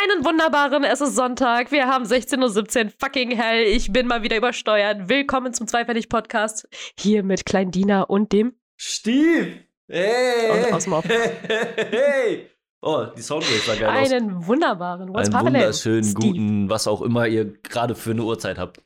[0.00, 4.36] Einen wunderbaren, es ist Sonntag, wir haben 16.17 Uhr, fucking hell, ich bin mal wieder
[4.36, 5.08] übersteuert.
[5.08, 9.64] Willkommen zum Zweifällig-Podcast, hier mit Klein Dina und dem Steve!
[9.88, 10.66] Hey!
[10.66, 11.04] Und aus Off.
[11.04, 12.48] Hey!
[12.80, 14.12] Oh, die Soundwave sah geil aus.
[14.12, 16.28] Einen wunderbaren, what's Einen wunderschönen, Steve.
[16.28, 18.78] guten, was auch immer ihr gerade für eine Uhrzeit habt.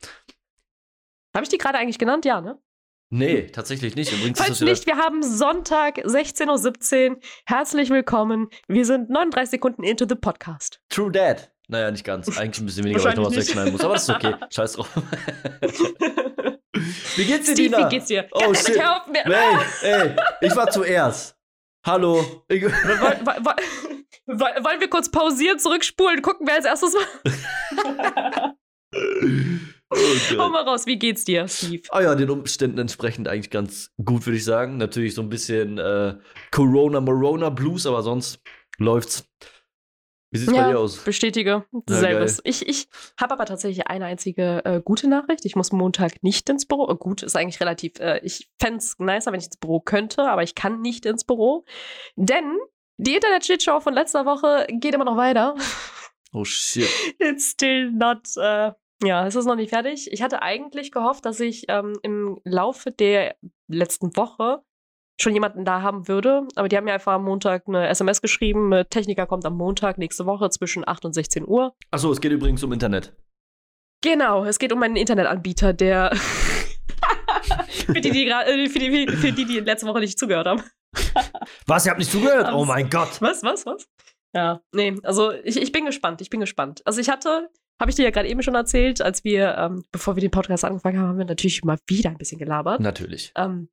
[1.34, 2.24] Habe ich die gerade eigentlich genannt?
[2.24, 2.58] Ja, ne?
[3.14, 4.10] Nee, tatsächlich nicht.
[4.10, 7.16] Übrigens Falls nicht, wir haben Sonntag, 16.17 Uhr.
[7.44, 8.48] Herzlich willkommen.
[8.68, 10.80] Wir sind 39 Sekunden into the Podcast.
[10.88, 11.52] True Dad.
[11.68, 12.34] Naja, nicht ganz.
[12.38, 13.82] Eigentlich ein bisschen weniger, weil ich noch was wegschneiden muss.
[13.82, 14.34] Aber das ist okay.
[14.48, 14.88] Scheiß drauf.
[17.16, 17.84] wie geht's dir, Steve, Dina?
[17.84, 18.26] wie geht's dir?
[18.32, 18.82] Oh, Kann- shit.
[18.82, 19.24] Auf mir.
[19.24, 21.36] Hey, ey, ich war zuerst.
[21.84, 22.24] Hallo.
[22.48, 22.62] Ich,
[24.26, 28.54] Wollen wir kurz pausieren, zurückspulen, gucken, wer als erstes war?
[29.92, 31.82] oh Hau mal raus, wie geht's dir, Steve?
[31.90, 34.76] Ah ja, den Umständen entsprechend eigentlich ganz gut, würde ich sagen.
[34.76, 36.16] Natürlich so ein bisschen äh,
[36.50, 38.40] Corona-Morona-Blues, aber sonst
[38.78, 39.28] läuft's.
[40.30, 40.96] Wie sieht's bei dir aus?
[41.04, 41.66] bestätige.
[41.72, 42.40] Ja, Selbes.
[42.44, 42.88] ich ich
[43.20, 45.44] habe aber tatsächlich eine einzige äh, gute Nachricht.
[45.44, 46.90] Ich muss Montag nicht ins Büro.
[46.90, 48.00] Äh, gut, ist eigentlich relativ.
[48.00, 51.24] Äh, ich fände es nicer, wenn ich ins Büro könnte, aber ich kann nicht ins
[51.24, 51.66] Büro.
[52.16, 52.56] Denn
[52.96, 55.54] die Internet-Shitshow von letzter Woche geht immer noch weiter.
[56.32, 56.88] Oh shit.
[57.18, 58.26] It's still not.
[58.36, 60.10] Äh, ja, es ist noch nicht fertig.
[60.12, 63.36] Ich hatte eigentlich gehofft, dass ich ähm, im Laufe der
[63.68, 64.62] letzten Woche
[65.20, 66.46] schon jemanden da haben würde.
[66.56, 68.72] Aber die haben mir einfach am Montag eine SMS geschrieben.
[68.90, 71.74] Techniker kommt am Montag nächste Woche zwischen 8 und 16 Uhr.
[71.90, 73.14] Achso, es geht übrigens um Internet.
[74.02, 76.14] Genau, es geht um einen Internetanbieter, der.
[77.86, 80.62] für, die, die, äh, für, die, für die, die letzte Woche nicht zugehört haben.
[81.66, 82.52] Was, ihr habt nicht zugehört?
[82.52, 83.20] Oh mein Gott.
[83.20, 83.86] Was, was, was?
[84.34, 86.82] Ja, nee, also ich, ich bin gespannt, ich bin gespannt.
[86.84, 87.50] Also ich hatte,
[87.80, 90.64] habe ich dir ja gerade eben schon erzählt, als wir, ähm, bevor wir den Podcast
[90.64, 92.80] angefangen haben, haben wir natürlich mal wieder ein bisschen gelabert.
[92.80, 93.32] Natürlich.
[93.36, 93.68] Ähm,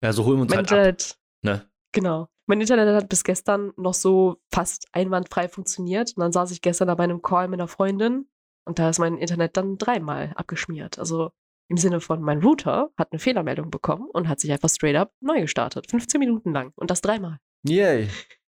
[0.00, 0.76] Ja, so holen wir uns mein halt ab.
[0.78, 1.68] Internet, Ne?
[1.92, 2.28] genau.
[2.46, 6.12] Mein Internet hat bis gestern noch so fast einwandfrei funktioniert.
[6.16, 8.28] Und dann saß ich gestern da bei einem Call mit einer Freundin
[8.64, 10.98] und da ist mein Internet dann dreimal abgeschmiert.
[11.00, 11.32] Also
[11.68, 15.12] im Sinne von, mein Router hat eine Fehlermeldung bekommen und hat sich einfach straight up
[15.20, 15.90] neu gestartet.
[15.90, 16.72] 15 Minuten lang.
[16.76, 17.38] Und das dreimal.
[17.66, 18.08] Yay.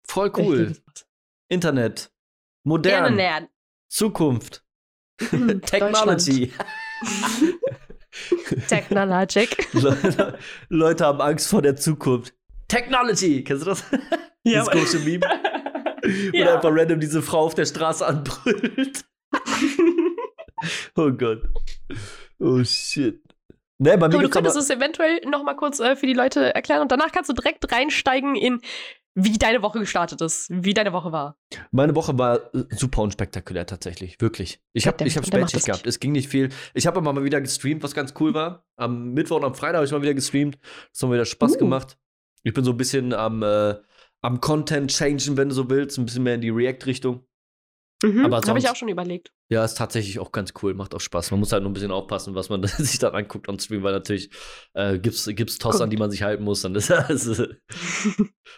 [0.06, 0.76] Voll cool.
[1.48, 2.10] Internet.
[2.64, 3.14] Modern.
[3.14, 3.48] nähern.
[3.88, 4.62] Zukunft.
[5.66, 6.52] Technology.
[8.68, 9.68] Technologic.
[9.74, 10.38] Leute,
[10.68, 12.34] Leute haben Angst vor der Zukunft.
[12.68, 13.42] Technology.
[13.44, 13.84] Kennst du das?
[14.44, 15.26] Ja, das komische Meme.
[16.02, 16.54] Wo Ja.
[16.56, 19.04] einfach random diese Frau auf der Straße anbrüllt.
[20.96, 21.42] Oh Gott.
[22.38, 23.20] Oh shit.
[23.78, 26.14] Ne, bei mir Aber du könntest aber, es eventuell noch mal kurz äh, für die
[26.14, 28.60] Leute erklären und danach kannst du direkt reinsteigen in,
[29.14, 31.36] wie deine Woche gestartet ist, wie deine Woche war.
[31.70, 34.60] Meine Woche war äh, super unspektakulär tatsächlich, wirklich.
[34.72, 35.86] Ich habe ich hab Spätschicht gehabt.
[35.86, 36.48] Es ging nicht viel.
[36.74, 38.64] Ich habe aber mal wieder gestreamt, was ganz cool war.
[38.76, 40.58] Am Mittwoch und am Freitag habe ich mal wieder gestreamt.
[40.92, 41.58] Das hat mir wieder Spaß Uh.
[41.58, 41.98] gemacht.
[42.42, 43.76] Ich bin so ein bisschen am, äh,
[44.22, 47.24] am Content changen, wenn du so willst, ein bisschen mehr in die React-Richtung.
[48.02, 49.32] Mhm, Aber Habe ich auch schon überlegt.
[49.50, 51.32] Ja, ist tatsächlich auch ganz cool, macht auch Spaß.
[51.32, 53.92] Man muss halt nur ein bisschen aufpassen, was man sich dann anguckt on Stream, weil
[53.92, 54.30] natürlich
[54.74, 56.62] äh, gibt's, gibt's Toss, an die man sich halten muss.
[56.62, 57.42] Dann ist das.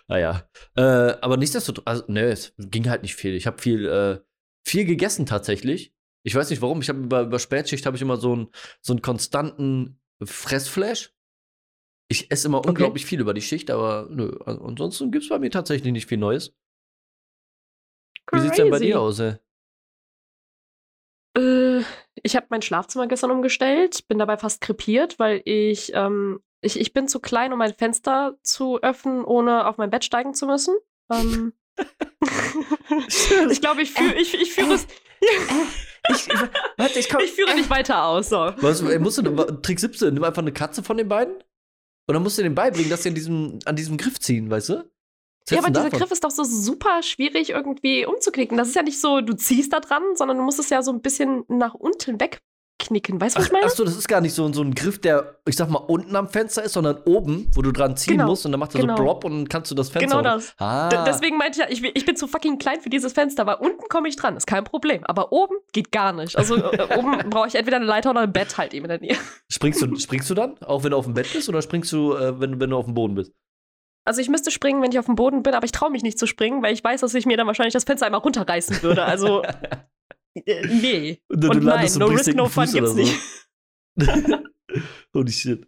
[0.08, 0.46] naja.
[0.76, 3.34] Äh, aber nichtsdestotrotz, also, ne, es ging halt nicht viel.
[3.34, 4.20] Ich habe viel, äh,
[4.66, 5.92] viel gegessen tatsächlich.
[6.22, 6.80] Ich weiß nicht warum.
[6.80, 8.48] Ich habe über, über Spätschicht habe ich immer so einen
[8.82, 11.12] so einen konstanten Fressflash.
[12.08, 15.50] Ich esse immer unglaublich viel über die Schicht, aber nö, an- ansonsten gibt's bei mir
[15.50, 16.54] tatsächlich nicht viel Neues.
[18.32, 18.86] Wie sieht's denn bei Crazy.
[18.86, 19.34] dir aus, ey?
[21.36, 21.82] Äh,
[22.22, 26.92] ich habe mein Schlafzimmer gestern umgestellt, bin dabei fast krepiert, weil ich, ähm, ich, ich
[26.92, 30.76] bin zu klein, um mein Fenster zu öffnen, ohne auf mein Bett steigen zu müssen.
[31.10, 31.52] Ähm,
[33.50, 34.86] ich glaube, ich, führ, ich, ich, führe es,
[36.08, 36.28] Ich,
[36.76, 37.20] warte, ich komm.
[37.22, 38.30] ich führe dich weiter aus.
[38.30, 38.52] So.
[38.60, 39.22] Was, ey, musst du,
[39.62, 42.90] Trick 17, nimm einfach eine Katze von den beiden und dann musst du denen beibringen,
[42.90, 44.90] dass sie an diesem, an diesem Griff ziehen, weißt du?
[45.48, 45.98] Ja, aber dieser davon?
[45.98, 48.56] Griff ist doch so super schwierig irgendwie umzuknicken.
[48.56, 50.92] Das ist ja nicht so, du ziehst da dran, sondern du musst es ja so
[50.92, 53.20] ein bisschen nach unten wegknicken.
[53.20, 53.66] Weißt du, was ich meine?
[53.66, 56.14] ach so, das ist gar nicht so, so ein Griff, der, ich sag mal, unten
[56.14, 58.82] am Fenster ist, sondern oben, wo du dran ziehen Genau, musst und dann macht er
[58.82, 58.96] genau.
[58.96, 60.18] so Blop und dann kannst du das Fenster.
[60.18, 60.54] Genau das.
[60.58, 60.88] Ah.
[61.04, 64.08] Deswegen meinte ich ja, ich, bin zu fucking klein für dieses Fenster, weil unten komme
[64.08, 65.02] ich dran, ist kein Problem.
[65.04, 66.36] Aber oben geht gar nicht.
[66.36, 69.00] Also äh, oben brauche ich entweder eine Leiter oder ein Bett halt eben in der
[69.00, 69.16] Nähe.
[69.48, 72.14] springst, du, springst du dann, auch wenn du auf dem Bett bist, oder springst du,
[72.14, 73.32] äh, wenn, wenn du auf dem Boden bist?
[74.10, 76.18] Also ich müsste springen, wenn ich auf dem Boden bin, aber ich traue mich nicht
[76.18, 79.04] zu springen, weil ich weiß, dass ich mir dann wahrscheinlich das Fenster einmal runterreißen würde.
[79.04, 79.44] Also
[80.34, 81.22] äh, nee.
[81.28, 82.96] Und, Und nein, no risk, no fun Fuß gibt's so.
[82.96, 83.16] nicht.
[85.14, 85.64] Holy shit.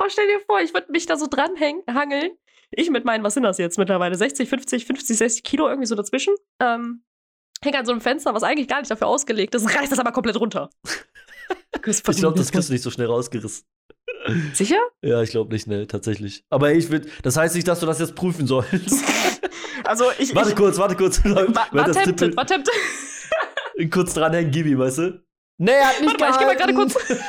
[0.00, 2.32] Oh, stell dir vor, ich würde mich da so dranhängen, hangeln.
[2.72, 4.16] Ich mit meinen, was sind das jetzt mittlerweile?
[4.16, 6.34] 60, 50, 50, 60 Kilo irgendwie so dazwischen.
[6.60, 7.04] Ähm,
[7.62, 10.10] hänge an so einem Fenster, was eigentlich gar nicht dafür ausgelegt ist, reißt das aber
[10.10, 10.70] komplett runter.
[11.86, 13.66] Ich glaube, das kriegst du nicht so schnell rausgerissen.
[14.54, 14.78] Sicher?
[15.02, 16.44] Ja, ich glaube nicht, ne, tatsächlich.
[16.50, 18.72] Aber ich würde, das heißt nicht, dass du das jetzt prüfen sollst.
[19.86, 20.34] Also ich.
[20.34, 21.22] Warte ich, kurz, warte kurz.
[21.24, 22.74] Wa- Weil das Attempted, Tippel- attempted.
[23.92, 25.22] kurz dranhängen, gib ihm, weißt du?
[25.58, 26.92] Nee, er hat nicht Warte mal, ich geh mal gerade gehalten.
[26.94, 27.20] kurz.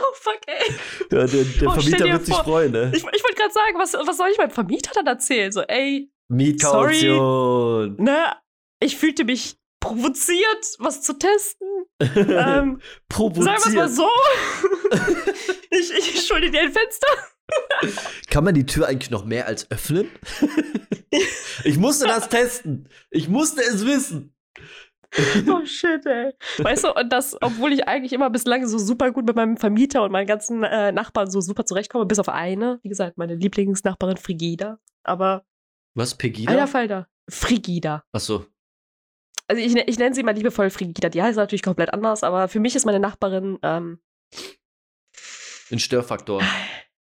[0.00, 0.74] Oh fuck, ey.
[1.10, 2.90] Ja, der, der Oh, Vermieter wird sich vor, freuen, ne?
[2.94, 5.50] Ich, ich wollte gerade sagen, was, was soll ich meinem Vermieter dann erzählen?
[5.50, 7.96] So, ey, Mietkaution.
[7.96, 8.36] ne,
[8.80, 11.68] ich fühlte mich provoziert, was zu testen.
[12.00, 13.60] ähm, Provoziert.
[13.60, 14.08] sagen wir es mal so.
[15.70, 17.06] ich, ich schulde dir ein Fenster.
[18.28, 20.10] Kann man die Tür eigentlich noch mehr als öffnen?
[21.64, 22.88] ich musste das testen.
[23.10, 24.34] Ich musste es wissen.
[25.48, 26.32] Oh shit, ey.
[26.58, 30.02] Weißt du, und das, obwohl ich eigentlich immer bislang so super gut mit meinem Vermieter
[30.02, 32.78] und meinen ganzen äh, Nachbarn so super zurechtkomme, bis auf eine.
[32.82, 34.78] Wie gesagt, meine Lieblingsnachbarin Frigida.
[35.04, 35.46] Aber
[35.94, 36.52] Was, Pegida?
[36.52, 37.08] alter Falter.
[37.30, 38.04] Frigida.
[38.12, 38.44] Achso.
[39.48, 41.08] Also ich, ne- ich nenne sie mal liebevoll Frigida.
[41.08, 43.98] Die heißt natürlich komplett anders, aber für mich ist meine Nachbarin ähm,
[45.70, 46.42] Ein Störfaktor.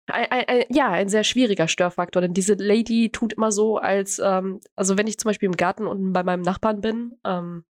[0.08, 4.20] ein, ein, ein, ja, ein sehr schwieriger Störfaktor, denn diese Lady tut immer so, als,
[4.20, 7.66] ähm, also wenn ich zum Beispiel im Garten unten bei meinem Nachbarn bin, ähm,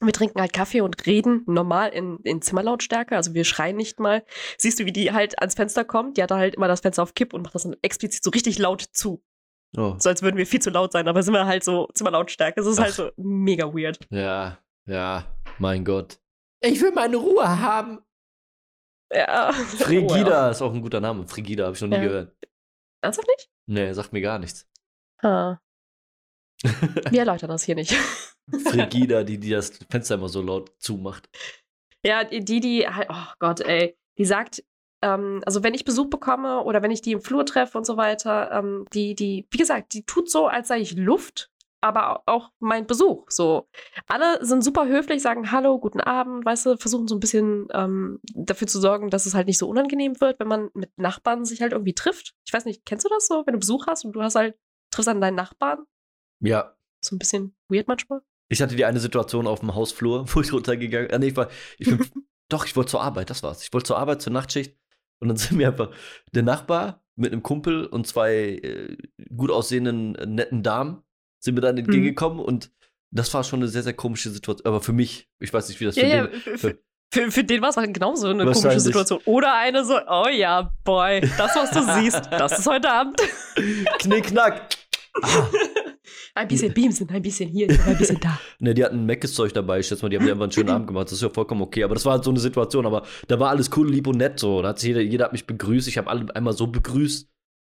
[0.00, 4.24] wir trinken halt Kaffee und reden normal in, in Zimmerlautstärke, also wir schreien nicht mal.
[4.58, 6.18] Siehst du, wie die halt ans Fenster kommt?
[6.18, 8.28] Die hat da halt immer das Fenster auf Kipp und macht das dann explizit so
[8.28, 9.24] richtig laut zu.
[9.76, 9.94] Oh.
[9.98, 12.60] So als würden wir viel zu laut sein, aber sind wir halt so Zimmerlautstärke.
[12.60, 13.98] Das ist halt so mega weird.
[14.10, 15.24] Ja, ja,
[15.58, 16.18] mein Gott.
[16.60, 18.00] Ich will meine Ruhe haben.
[19.12, 19.52] Ja.
[19.52, 21.26] Frigida ist auch ein guter Name.
[21.28, 22.02] Frigida habe ich noch nie Ja.
[22.02, 22.36] gehört.
[23.02, 23.50] Ernsthaft nicht?
[23.68, 24.66] Nee, sagt mir gar nichts.
[25.22, 25.60] Ha.
[27.10, 27.92] Wir erläutern das hier nicht.
[28.64, 31.28] Frigida, die, die das Fenster immer so laut zumacht.
[32.04, 34.64] Ja, die, die, die halt, oh Gott, ey, die sagt,
[35.02, 37.96] ähm, also wenn ich Besuch bekomme oder wenn ich die im Flur treffe und so
[37.96, 41.50] weiter, ähm, die, die, wie gesagt, die tut so, als sei ich Luft,
[41.80, 43.30] aber auch mein Besuch.
[43.30, 43.68] So,
[44.06, 48.20] alle sind super höflich, sagen Hallo, guten Abend, weißt du, versuchen so ein bisschen ähm,
[48.34, 51.60] dafür zu sorgen, dass es halt nicht so unangenehm wird, wenn man mit Nachbarn sich
[51.60, 52.34] halt irgendwie trifft.
[52.46, 54.56] Ich weiß nicht, kennst du das so, wenn du Besuch hast und du hast halt,
[54.90, 55.84] triffst an deinen Nachbarn?
[56.40, 56.76] Ja.
[57.00, 58.20] So ein bisschen weird manchmal.
[58.48, 61.48] Ich hatte die eine Situation auf dem Hausflur, wo ich runtergegangen ah, nee, ich war,
[61.78, 62.04] ich bin,
[62.48, 63.62] doch, ich wollte zur Arbeit, das war's.
[63.62, 64.76] Ich wollte zur Arbeit, zur Nachtschicht.
[65.20, 65.90] Und dann sind mir einfach
[66.32, 68.96] der Nachbar mit einem Kumpel und zwei äh,
[69.34, 71.02] gut aussehenden, äh, netten Damen
[71.38, 72.70] sind mir dann entgegengekommen und
[73.10, 74.66] das war schon eine sehr, sehr komische Situation.
[74.66, 76.78] Aber für mich, ich weiß nicht, wie das für Ja, den, für,
[77.12, 78.80] für, für, den war es halt genauso eine komische.
[78.80, 79.20] Situation.
[79.24, 83.20] Oder eine so, oh ja, boy, das, was du siehst, das ist heute Abend.
[83.98, 84.68] Knickknack.
[85.22, 85.48] Ah,
[86.34, 88.38] Ein bisschen Beamsen, ein bisschen hier, ein bisschen da.
[88.58, 89.80] ne, die hatten Meckes-Zeug dabei.
[89.80, 91.06] Ich schätze mal, die haben einfach einen schönen Abend gemacht.
[91.06, 91.84] Das ist ja vollkommen okay.
[91.84, 92.86] Aber das war halt so eine Situation.
[92.86, 94.62] Aber da war alles cool, lieb und nett so.
[94.62, 95.88] Da hat sich jeder, jeder hat mich begrüßt.
[95.88, 97.28] Ich habe alle einmal so begrüßt.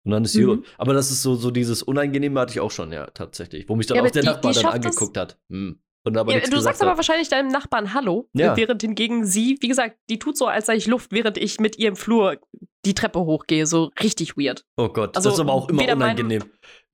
[0.05, 0.47] Und dann ist hier.
[0.47, 0.63] Mhm.
[0.77, 3.67] Aber das ist so, so dieses Unangenehme hatte ich auch schon, ja, tatsächlich.
[3.67, 5.37] Wo mich dann Ja, auch der die- Nachbar die dann schafft das- angeguckt hat.
[5.49, 5.79] Hm.
[6.05, 6.97] Und aber Ja, du sagst aber hat.
[6.99, 8.55] wahrscheinlich deinem Nachbarn Hallo, Ja.
[8.55, 11.77] während hingegen sie, wie gesagt, die tut so, als sei ich Luft, während ich mit
[11.77, 12.37] ihr im Flur
[12.85, 13.65] die Treppe hochgehe.
[13.65, 14.63] So richtig weird.
[14.77, 16.43] Oh Gott, Also, das ist aber auch immer unangenehm.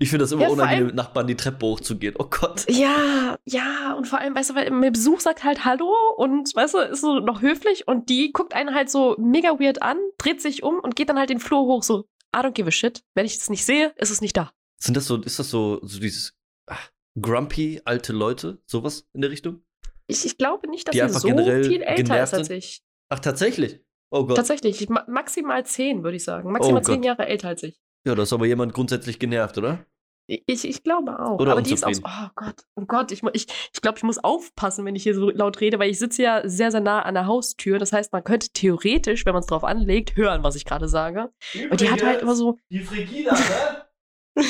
[0.04, 2.16] Ich finde das immer Ja, unangenehm, mit Nachbarn die Treppe hochzugehen.
[2.20, 2.70] Oh Gott.
[2.70, 6.74] Ja, ja, und vor allem, weißt du, weil mit Besuch sagt halt Hallo und, weißt
[6.74, 10.42] du, ist so noch höflich und die guckt einen halt so mega weird an, dreht
[10.42, 12.02] sich um und geht dann halt den Flur hoch, so,
[12.36, 13.02] I don't give a shit.
[13.16, 14.52] Wenn ich es nicht sehe, ist es nicht da.
[14.78, 16.34] Sind das so, ist das so, so dieses
[16.68, 16.76] ah,
[17.18, 19.64] grumpy alte Leute, sowas in der Richtung?
[20.08, 22.84] Ich, ich glaube nicht, dass Die so viel älter ist als ich.
[23.08, 23.80] Ach, tatsächlich.
[24.12, 24.36] Oh Gott.
[24.36, 26.52] Tatsächlich, ich, ma- maximal zehn, würde ich sagen.
[26.52, 27.04] Maximal Oh zehn.
[27.04, 27.80] Jahre älter als ich.
[28.06, 29.86] Ja, da ist aber jemand grundsätzlich genervt, oder?
[30.28, 31.40] Ich, ich glaube auch.
[31.40, 34.04] Oder Aber die ist auch so, oh Gott, oh Gott, ich, ich, ich glaube, ich
[34.04, 37.02] muss aufpassen, wenn ich hier so laut rede, weil ich sitze ja sehr, sehr nah
[37.02, 37.78] an der Haustür.
[37.78, 41.32] Das heißt, man könnte theoretisch, wenn man es drauf anlegt, hören, was ich gerade sage.
[41.70, 44.44] Und die hat halt immer so, Die Frigida, ne?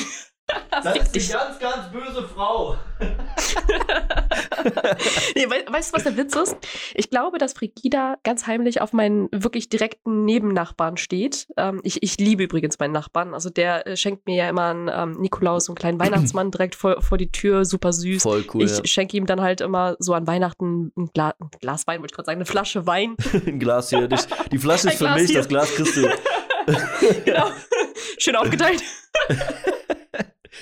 [0.82, 1.32] Fick dich.
[1.32, 2.78] ganz, ganz böse Frau.
[5.36, 6.56] nee, wei weißt du, was der Witz ist?
[6.94, 11.48] Ich glaube, dass Frigida ganz heimlich auf meinen wirklich direkten Nebennachbarn steht.
[11.58, 13.34] Ähm, ich, ich liebe übrigens meinen Nachbarn.
[13.34, 16.76] Also der äh, schenkt mir ja immer einen ähm, Nikolaus, so einen kleinen Weihnachtsmann direkt
[16.76, 18.24] vor, vor die Tür, super süß.
[18.24, 18.64] Voll cool.
[18.64, 22.12] ich schenke ihm dann halt immer so an Weihnachten ein, Gla ein Glas Wein, wollte
[22.12, 23.16] ich gerade sagen, eine Flasche Wein.
[23.32, 23.40] Ja.
[23.48, 24.08] Ein Glas hier.
[24.08, 24.16] Die,
[24.52, 25.40] die Flasche ist für Glas mich, hier.
[25.40, 26.02] das Glas kriegst du.
[27.26, 27.48] genau.
[28.18, 28.84] Schön aufgeteilt.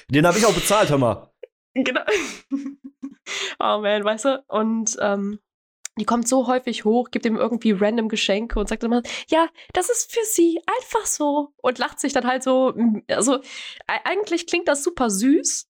[0.10, 1.32] Den habe ich auch bezahlt, hör mal.
[1.74, 2.02] Genau.
[3.60, 4.44] oh man, weißt du?
[4.48, 5.40] Und ähm,
[5.98, 9.90] die kommt so häufig hoch, gibt ihm irgendwie random Geschenke und sagt immer, ja, das
[9.90, 11.54] ist für sie, einfach so.
[11.58, 12.74] Und lacht sich dann halt so,
[13.08, 13.40] also
[13.88, 15.68] eigentlich klingt das super süß,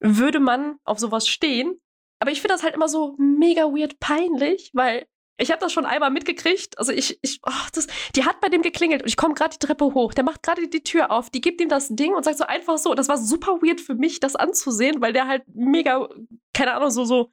[0.00, 1.80] würde man auf sowas stehen.
[2.18, 5.06] Aber ich finde das halt immer so mega weird peinlich, weil
[5.42, 6.78] ich habe das schon einmal mitgekriegt.
[6.78, 9.64] Also ich, ich, oh, das, die hat bei dem geklingelt und ich komme gerade die
[9.66, 10.14] Treppe hoch.
[10.14, 12.78] Der macht gerade die Tür auf, die gibt ihm das Ding und sagt so einfach
[12.78, 12.94] so.
[12.94, 16.08] Das war super weird für mich, das anzusehen, weil der halt mega,
[16.54, 17.32] keine Ahnung, so, so,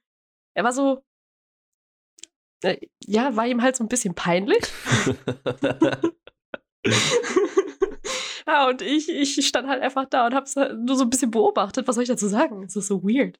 [0.55, 1.03] er war so,
[2.63, 4.63] äh, ja, war ihm halt so ein bisschen peinlich.
[8.47, 11.31] ja, und ich, ich stand halt einfach da und hab's halt nur so ein bisschen
[11.31, 11.87] beobachtet.
[11.87, 12.63] Was soll ich dazu sagen?
[12.63, 13.39] Es ist so weird.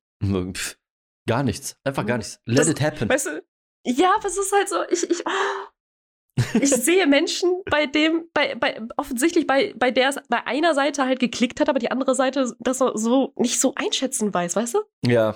[1.28, 1.78] Gar nichts.
[1.84, 2.40] Einfach gar nichts.
[2.46, 3.10] Let Das- it happen.
[3.10, 3.44] Weißt du,
[3.86, 6.58] ja, aber es ist halt so, ich, ich, oh.
[6.60, 11.06] ich sehe Menschen, bei dem, bei, bei, offensichtlich bei, bei der es bei einer Seite
[11.06, 14.76] halt geklickt hat, aber die andere Seite das so, so nicht so einschätzen weiß, weißt
[14.76, 14.80] du?
[15.06, 15.36] Ja.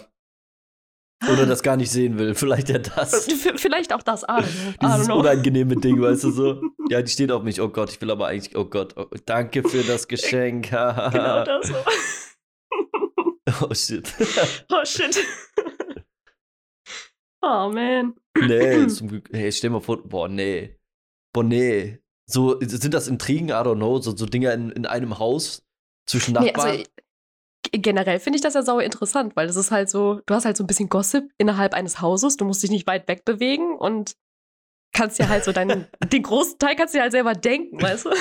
[1.32, 2.36] Oder das gar nicht sehen will.
[2.36, 3.28] Vielleicht ja das.
[3.56, 4.88] Vielleicht auch das, I don't know.
[4.96, 6.62] Dieses unangenehme Ding, weißt du so.
[6.90, 7.62] Ja, die steht auf mich.
[7.62, 8.58] Oh Gott, ich will aber eigentlich.
[8.58, 10.70] Oh Gott, oh, danke für das Geschenk.
[10.70, 11.76] Genau das so.
[13.70, 14.14] oh shit.
[14.70, 15.18] Oh shit.
[17.46, 18.14] Oh man.
[18.40, 19.30] nee, zum Glück.
[19.34, 20.02] Hey, stell mal vor.
[20.02, 20.78] Boah, nee.
[21.34, 22.00] Boah, nee.
[22.26, 23.50] So, sind das Intrigen?
[23.50, 24.00] I don't know.
[24.00, 25.62] So, so Dinger in, in einem Haus
[26.06, 26.70] zwischen Nee, Nachbarn.
[26.70, 26.84] also,
[27.64, 30.46] g- generell finde ich das ja sauer interessant, weil das ist halt so, du hast
[30.46, 33.76] halt so ein bisschen Gossip innerhalb eines Hauses, du musst dich nicht weit weg bewegen
[33.78, 34.16] und
[34.94, 38.06] kannst dir halt so deinen, den großen Teil kannst du dir halt selber denken, weißt
[38.06, 38.12] du?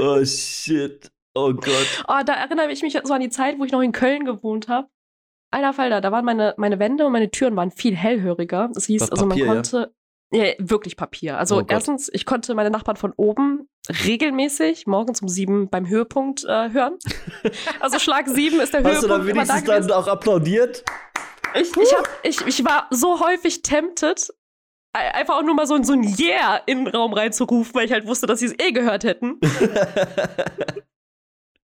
[0.00, 1.10] oh shit.
[1.34, 2.04] Oh Gott.
[2.08, 4.68] Oh, da erinnere ich mich so an die Zeit, wo ich noch in Köln gewohnt
[4.68, 4.88] habe.
[5.50, 8.70] Alter Falter, da waren meine, meine Wände und meine Türen waren viel hellhöriger.
[8.72, 9.52] Das hieß, War also man Papier, ja?
[9.54, 9.94] konnte.
[10.32, 11.38] Ja, wirklich Papier.
[11.38, 13.68] Also Oh erstens, ich konnte meine Nachbarn von oben
[14.06, 16.98] regelmäßig morgens um sieben beim Höhepunkt äh, hören.
[17.80, 19.88] Also Schlag sieben ist der Hast du Höhepunkt dann immer da wenigstens gewesen.
[19.88, 20.84] dann auch applaudiert?
[21.54, 24.28] Ich, ich, hab, ich, ich war so häufig tempted,
[24.92, 27.92] einfach auch nur mal so, ein- so ein Yeah in den Raum reinzurufen, weil ich
[27.92, 29.40] halt wusste, dass sie es eh gehört hätten.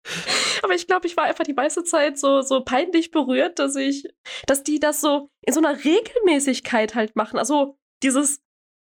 [0.64, 4.08] Aber ich glaube, ich war einfach die meiste Zeit so, so peinlich berührt, dass ich,
[4.48, 7.40] dass die das so in so einer Regelmäßigkeit halt machen.
[7.40, 8.42] Also dieses,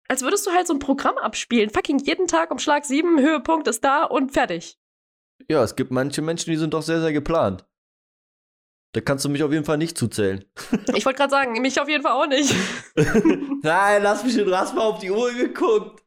[0.08, 1.70] als würdest du halt so ein Programm abspielen.
[1.70, 4.78] Fucking jeden Tag um Schlag sieben, Höhepunkt ist da und fertig.
[5.50, 7.66] ja, es gibt manche Menschen, die sind doch sehr, sehr geplant.
[8.94, 10.46] Da kannst du mich auf jeden Fall nicht zuzählen.
[10.96, 12.56] Ich wollte gerade sagen, mich auf jeden Fall auch nicht.
[13.62, 16.05] Nein, lass mich in Rasper auf die Uhr geguckt.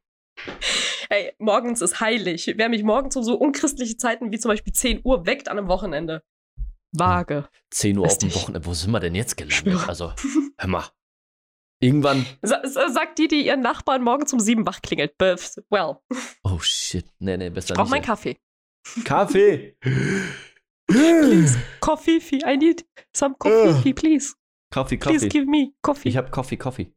[1.10, 2.52] Ey, morgens ist heilig.
[2.56, 5.68] Wer mich morgens um so unchristliche Zeiten wie zum Beispiel 10 Uhr weckt an einem
[5.68, 6.22] Wochenende.
[6.92, 7.48] Vage.
[7.70, 8.34] 10 Uhr auf dem.
[8.34, 8.66] Wochenende.
[8.66, 9.56] Wo sind wir denn jetzt gelandet?
[9.58, 9.88] Schwöre.
[9.88, 10.12] Also,
[10.58, 10.84] hör mal.
[11.80, 12.26] Irgendwann.
[12.42, 15.14] Sa sa- sagt die, die ihren Nachbarn morgens um sieben wach klingelt.
[15.18, 15.96] Bef- Well,
[16.42, 17.06] Oh shit.
[17.20, 17.90] Nee, nee, besser ich brauch nicht.
[17.92, 18.36] meinen Kaffee.
[19.04, 19.76] Kaffee.
[20.86, 22.40] Please, coffee, fee.
[22.46, 24.34] I need some coffee, fee, please.
[24.70, 25.28] Kaffee, Please Kaffee.
[25.28, 26.08] give me coffee.
[26.08, 26.92] Ich hab Kaffee, Kaffee.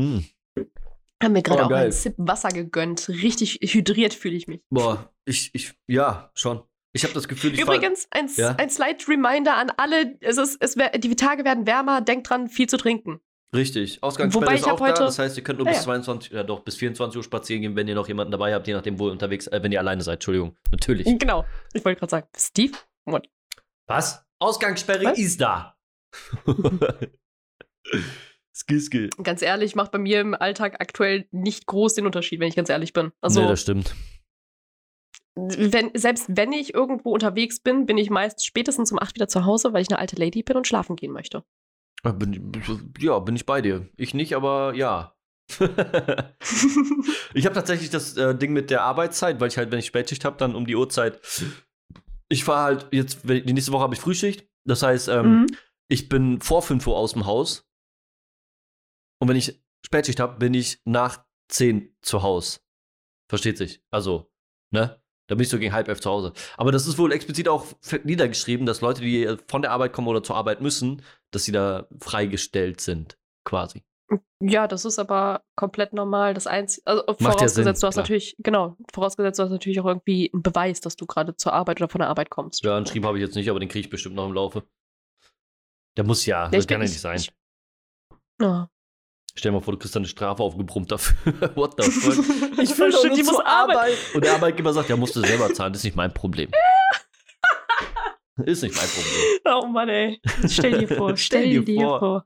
[0.00, 0.24] Hm.
[1.22, 1.82] Haben mir gerade Oh, auch geil.
[1.84, 3.08] einen Sip Wasser gegönnt.
[3.08, 4.62] Richtig hydriert fühle ich mich.
[4.70, 6.62] Boah, ich, ich, ja, schon.
[6.92, 8.56] Ich habe das Gefühl, ich Übrigens, ein, Ja?
[8.56, 12.48] ein Slight Reminder an alle: es ist, es wär, Die Tage werden wärmer, denkt dran,
[12.48, 13.20] viel zu trinken.
[13.54, 14.02] Richtig.
[14.02, 14.92] Ausgangssperre Wobei ist auch da.
[14.92, 15.84] Das heißt, ihr könnt nur Ja, bis ja.
[15.84, 18.74] 22, ja doch, bis 24 Uhr spazieren gehen, wenn ihr noch jemanden dabei habt, je
[18.74, 20.56] nachdem, wo ihr unterwegs, äh, wenn ihr alleine seid, Entschuldigung.
[20.70, 21.06] Natürlich.
[21.18, 21.44] Genau.
[21.74, 22.72] Ich wollte gerade sagen, Steve,
[23.04, 23.28] what?
[23.86, 24.24] Was?
[24.38, 25.18] Ausgangssperre Was?
[25.18, 25.76] ist da.
[28.60, 29.08] Skiske.
[29.22, 32.68] Ganz ehrlich, macht bei mir im Alltag aktuell nicht groß den Unterschied, wenn ich ganz
[32.68, 33.12] ehrlich bin.
[33.20, 33.94] Also, nee, das stimmt.
[35.34, 39.44] wenn, selbst wenn ich irgendwo unterwegs bin, bin ich meist spätestens um 8 wieder zu
[39.44, 41.44] Hause, weil ich eine alte Lady bin und schlafen gehen möchte.
[42.04, 42.52] Ja, Bin,
[42.98, 43.88] ja, bin ich bei dir.
[43.96, 45.14] Ich nicht, aber ja.
[47.34, 50.24] ich habe tatsächlich das äh, Ding mit der Arbeitszeit, weil ich halt, wenn ich Spätschicht
[50.24, 51.20] habe, dann um die Uhrzeit.
[52.28, 54.46] Ich fahre halt jetzt, die nächste Woche habe ich Frühschicht.
[54.64, 55.46] Das heißt, ähm, Mhm.
[55.88, 57.69] ich bin vor 5 Uhr aus dem Haus.
[59.20, 62.62] Und wenn ich Spätschicht habe, bin ich nach 10 zu Haus.
[63.28, 63.82] Versteht sich.
[63.90, 64.30] Also,
[64.72, 65.00] ne?
[65.28, 66.32] Da bin ich so gegen halb elf zu Hause.
[66.56, 67.64] Aber das ist wohl explizit auch
[68.02, 71.52] niedergeschrieben, dass Leute, die äh, von der Arbeit kommen oder zur Arbeit müssen, dass sie
[71.52, 73.84] da freigestellt sind, quasi.
[74.42, 76.34] Ja, das ist aber komplett normal.
[76.34, 78.02] Das Einzige, also ja vorausgesetzt, Sinn, du hast klar.
[78.02, 81.80] natürlich, genau, vorausgesetzt, du hast natürlich auch irgendwie einen Beweis, dass du gerade zur Arbeit
[81.80, 82.64] oder von der Arbeit kommst.
[82.64, 84.64] Ja, einen Schrieb habe ich jetzt nicht, aber den kriege ich bestimmt noch im Laufe.
[85.96, 87.16] Der muss ja, Ja, das kann ja nicht sein.
[87.18, 87.32] ich-
[88.40, 88.68] Ja.
[89.36, 91.16] Stell dir mal vor, du kriegst dann eine Strafe aufgebrummt dafür.
[91.54, 92.24] What the fuck?
[92.60, 93.78] Ich will doch shit, nur die muss zur arbeiten.
[93.78, 93.98] Arbeit.
[94.14, 96.50] Und der Arbeitgeber sagt, ja, musst du selber zahlen, das ist nicht mein Problem.
[98.44, 99.38] ist nicht mein Problem.
[99.62, 100.20] Oh Mann, ey.
[100.48, 101.98] Stell dir vor, Stell stell, dir dir vor.
[102.00, 102.24] vor.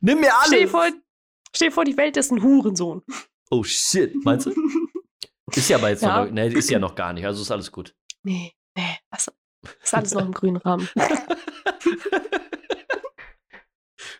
[0.00, 0.46] Nimm mir alles.
[0.48, 0.84] Stell dir vor,
[1.54, 3.02] stell dir vor, die Welt ist ein Hurensohn.
[3.50, 4.54] Oh shit, meinst du?
[5.54, 6.24] Ist ja aber jetzt Ja.
[6.24, 7.94] noch, nee, ist ja noch gar nicht, also ist alles gut.
[8.22, 9.30] Nee, nee, was?
[9.82, 10.88] Ist alles noch im grünen Rahmen.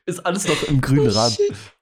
[0.05, 1.37] Ist alles noch im grünen Oh, Rahmen.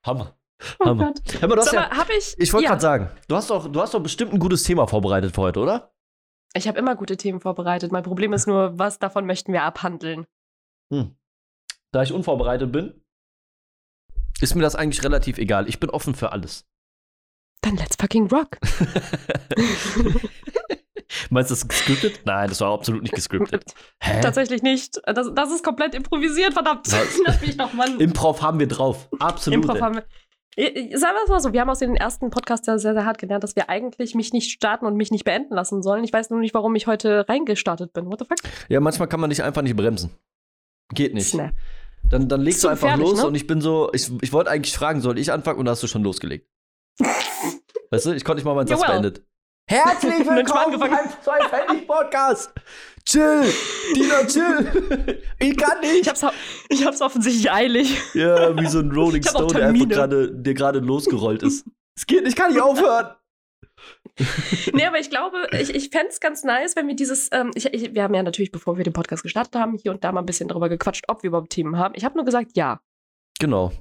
[0.05, 0.37] Hammer.
[0.79, 1.07] Oh Hammer.
[1.07, 1.21] Gott.
[1.41, 2.35] Hör mal, du hast Sag ja, ich.
[2.39, 4.87] ich wollte ja, gerade sagen, du hast, doch, du hast doch bestimmt ein gutes Thema
[4.87, 5.93] vorbereitet für heute, oder?
[6.55, 7.93] Ich habe immer gute Themen vorbereitet.
[7.93, 10.27] Mein Problem ist nur, was davon möchten wir abhandeln?
[10.93, 11.17] Hm.
[11.93, 13.01] Da ich unvorbereitet bin,
[14.41, 15.69] ist mir das eigentlich relativ egal.
[15.69, 16.67] Ich bin offen für alles.
[17.63, 18.59] Dann let's fucking rock.
[21.31, 22.21] Meinst du, das ist gescriptet?
[22.25, 23.75] Nein, das war absolut nicht gescriptet.
[24.01, 24.21] Hä?
[24.21, 25.01] Tatsächlich nicht.
[25.05, 26.87] Das, das ist komplett improvisiert, verdammt.
[27.27, 28.01] Lass mich doch mal.
[28.01, 29.09] Improv haben wir drauf.
[29.19, 29.63] Absolut.
[29.63, 30.05] Improv haben wir.
[30.57, 33.45] Sagen wir es mal so, wir haben aus den ersten Podcasts sehr, sehr hart gelernt,
[33.45, 36.03] dass wir eigentlich mich nicht starten und mich nicht beenden lassen sollen.
[36.03, 38.07] Ich weiß nur nicht, warum ich heute reingestartet bin.
[38.07, 38.39] What the fuck?
[38.69, 40.11] Ja, manchmal kann man dich einfach nicht bremsen.
[40.93, 41.31] Geht nicht.
[41.31, 41.53] Snap.
[42.09, 43.27] Dann, dann legst du einfach los ne?
[43.29, 45.83] und ich bin so, ich, ich wollte eigentlich fragen, soll ich anfangen und da hast
[45.83, 46.49] du schon losgelegt.
[47.91, 49.01] weißt du, ich konnte nicht mal meinen Satz Ja, well.
[49.01, 49.25] beendet.
[49.69, 52.53] Herzlich willkommen beim zwei Pfennig Podcast.
[53.11, 53.53] Chill,
[53.97, 55.21] Dina, chill.
[55.41, 56.03] ich kann nicht.
[56.03, 56.25] Ich hab's,
[56.69, 58.01] ich hab's offensichtlich eilig.
[58.15, 61.67] Ja, wie so ein Rolling Stone, der einfach gerade, der gerade losgerollt ist.
[61.97, 63.15] Es geht, ich kann nicht aufhören.
[64.73, 67.67] nee, aber ich glaube, ich, ich fände es ganz nice, wenn wir dieses, ähm, ich,
[67.75, 70.21] ich, wir haben ja natürlich, bevor wir den Podcast gestartet haben, hier und da mal
[70.21, 71.95] ein bisschen drüber gequatscht, ob wir überhaupt Themen haben.
[71.97, 72.81] Ich habe nur gesagt, ja.
[73.39, 73.73] Genau.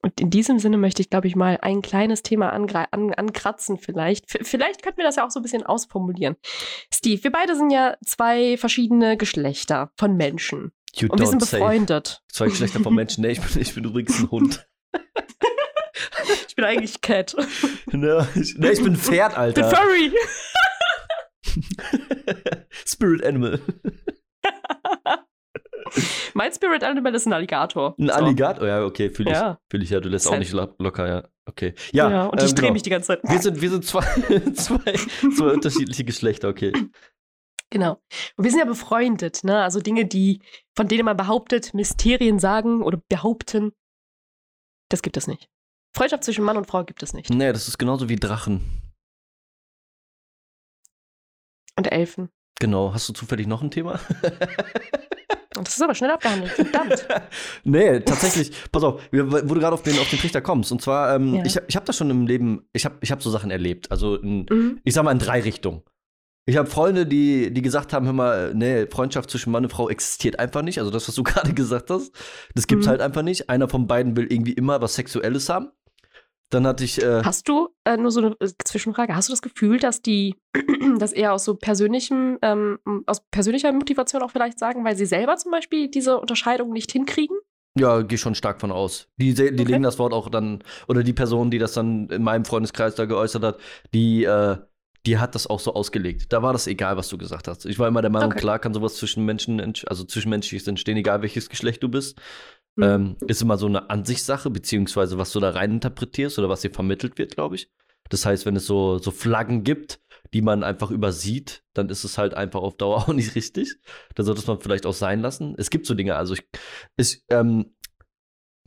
[0.00, 2.68] Und in diesem Sinne möchte ich, glaube ich, mal ein kleines Thema an,
[3.14, 4.30] ankratzen vielleicht.
[4.30, 6.36] V vielleicht könnten wir das ja auch so ein bisschen ausformulieren.
[6.92, 10.72] Steve, wir beide sind ja zwei verschiedene Geschlechter von Menschen.
[10.94, 12.22] You Und wir sind befreundet.
[12.28, 13.22] Zwei Geschlechter von Menschen.
[13.22, 14.66] Nee, ich bin, ich bin übrigens ein Hund.
[16.46, 17.36] Ich bin eigentlich Cat.
[17.86, 19.76] Ne, ich, nee, ich bin Pferd, Ich bin Alter.
[19.76, 20.12] Furry.
[22.84, 23.60] Spirit Animal.
[26.34, 27.94] mein Spirit Animal ist ein Alligator.
[27.98, 28.12] Ein So.
[28.12, 28.66] Alligator?
[28.66, 29.36] Ja, okay, fühle ich.
[29.36, 29.58] Ja.
[29.70, 30.00] Fühl ich ja.
[30.00, 31.28] Du lässt Ist auch nicht lo- locker, ja.
[31.46, 31.74] Okay.
[31.92, 32.72] Ja, Ja, und ähm, ich drehe genau.
[32.74, 33.20] mich die ganze Zeit.
[33.24, 34.02] Wir sind, wir sind zwei,
[34.54, 34.92] zwei,
[35.36, 36.72] zwei unterschiedliche Geschlechter, okay.
[37.70, 38.00] Genau.
[38.36, 39.62] Und wir sind ja befreundet, ne?
[39.62, 40.40] Also Dinge, die,
[40.76, 43.72] von denen man behauptet, Mysterien sagen oder behaupten,
[44.90, 45.48] das gibt es nicht.
[45.96, 47.28] Freundschaft zwischen Mann und Frau gibt es nicht.
[47.30, 48.62] Nee, das ist genauso wie Drachen.
[51.76, 52.28] Und Elfen.
[52.60, 52.92] Genau.
[52.92, 54.00] Hast du zufällig noch ein Thema?
[55.58, 56.52] Und das ist aber schnell abgehandelt.
[56.52, 57.06] Verdammt.
[57.64, 58.52] nee, tatsächlich.
[58.72, 60.72] Pass auf, wo du gerade auf den, auf den Trichter kommst.
[60.72, 61.44] Und zwar, ähm, Ja.
[61.44, 63.90] ich, ich habe das schon im Leben, ich habe ich hab so Sachen erlebt.
[63.90, 64.80] Also, in, Mhm.
[64.84, 65.82] ich sag mal in drei Richtungen.
[66.46, 69.90] Ich habe Freunde, die, die gesagt haben, hör mal, nee, Freundschaft zwischen Mann und Frau
[69.90, 70.78] existiert einfach nicht.
[70.78, 72.10] Also das, was du gerade gesagt hast,
[72.54, 72.90] das gibt's Mhm.
[72.90, 73.50] halt einfach nicht.
[73.50, 75.68] Einer von beiden will irgendwie immer was Sexuelles haben.
[76.50, 79.42] Dann hatte ich, äh, Hast du, äh, nur so eine äh, Zwischenfrage, hast du das
[79.42, 80.34] Gefühl, dass die
[80.98, 85.36] das eher aus so persönlichem, ähm, aus persönlicher Motivation auch vielleicht sagen, weil sie selber
[85.36, 87.36] zum Beispiel diese Unterscheidung nicht hinkriegen?
[87.78, 89.06] ja, gehe schon stark von aus.
[89.18, 89.50] Die, die Okay.
[89.62, 93.04] legen das Wort auch dann, oder die Person, die das dann in meinem Freundeskreis da
[93.04, 93.58] geäußert hat,
[93.94, 94.56] die, äh,
[95.06, 96.32] die hat das auch so ausgelegt.
[96.32, 97.66] Da war das egal, was du gesagt hast.
[97.66, 98.40] Ich war immer der Meinung, Okay.
[98.40, 102.20] klar kann sowas zwischen Menschen, also zwischenmenschliches entstehen, egal welches Geschlecht du bist.
[102.78, 102.84] Mhm.
[102.84, 106.70] Ähm, ist immer so eine Ansichtssache, beziehungsweise was du da rein interpretierst oder was dir
[106.70, 107.70] vermittelt wird, glaube ich.
[108.08, 110.00] Das heißt, wenn es so, so Flaggen gibt,
[110.32, 113.80] die man einfach übersieht, dann ist es halt einfach auf Dauer auch nicht richtig.
[114.14, 115.56] Da sollte es man vielleicht auch sein lassen.
[115.58, 116.48] Es gibt so Dinge, also ich,
[116.96, 117.74] ich ähm,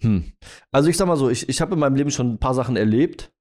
[0.02, 0.34] hm.
[0.72, 2.76] Also ich sag mal so, ich, ich habe in meinem Leben schon ein paar Sachen
[2.76, 3.32] erlebt.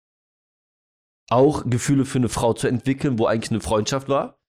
[1.31, 4.40] Auch Gefühle für eine Frau zu entwickeln, wo eigentlich eine Freundschaft war.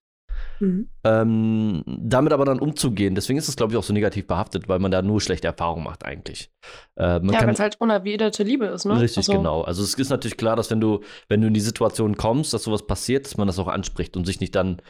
[0.61, 0.89] Mhm.
[1.03, 3.15] Ähm, damit aber dann umzugehen.
[3.15, 5.83] Deswegen ist es, glaube ich, auch so negativ behaftet, weil man da nur schlechte Erfahrungen
[5.83, 6.51] macht eigentlich.
[6.95, 9.01] Äh, man Ja, weil es halt unerwiderte Liebe ist, ne?
[9.01, 9.63] Richtig, Also, genau.
[9.63, 12.63] Also es ist natürlich klar, dass wenn du, wenn du in die Situation kommst, dass
[12.63, 14.83] sowas passiert, dass man das auch anspricht und sich nicht dann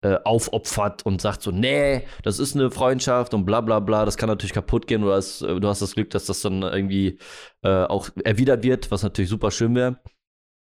[0.00, 4.16] äh, aufopfert und sagt so, nee, das ist eine Freundschaft und bla bla bla, das
[4.16, 7.18] kann natürlich kaputt gehen oder es, äh, du hast das Glück, dass das dann irgendwie
[7.62, 10.00] äh, auch erwidert wird, was natürlich super schön wäre.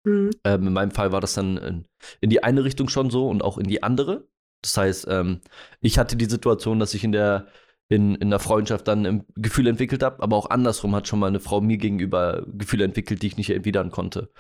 [0.05, 0.31] Mhm.
[0.45, 1.85] Ähm, in meinem Fall war das dann in,
[2.21, 4.29] in die eine Richtung schon so und auch in die andere.
[4.63, 5.41] Das heißt, ähm,
[5.81, 7.49] ich hatte die Situation, dass ich in der
[7.89, 11.27] in, in der Freundschaft dann ein Gefühl entwickelt habe, aber auch andersrum hat schon mal
[11.27, 14.31] eine Frau mir gegenüber Gefühle entwickelt, die ich nicht erwidern konnte.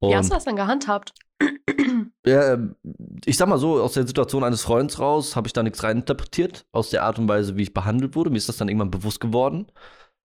[0.00, 1.14] Wie hast du Und das dann gehandhabt?
[2.26, 2.76] ja, ähm,
[3.24, 6.66] ich sag mal so, aus der Situation eines Freundes raus habe ich da nichts reininterpretiert,
[6.72, 8.30] aus der Art und Weise, wie ich behandelt wurde.
[8.30, 9.72] Mir ist das dann irgendwann bewusst geworden.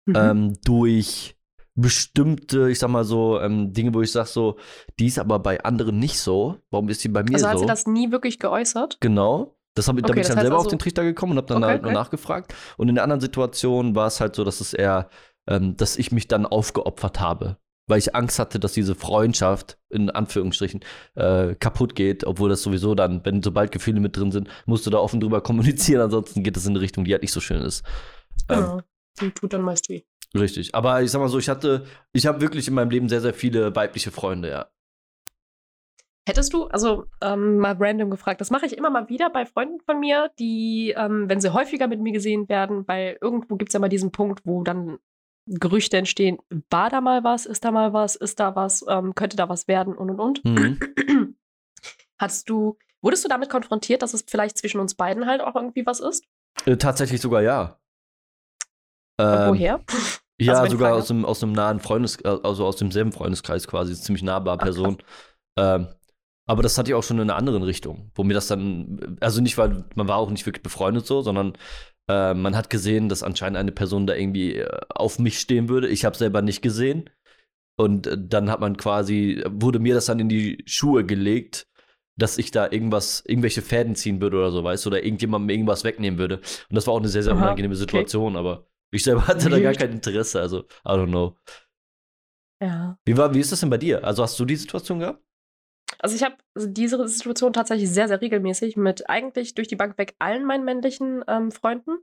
[0.05, 0.15] Mhm.
[0.15, 1.38] Ähm, durch
[1.81, 4.57] bestimmte, ich sag mal so, ähm, Dinge, wo ich sag so,
[4.99, 6.57] die ist aber bei anderen nicht so.
[6.71, 7.51] Warum ist die bei mir also so?
[7.51, 8.97] hat sie das nie wirklich geäußert?
[8.99, 9.55] Genau.
[9.75, 11.33] Das hab, ich- da Okay, bin ich das dann selber auf also- den Trichter gekommen
[11.33, 11.99] und habe dann Okay, halt nur okay.
[11.99, 12.53] nachgefragt.
[12.77, 15.09] Und in der anderen Situation war es halt so, dass es eher,
[15.47, 17.57] ähm, dass ich mich dann aufgeopfert habe.
[17.87, 20.81] Weil ich Angst hatte, dass diese Freundschaft, in Anführungsstrichen,
[21.15, 24.91] äh, kaputt geht, obwohl das sowieso dann, wenn sobald Gefühle mit drin sind, musst du
[24.91, 27.61] da offen drüber kommunizieren, ansonsten geht es in eine Richtung, die halt nicht so schön
[27.61, 27.83] ist.
[28.47, 28.83] Ähm, Ja.
[29.21, 30.03] Die tut dann meist weh.
[30.35, 30.75] Richtig.
[30.75, 33.33] Aber ich sag mal so, ich hatte, ich habe wirklich in meinem Leben sehr, sehr
[33.33, 34.69] viele weibliche Freunde, ja.
[36.27, 39.79] Hättest du, also ähm, mal random gefragt, das mache ich immer mal wieder bei Freunden
[39.79, 43.73] von mir, die, ähm, wenn sie häufiger mit mir gesehen werden, weil irgendwo gibt es
[43.73, 44.99] ja mal diesen Punkt, wo dann
[45.47, 46.37] Gerüchte entstehen,
[46.69, 49.67] war da mal was, ist da mal was, ist da was, ähm, könnte da was
[49.67, 50.45] werden und und und.
[50.45, 50.79] Mhm.
[52.19, 55.87] Hattest du, wurdest du damit konfrontiert, dass es vielleicht zwischen uns beiden halt auch irgendwie
[55.87, 56.25] was ist?
[56.65, 57.78] Äh, tatsächlich sogar ja.
[59.19, 59.83] Ähm, woher?
[60.41, 63.67] Ja, Also sogar Frage- aus einem, aus einem nahen Freundes, äh, also aus demselben Freundeskreis
[63.67, 64.97] quasi, ziemlich nahbar Person.
[65.57, 65.87] ähm,
[66.47, 69.41] aber das hatte ich auch schon in einer anderen Richtung, wo mir das dann, also
[69.41, 71.53] nicht, weil man war auch nicht wirklich befreundet so, sondern
[72.09, 75.87] Äh, man hat gesehen, dass anscheinend eine Person da irgendwie äh, auf mich stehen würde.
[75.89, 77.09] Ich habe selber nicht gesehen.
[77.77, 81.67] Und äh, dann hat man quasi, wurde mir das dann in die Schuhe gelegt,
[82.17, 85.83] dass ich da irgendwas, irgendwelche Fäden ziehen würde oder so, weißt du, oder irgendjemandem irgendwas
[85.85, 86.37] wegnehmen würde.
[86.37, 89.59] Und das war auch eine sehr, sehr Aha, unangenehme Situation, aber ich selber hatte da
[89.59, 91.37] gar kein Interesse, also I don't know.
[92.61, 92.97] Ja.
[93.05, 94.03] Wie, war, wie ist das denn bei dir?
[94.03, 95.23] Also hast du die Situation gehabt?
[95.97, 100.15] Also ich habe diese Situation tatsächlich sehr, sehr regelmäßig mit eigentlich durch die Bank weg
[100.19, 101.97] allen meinen männlichen ähm, Freunden.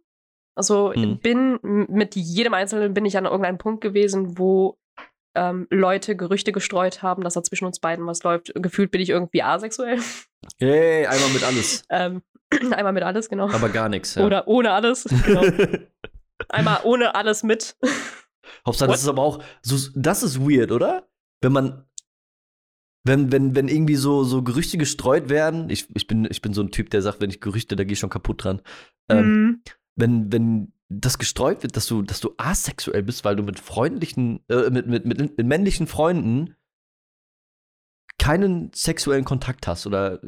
[0.56, 1.18] Also Hm.
[1.18, 4.78] bin mit jedem Einzelnen bin ich an irgendeinem Punkt gewesen, wo
[5.36, 8.52] ähm, Leute Gerüchte gestreut haben, dass da zwischen uns beiden was läuft.
[8.54, 9.98] Gefühlt bin ich irgendwie asexuell.
[10.58, 11.84] Hey, einmal mit alles.
[11.90, 12.22] ähm,
[12.72, 13.50] einmal mit alles, genau.
[13.50, 14.14] Aber gar nichts.
[14.14, 14.24] Ja.
[14.24, 15.04] Oder ohne alles.
[15.26, 15.42] Genau.
[16.48, 17.76] Einmal ohne alles mit.
[18.66, 21.08] Hauptsache, das ist aber auch, so, das ist weird, oder?
[21.40, 21.84] Wenn man,
[23.04, 26.62] wenn, wenn, wenn irgendwie so, so Gerüchte gestreut werden, ich, ich, bin, ich bin so
[26.62, 28.62] ein Typ, der sagt, wenn ich Gerüchte, da gehe ich schon kaputt dran.
[29.08, 29.62] Ähm, Mhm.
[29.96, 34.40] wenn, wenn das gestreut wird, dass du, dass du asexuell bist, weil du mit freundlichen,
[34.48, 36.54] äh, mit, mit, mit, mit männlichen Freunden
[38.26, 40.20] keinen sexuellen Kontakt hast oder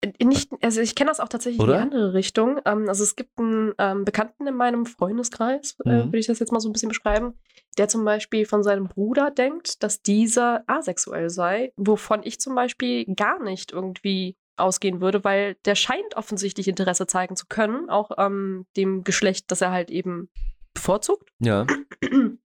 [0.00, 1.76] Äh, Nicht, also ich kenne das auch tatsächlich in Oder?
[1.76, 2.60] die andere Richtung.
[2.64, 6.04] Ähm, also es gibt einen ähm, Bekannten in meinem Freundeskreis, äh, Mhm.
[6.06, 7.34] würde ich das jetzt mal so ein bisschen beschreiben,
[7.78, 13.04] der zum Beispiel von seinem Bruder denkt, dass dieser asexuell sei, wovon ich zum Beispiel
[13.14, 18.66] gar nicht irgendwie ausgehen würde, weil der scheint offensichtlich Interesse zeigen zu können, auch ähm,
[18.76, 20.28] dem Geschlecht, das er halt eben
[20.74, 21.30] bevorzugt.
[21.40, 21.66] ja.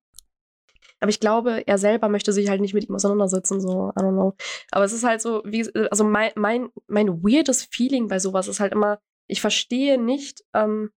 [1.03, 4.13] Aber ich glaube, er selber möchte sich halt nicht mit ihm auseinandersetzen, so, I don't
[4.13, 4.37] know.
[4.71, 8.61] Aber es ist halt so, wie, also mein, mein, mein weirdes Feeling bei sowas ist
[8.61, 10.91] halt immer, ich verstehe nicht, ähm,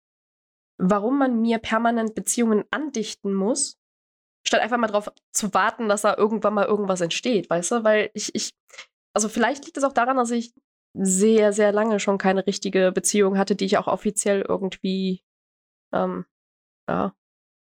[0.78, 3.78] warum man mir permanent Beziehungen andichten muss,
[4.46, 7.84] statt einfach mal drauf zu warten, dass da irgendwann mal irgendwas entsteht, weißt du?
[7.86, 8.52] Weil ich, ich,
[9.14, 10.54] also vielleicht liegt es auch daran, dass ich
[10.94, 15.24] sehr, sehr lange schon keine richtige Beziehung hatte, die ich auch offiziell irgendwie,
[15.94, 16.26] ähm,
[16.90, 17.16] ja,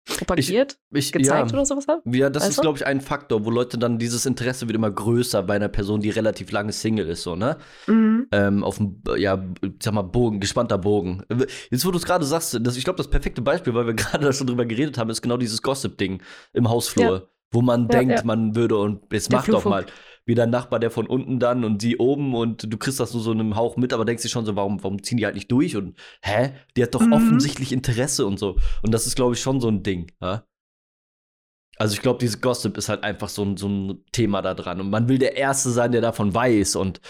[0.05, 1.57] propagiert, Ich, gezeigt ja.
[1.57, 2.03] oder sowas habe.
[2.07, 4.91] Ja, das Weißt ist, glaube ich, ein Faktor, wo Leute dann dieses Interesse wird immer
[4.91, 7.57] größer bei einer Person, die relativ lange Single ist, so, ne?
[7.87, 8.27] Mhm.
[8.33, 11.23] ähm, auf dem, ja, ich sag mal, Bogen, gespannter Bogen.
[11.71, 14.33] Jetzt, wo du es gerade sagst, das, ich glaube, das perfekte Beispiel, weil wir gerade
[14.33, 18.25] schon drüber geredet haben, ist genau dieses Gossip-Ding im Hausflur, wo man Ja, denkt, ja.
[18.25, 19.87] man würde und jetzt Der mach doch mal.
[20.25, 23.23] Wie dein Nachbar, der von unten dann und die oben und du kriegst das nur
[23.23, 25.35] so in einem Hauch mit, aber denkst dir schon so, warum, warum ziehen die halt
[25.35, 26.53] nicht durch und hä?
[26.77, 27.13] Die hat doch Mhm.
[27.13, 28.57] offensichtlich Interesse und so.
[28.83, 30.45] Und das ist, glaube ich, schon so ein Ding, ja?
[31.83, 34.81] Also ich glaube, dieses Gossip ist halt einfach so ein, so ein Thema da dran.
[34.81, 36.77] Und man will der Erste sein, der davon weiß.
[36.77, 37.01] Und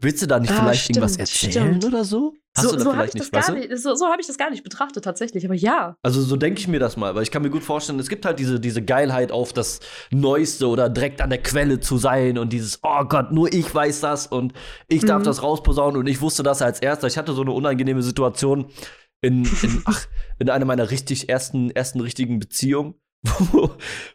[0.00, 1.84] willst du da nicht Ah, vielleicht stimmt, irgendwas erzählen stimmt.
[1.86, 2.34] oder so?
[2.56, 3.60] Hast so so habe ich das nicht, weißt gar du?
[3.66, 5.96] nicht, so, so habe ich das gar nicht betrachtet tatsächlich, aber ja.
[6.02, 8.24] Also so denke ich mir das mal, weil ich kann mir gut vorstellen, es gibt
[8.26, 9.80] halt diese, diese Geilheit auf das
[10.12, 14.00] Neueste oder direkt an der Quelle zu sein und dieses, oh Gott, nur ich weiß
[14.02, 14.52] das und
[14.86, 15.24] ich darf Mhm.
[15.24, 17.06] das rausposaunen und ich wusste das als erster.
[17.06, 18.66] Ich hatte so eine unangenehme Situation
[19.22, 20.06] in, in, ach,
[20.38, 22.94] in einer meiner richtig ersten, ersten richtigen Beziehungen,
[23.52, 23.70] wo,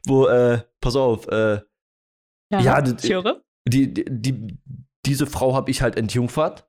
[0.06, 1.62] wo äh, pass auf, äh,
[2.52, 3.42] Ja, das- ich höre.
[3.68, 4.58] die, die, die,
[5.06, 6.68] diese Frau habe ich halt entjungfert,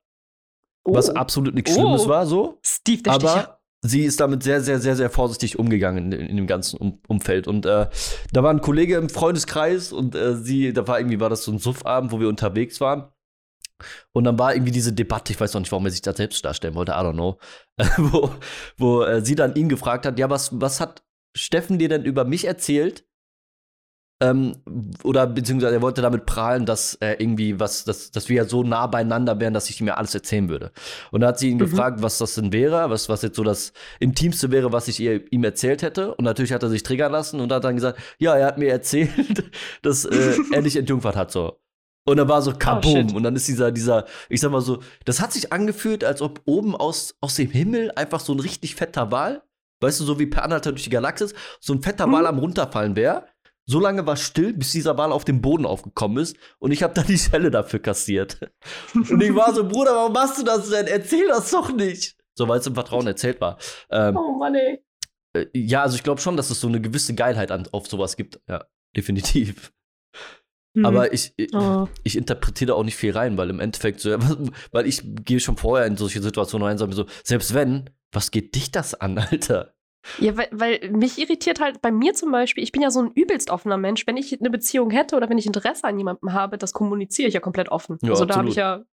[0.85, 0.95] Oh.
[0.95, 1.81] was absolut nichts Oh.
[1.81, 2.59] Schlimmes war, so.
[2.65, 3.33] Steve der Sticher.
[3.33, 7.01] Aber sie ist damit sehr, sehr, sehr, sehr vorsichtig umgegangen in, in dem ganzen um
[7.09, 7.47] Umfeld.
[7.47, 7.89] Und äh,
[8.33, 11.53] da war ein Kollege im Freundeskreis und äh, sie, da war irgendwie, war das so
[11.53, 13.09] ein Suffabend, wo wir unterwegs waren.
[14.13, 16.45] Und dann war irgendwie diese Debatte, ich weiß noch nicht, warum er sich da selbst
[16.45, 17.39] darstellen wollte, I don't know,
[17.99, 18.31] wo,
[18.79, 21.05] wo äh, sie dann ihn gefragt hat, ja, was, was hat
[21.37, 23.05] Steffen dir denn über mich erzählt?
[24.21, 24.57] Ähm,
[25.05, 28.65] oder beziehungsweise er wollte damit prahlen, dass er irgendwie was, dass, dass wir ja so
[28.65, 30.73] nah beieinander wären, dass ich ihm ja alles erzählen würde.
[31.13, 31.61] Und da hat sie ihn Mhm.
[31.61, 35.33] gefragt, was das denn wäre, was, was jetzt so das Intimste wäre, was ich ihr,
[35.33, 36.17] ihm erzählt hätte.
[36.17, 38.71] Und natürlich hat er sich triggern lassen und hat dann gesagt, ja, er hat mir
[38.73, 39.13] erzählt,
[39.83, 41.61] dass äh, er dich entjungfert hat, so.
[42.05, 43.09] Und dann war so kaboom.
[43.11, 43.15] shit.
[43.15, 46.41] und dann ist dieser, dieser, ich sag mal so, das hat sich angefühlt, als ob
[46.47, 49.43] oben aus, aus dem Himmel einfach so ein richtig fetter Wal,
[49.81, 52.13] weißt du, so wie per Anhalter durch die Galaxis, so ein fetter Mhm.
[52.13, 53.27] Wal am runterfallen wäre.
[53.71, 56.37] So lange war still, bis dieser Wal auf dem Boden aufgekommen ist.
[56.59, 58.39] Und ich habe dann die Schelle dafür kassiert.
[58.95, 60.87] Und ich war so, Bruder, warum machst du das denn?
[60.87, 62.17] Erzähl das doch nicht.
[62.37, 63.59] So, weil es im Vertrauen erzählt war.
[63.91, 64.83] Ähm, Oh Mann, ey.
[65.35, 68.17] äh, ja, also ich glaube schon, dass es so eine gewisse Geilheit an, auf sowas
[68.17, 68.41] gibt.
[68.49, 68.65] Ja,
[68.97, 69.71] definitiv.
[70.77, 70.87] Hm.
[70.87, 71.89] Aber ich, ich, Oh.
[72.05, 74.11] ich interpretiere da auch nicht viel rein, weil im Endeffekt so,
[74.73, 77.91] weil ich gehe schon vorher in solche Situationen rein und sage mir so, selbst wenn,
[78.13, 79.75] was geht dich das an, Alter?
[80.21, 83.11] Ja, weil, weil mich irritiert halt bei mir zum Beispiel, ich bin ja so ein
[83.13, 84.07] übelst offener Mensch.
[84.07, 87.35] Wenn ich eine Beziehung hätte oder wenn ich Interesse an jemandem habe, das kommuniziere ich
[87.35, 87.99] ja komplett offen.
[88.03, 88.51] Ja, also da habe absolut.
[88.51, 88.85] ich ja,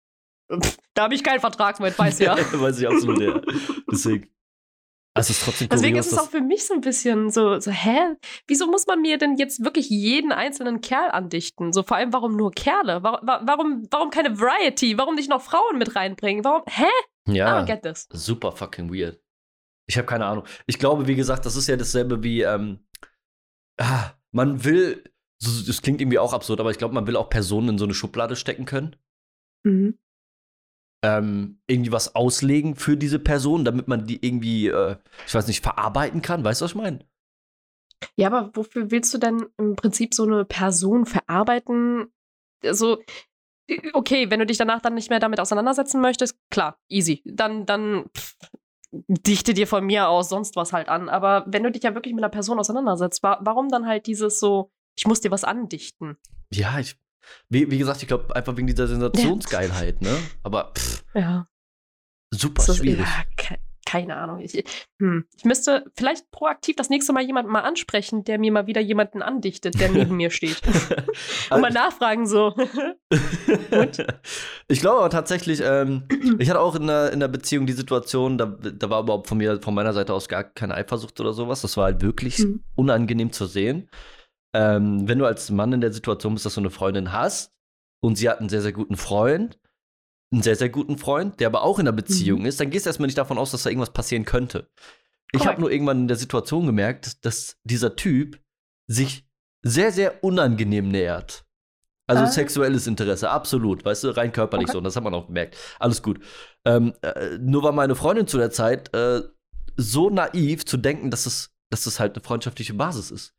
[0.61, 2.35] pff, da habe ich keinen Vertrag mit, weiß ja.
[2.37, 3.39] Weiß ich absolut, ja.
[3.91, 4.29] Deswegen.
[5.17, 7.57] Also es ist trotzdem Deswegen kurios, ist es auch für mich so ein bisschen so,
[7.61, 8.17] so, hä?
[8.47, 11.71] Wieso muss man mir denn jetzt wirklich jeden einzelnen Kerl andichten?
[11.71, 13.01] So vor allem, warum nur Kerle?
[13.01, 14.97] Warum, wa- warum, warum keine Variety?
[14.97, 16.43] Warum nicht noch Frauen mit reinbringen?
[16.43, 16.89] Warum, hä?
[17.27, 18.07] I ja, don't get this.
[18.11, 19.21] super fucking weird.
[19.87, 20.45] Ich habe keine Ahnung.
[20.67, 22.85] Ich glaube, wie gesagt, das ist ja dasselbe wie, ähm,
[23.79, 25.03] ah, man will,
[25.39, 27.93] das klingt irgendwie auch absurd, aber ich glaube, man will auch Personen in so eine
[27.93, 28.95] Schublade stecken können.
[29.63, 29.97] Mhm.
[31.03, 35.61] Ähm, irgendwie was auslegen für diese Person, damit man die irgendwie, äh, ich weiß nicht,
[35.61, 36.43] verarbeiten kann.
[36.43, 37.05] Weißt du, was ich meine?
[38.17, 42.11] Ja, aber wofür willst du denn im Prinzip so eine Person verarbeiten?
[42.63, 43.03] Also,
[43.93, 47.21] okay, wenn du dich danach dann nicht mehr damit auseinandersetzen möchtest, klar, easy.
[47.25, 48.35] Dann, dann pff,
[48.91, 51.09] dichte dir von mir aus sonst was halt an.
[51.09, 54.39] Aber wenn du dich ja wirklich mit einer Person auseinandersetzt, wa warum dann halt dieses
[54.39, 56.17] so, ich muss dir was andichten?
[56.51, 56.95] Ja, ich,
[57.49, 60.17] wie, wie gesagt, ich glaube einfach wegen dieser Sensationsgeilheit, ne?
[60.43, 61.47] Aber pff, Ja.
[62.31, 63.05] super schwierig.
[63.07, 63.55] Ja,
[63.95, 64.39] keine Ahnung.
[64.39, 64.63] Ich,
[64.99, 65.25] hm.
[65.37, 69.21] ich müsste vielleicht proaktiv das nächste Mal jemanden mal ansprechen, der mir mal wieder jemanden
[69.21, 70.61] andichtet, der neben mir steht.
[71.49, 72.53] Und mal nachfragen so.
[74.67, 76.07] ich glaube aber tatsächlich, ähm,
[76.39, 79.37] ich hatte auch in der, in der Beziehung die Situation, da, da war überhaupt von
[79.37, 81.61] mir, von meiner Seite aus gar keine Eifersucht oder sowas.
[81.61, 82.63] Das war halt wirklich Mhm.
[82.75, 83.89] unangenehm zu sehen.
[84.53, 87.53] Ähm, wenn du als Mann in der Situation bist, dass du eine Freundin hast
[88.01, 89.57] und sie hat einen sehr, sehr guten Freund,
[90.35, 92.45] einen sehr, sehr guten Freund, der aber auch in einer Beziehung Mhm.
[92.45, 94.69] ist, dann gehst du erstmal nicht davon aus, dass da irgendwas passieren könnte.
[95.31, 98.39] Ich habe nur irgendwann in der Situation gemerkt, dass, dass dieser Typ
[98.87, 99.25] sich
[99.63, 101.45] sehr, sehr unangenehm nähert.
[102.07, 102.27] Also Ah.
[102.27, 104.73] sexuelles Interesse, absolut, weißt du, rein körperlich Okay.
[104.73, 105.57] so, und das hat man auch gemerkt.
[105.79, 106.19] Alles gut.
[106.63, 109.23] Ähm, äh, nur war meine Freundin zu der Zeit äh,
[109.75, 113.33] so naiv zu denken, dass es, dass es halt eine freundschaftliche Basis ist.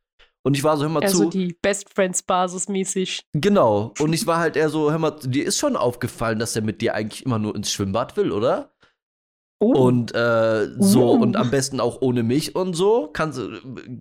[0.47, 1.29] Und ich war so, hör mal Also zu.
[1.29, 3.25] die Best Friends Basis mäßig.
[3.33, 3.93] Genau.
[3.99, 6.79] Und ich war halt eher so, hör mal, dir ist schon aufgefallen, dass er mit
[6.79, 8.71] dir eigentlich immer nur ins Schwimmbad will, oder?
[9.59, 9.73] Oh.
[9.73, 11.21] Und äh, so, Uh.
[11.21, 13.09] und am besten auch ohne mich und so.
[13.11, 13.41] Kannst,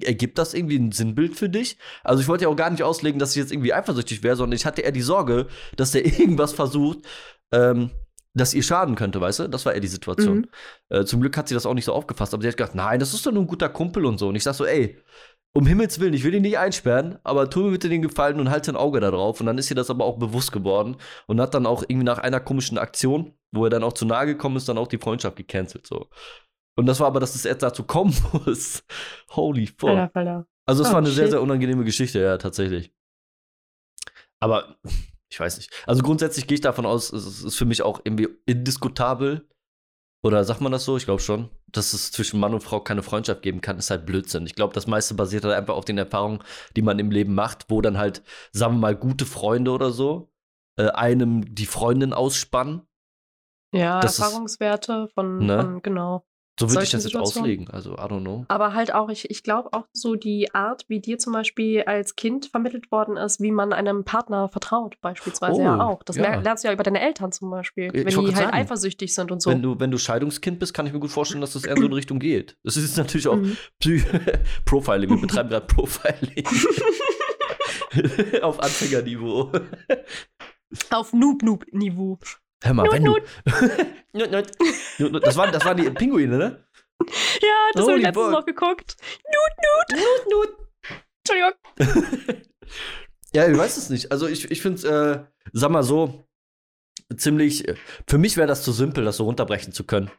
[0.05, 1.79] ergibt das irgendwie ein Sinnbild für dich?
[2.05, 4.55] Also ich wollte ja auch gar nicht auslegen, dass ich jetzt irgendwie eifersüchtig wäre, sondern
[4.55, 7.01] ich hatte eher die Sorge, dass der irgendwas versucht,
[7.53, 7.91] ähm,
[8.35, 9.49] das ihr schaden könnte, weißt du?
[9.49, 10.47] Das war eher die Situation.
[10.91, 10.97] Mhm.
[10.97, 13.01] Äh, zum Glück hat sie das auch nicht so aufgefasst, aber sie hat gedacht, nein,
[13.01, 14.29] das ist doch nur ein guter Kumpel und so.
[14.29, 14.97] Und ich sag so, ey,
[15.57, 18.51] um Himmels Willen, ich will ihn nicht einsperren, aber tu mir bitte den Gefallen und
[18.51, 19.41] halte ein Auge da drauf.
[19.41, 22.19] Und dann ist ihr das aber auch bewusst geworden und hat dann auch irgendwie nach
[22.19, 25.37] einer komischen Aktion, wo er dann auch zu nahe gekommen ist, dann auch die Freundschaft
[25.37, 25.87] gecancelt.
[25.87, 26.09] So.
[26.79, 28.15] Und das war aber, dass es erst dazu kommen
[28.45, 28.85] muss.
[29.31, 29.89] Holy fuck.
[29.91, 30.47] Alter, Alter.
[30.67, 31.31] Also es Oh, war eine sehr, shit.
[31.31, 32.93] sehr unangenehme Geschichte, ja, tatsächlich.
[34.41, 34.77] Aber
[35.31, 35.73] ich weiß nicht.
[35.87, 39.49] Also grundsätzlich gehe ich davon aus, es ist für mich auch irgendwie indiskutabel.
[40.23, 40.99] Oder sagt man das so?
[40.99, 44.07] Ich glaube schon, dass es zwischen Mann und Frau keine Freundschaft geben kann, ist halt
[44.07, 44.47] Blödsinn.
[44.47, 46.41] Ich glaube, das meiste basiert halt einfach auf den Erfahrungen,
[46.77, 50.31] die man im Leben macht, wo dann halt, sagen wir mal, gute Freunde oder so
[50.79, 52.83] äh, einem die Freundin ausspannen.
[53.73, 55.61] Ja, Das ist- Erfahrungswerte von, Ne?
[55.61, 56.25] von, genau.
[56.59, 57.69] So würde ich das jetzt auslegen.
[57.71, 58.45] Also, I don't know.
[58.49, 62.17] Aber halt auch, ich, ich glaube auch so die Art, wie dir zum Beispiel als
[62.17, 66.03] Kind vermittelt worden ist, wie man einem Partner vertraut, beispielsweise Oh, ja auch.
[66.03, 66.37] Das ja.
[66.41, 69.31] lernst du ja über deine Eltern zum Beispiel, Ich wenn die halt sagen, eifersüchtig sind
[69.31, 69.51] und so.
[69.51, 71.83] Wenn, du, wenn du Scheidungskind bist, kann ich mir gut vorstellen, dass das eher in
[71.83, 72.57] so eine Richtung geht.
[72.65, 73.57] Das ist natürlich auch Mhm.
[74.65, 75.11] Profiling.
[75.11, 76.47] Wir betreiben gerade Profiling.
[78.43, 79.53] Auf Anfängerniveau.
[80.91, 82.19] Auf Noob-Noob-Niveau.
[82.63, 83.13] Hör mal, Nut, wenn du.
[84.13, 84.51] Nut, nut.
[84.99, 85.27] Nut, nut.
[85.27, 86.65] das, waren, das waren die Pinguine, ne?
[87.43, 88.97] Ja, das habe Holy ich letztens noch geguckt.
[89.25, 90.57] Nut, Nut, Nut, Nut.
[91.29, 92.43] Entschuldigung.
[93.35, 94.13] Ja, ich weiß es nicht.
[94.13, 96.27] Also, ich, ich finde es, äh, sag mal so,
[97.15, 97.67] ziemlich.
[98.09, 100.11] Für mich wäre das zu simpel, das so runterbrechen zu können.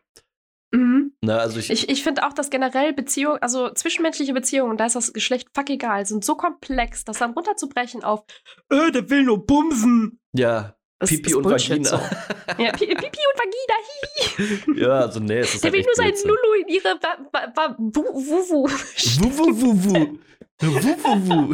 [0.72, 1.14] Mhm.
[1.22, 4.96] Ne, also ich, Ich, ich finde auch, dass generell Beziehungen, also zwischenmenschliche Beziehungen, da ist
[4.96, 8.24] das Geschlecht fuck egal, sind so komplex, das dann runterzubrechen auf,
[8.70, 10.20] äh, der will nur bumsen.
[10.34, 11.90] ja, Das Pipi ist und Bullshit Vagina.
[11.90, 11.98] So.
[12.64, 13.76] Ja, Pi- Pipi und Vagina,
[14.76, 14.82] hi.
[14.82, 16.30] ja, also nee, es ist Der halt will nur seinen Blödsinn.
[16.30, 17.00] Lulu in ihre
[19.62, 20.18] Wuwu.
[20.60, 21.54] Wuh, wuh.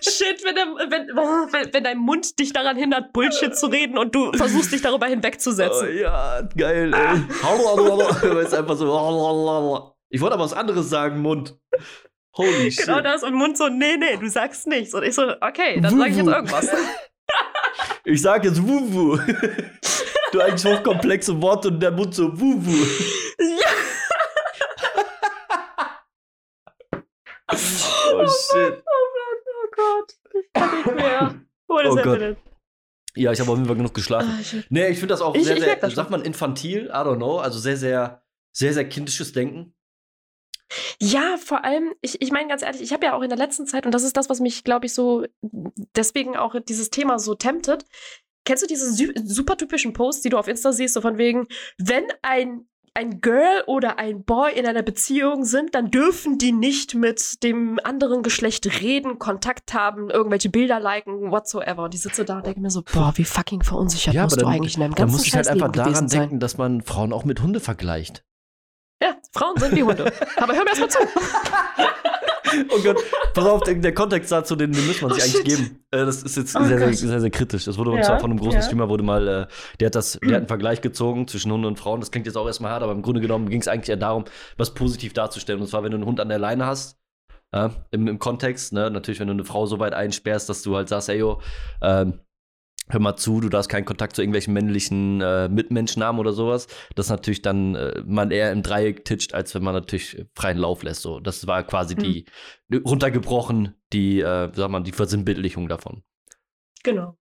[0.00, 4.14] Shit, wenn, der, wenn, wenn, wenn dein Mund dich daran hindert, Bullshit zu reden und
[4.14, 5.96] du versuchst dich darüber Oh, hinwegzusetzen.
[5.98, 8.38] ja, geil, ey.
[8.42, 9.94] Es einfach so.
[10.10, 11.56] Ich wollte aber was anderes sagen, Mund.
[12.36, 12.86] Holy shit.
[12.86, 14.94] Genau das und Mund so, nee, nee, du sagst nichts.
[14.94, 16.68] Und ich so, okay, dann sage ich jetzt irgendwas.
[18.04, 19.18] Ich sag jetzt Wuwu.
[20.32, 22.72] Du eigentlich hochkomplexe Worte und der Mund so Wuwu.
[23.38, 23.68] ja.
[28.12, 28.82] Oh shit.
[28.84, 31.40] Oh Gott, ich kann nicht mehr.
[31.68, 32.06] What is Oh Gott.
[32.06, 32.36] happening?
[33.16, 34.28] Ja, ich habe auf jeden Fall genug geschlafen.
[34.28, 34.62] Ah.
[34.70, 35.90] Nee, ich finde das auch Ich- sehr, ich sehr, schon.
[35.90, 36.86] sagt man infantil?
[36.86, 37.38] I don't know.
[37.38, 39.72] Also sehr, sehr, sehr, sehr kindisches Denken.
[41.00, 43.66] Ja, vor allem, ich, ich meine ganz ehrlich, ich habe ja auch in der letzten
[43.66, 45.24] Zeit, und das ist das, was mich, glaube ich, so
[45.96, 47.84] deswegen auch dieses Thema so temptet.
[48.44, 48.92] Kennst du diese
[49.26, 51.46] super typischen Posts, die du auf Insta siehst, so von wegen,
[51.78, 56.94] wenn ein, ein Girl oder ein Boy in einer Beziehung sind, dann dürfen die nicht
[56.94, 61.84] mit dem anderen Geschlecht reden, Kontakt haben, irgendwelche Bilder liken, whatsoever.
[61.84, 64.40] Und die sitze da und denke mir so, boah, wie fucking verunsichert Ja, musst aber
[64.42, 66.20] du dann- eigentlich in deinem Da ganzen muss ich halt einfach daran sein.
[66.20, 68.22] denken, dass man Frauen auch mit Hunde vergleicht.
[69.02, 70.10] Ja, Frauen sind wie Hunde.
[70.36, 70.98] Aber hör mir erst mal zu.
[72.70, 72.98] Oh Gott,
[73.34, 75.84] pass auf, der Kontext dazu, den, den muss man Oh, sich eigentlich geben.
[75.90, 77.64] Äh, das ist jetzt Oh sehr, sehr, sehr, sehr kritisch.
[77.64, 78.62] Das wurde uns Ja, zwar von einem großen ja.
[78.62, 79.46] Streamer, wurde mal, äh,
[79.80, 82.00] der hat das, der hat einen Vergleich gezogen zwischen Hunden und Frauen.
[82.00, 84.24] Das klingt jetzt auch erstmal hart, aber im Grunde genommen ging es eigentlich eher darum,
[84.56, 85.60] was positiv darzustellen.
[85.60, 86.96] Und zwar, wenn du einen Hund an der Leine hast,
[87.52, 90.76] ja, im, im Kontext, ne, natürlich, wenn du eine Frau so weit einsperrst, dass du
[90.76, 91.40] halt sagst, ey, yo,
[91.82, 92.20] ähm,
[92.88, 96.66] hör mal zu, du darfst keinen Kontakt zu irgendwelchen männlichen äh, Mitmenschen haben oder sowas,
[96.94, 100.82] dass natürlich dann äh, man eher im Dreieck titscht, als wenn man natürlich freien Lauf
[100.82, 101.02] lässt.
[101.02, 102.26] So, das war quasi die
[102.72, 106.02] runtergebrochen, die, äh, sag mal, die Versinnbildlichung davon.
[106.82, 107.16] Genau.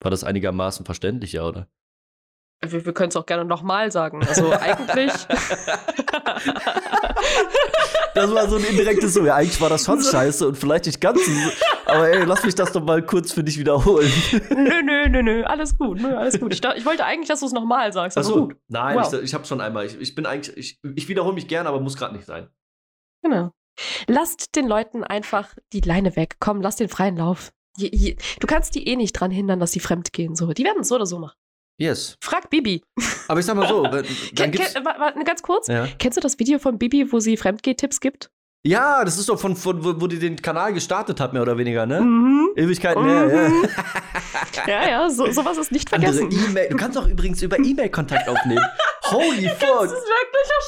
[0.00, 1.68] War das einigermaßen verständlich, ja, oder?
[2.72, 4.24] Wir, wir können es auch gerne nochmal sagen.
[4.26, 5.12] Also eigentlich.
[8.14, 11.00] Das war so ein indirektes so, ja, eigentlich war das schon scheiße und vielleicht nicht
[11.00, 11.32] ganz so,
[11.86, 14.10] aber ey, lass mich das doch mal kurz für dich wiederholen.
[14.50, 15.42] nö, nö, nö, nö.
[15.44, 16.52] Alles gut, nö, alles gut.
[16.52, 18.16] Ich, ich wollte eigentlich, dass du es nochmal sagst.
[18.16, 18.56] Achso, gut.
[18.68, 19.12] nein, Wow.
[19.14, 19.86] ich, ich hab's schon einmal.
[19.86, 22.48] Ich, ich bin eigentlich, ich, ich wiederhole mich gerne, aber muss gerade nicht sein.
[23.22, 23.50] Genau.
[24.06, 26.36] Lasst den Leuten einfach die Leine weg.
[26.38, 27.50] Komm, lass den freien Lauf.
[27.76, 30.36] Je, je, du kannst die eh nicht dran hindern, dass die fremd gehen.
[30.36, 30.52] So.
[30.52, 31.36] Die werden es so oder so machen.
[31.78, 32.16] Yes.
[32.20, 32.82] Frag Bibi.
[33.28, 34.04] Aber ich sag mal so, dann
[34.36, 34.74] Ken, gibt's.
[34.74, 35.66] ken, wa- wa- ganz kurz.
[35.66, 35.88] Ja.
[35.98, 38.30] Kennst du das Video von Bibi, wo sie Fremdgeh-Tipps gibt?
[38.66, 41.58] ja, das ist doch von, von wo, wo die den Kanal gestartet hat, mehr oder
[41.58, 42.00] weniger, ne?
[42.00, 42.48] Mhm.
[42.56, 43.48] Ewigkeiten her, ja.
[43.50, 43.68] Mhm.
[44.66, 46.30] Ja, ja, so, sowas ist nicht vergessen.
[46.30, 46.68] E-Mail.
[46.70, 48.64] Du kannst auch übrigens über E-Mail Kontakt aufnehmen.
[49.04, 49.84] Holy Das fuck.
[49.84, 50.60] ist wirklicher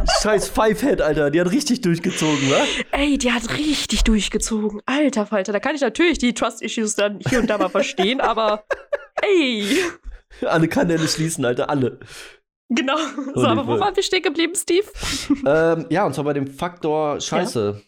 [0.00, 0.10] Shit.
[0.22, 1.30] Scheiß Fivehead, Alter.
[1.30, 2.64] Die hat richtig durchgezogen, wa?
[2.92, 4.80] Ey, die hat richtig durchgezogen.
[4.86, 8.64] Alter Falter, da kann ich natürlich die Trust-Issues dann hier und da mal verstehen, aber
[9.20, 9.66] ey.
[10.46, 11.98] Alle Kanäle schließen, Alter, alle.
[12.70, 12.96] Genau.
[13.34, 14.86] So, aber wo waren wir stehen geblieben, Steve?
[15.46, 17.80] ähm, ja, und zwar bei dem Faktor Scheiße.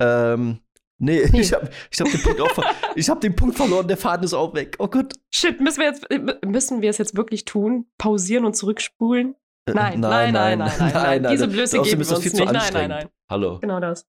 [0.00, 0.58] Ähm,
[0.98, 1.40] nee, Nee.
[1.42, 2.64] ich hab, ich hab den Punkt auch ver
[2.96, 4.76] ich hab den Punkt verloren, der Faden ist auch weg.
[4.78, 5.14] Oh Gott.
[5.30, 7.86] Shit, müssen wir jetzt äh, müssen wir es jetzt wirklich tun?
[7.98, 9.34] Pausieren und zurückspulen?
[9.66, 11.24] Äh, Nein, nein, nein, nein, nein, nein.
[11.32, 12.36] Diese Blöße geben wir uns nicht.
[12.36, 13.08] Nein, nein, nein.
[13.30, 13.58] Hallo.
[13.60, 14.06] Genau das.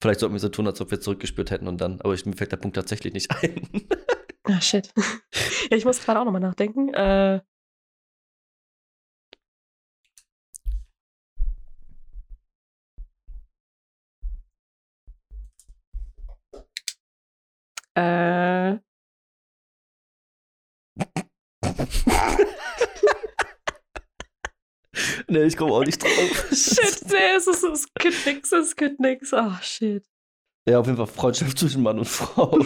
[0.00, 2.34] Vielleicht sollten wir so tun, als ob wir zurückgespürt hätten und dann, aber ich, mir
[2.34, 3.68] fällt der Punkt tatsächlich nicht ein.
[4.50, 4.92] Ah, shit.
[5.70, 6.94] ja, ich muss gerade auch nochmal nachdenken.
[6.94, 7.40] Äh,
[17.94, 18.78] äh,
[25.28, 26.48] nee, ich komme auch nicht drauf.
[26.52, 29.34] shit, nee, es ist, es gibt nix, es gibt nix.
[29.34, 30.04] Ah, shit.
[30.68, 32.58] Ja, auf jeden Fall Freundschaft zwischen Mann und Frau.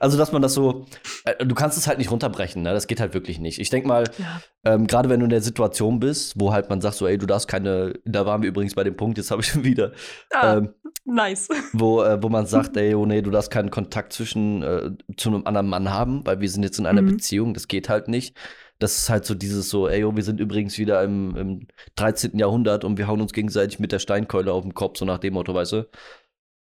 [0.00, 0.86] Also, dass man das so,
[1.24, 2.72] äh, du kannst es halt nicht runterbrechen, ne?
[2.72, 3.58] Das geht halt wirklich nicht.
[3.58, 4.40] Ich denke mal, ja.
[4.64, 7.26] ähm, gerade wenn du in der Situation bist, wo halt man sagt so, ey, du
[7.26, 9.92] darfst keine, da waren wir übrigens bei dem Punkt, jetzt habe ich schon wieder,
[10.32, 11.48] Ah, ähm, nice.
[11.72, 15.30] wo, äh, wo man sagt, ey, oh nee, du darfst keinen Kontakt zwischen äh, zu
[15.30, 17.12] einem anderen Mann haben, weil wir sind jetzt in einer Mhm.
[17.12, 18.36] Beziehung, das geht halt nicht.
[18.78, 22.38] Das ist halt so dieses so, ey, oh, wir sind übrigens wieder im, im 13.
[22.38, 25.32] Jahrhundert und wir hauen uns gegenseitig mit der Steinkeule auf den Kopf, so nach dem
[25.32, 25.88] Motto, weißt du?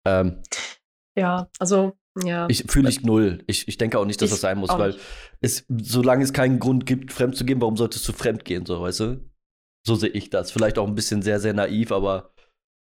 [0.09, 0.43] Ähm,
[1.17, 1.93] Ja, also,
[2.25, 2.47] ja.
[2.49, 3.43] ich fühle ich null.
[3.47, 5.01] Ich, ich denke auch nicht, dass Ich das sein muss, weil nicht.
[5.41, 8.81] es, solange es keinen Grund gibt, fremd zu gehen, warum solltest du fremd gehen, so,
[8.81, 9.29] weißt du?
[9.87, 10.51] So sehe ich das.
[10.53, 12.33] Vielleicht auch ein bisschen sehr, sehr naiv, aber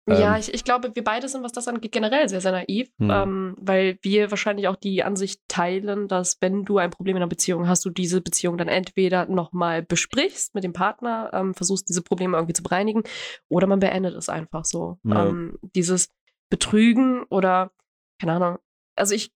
[0.08, 0.40] Ja, Ähm.
[0.40, 3.10] ich, ich glaube, wir beide sind, was das angeht, generell sehr, sehr naiv, Hm.
[3.10, 7.28] ähm, weil wir wahrscheinlich auch die Ansicht teilen, dass wenn du ein Problem in einer
[7.28, 12.02] Beziehung hast, du diese Beziehung dann entweder nochmal besprichst mit dem Partner, ähm, versuchst diese
[12.02, 13.02] Probleme irgendwie zu bereinigen,
[13.48, 14.98] oder man beendet es einfach so.
[15.04, 15.26] Ja.
[15.28, 16.08] Ähm, dieses
[16.50, 17.72] Betrügen oder,
[18.20, 18.58] keine Ahnung,
[18.94, 19.32] also ich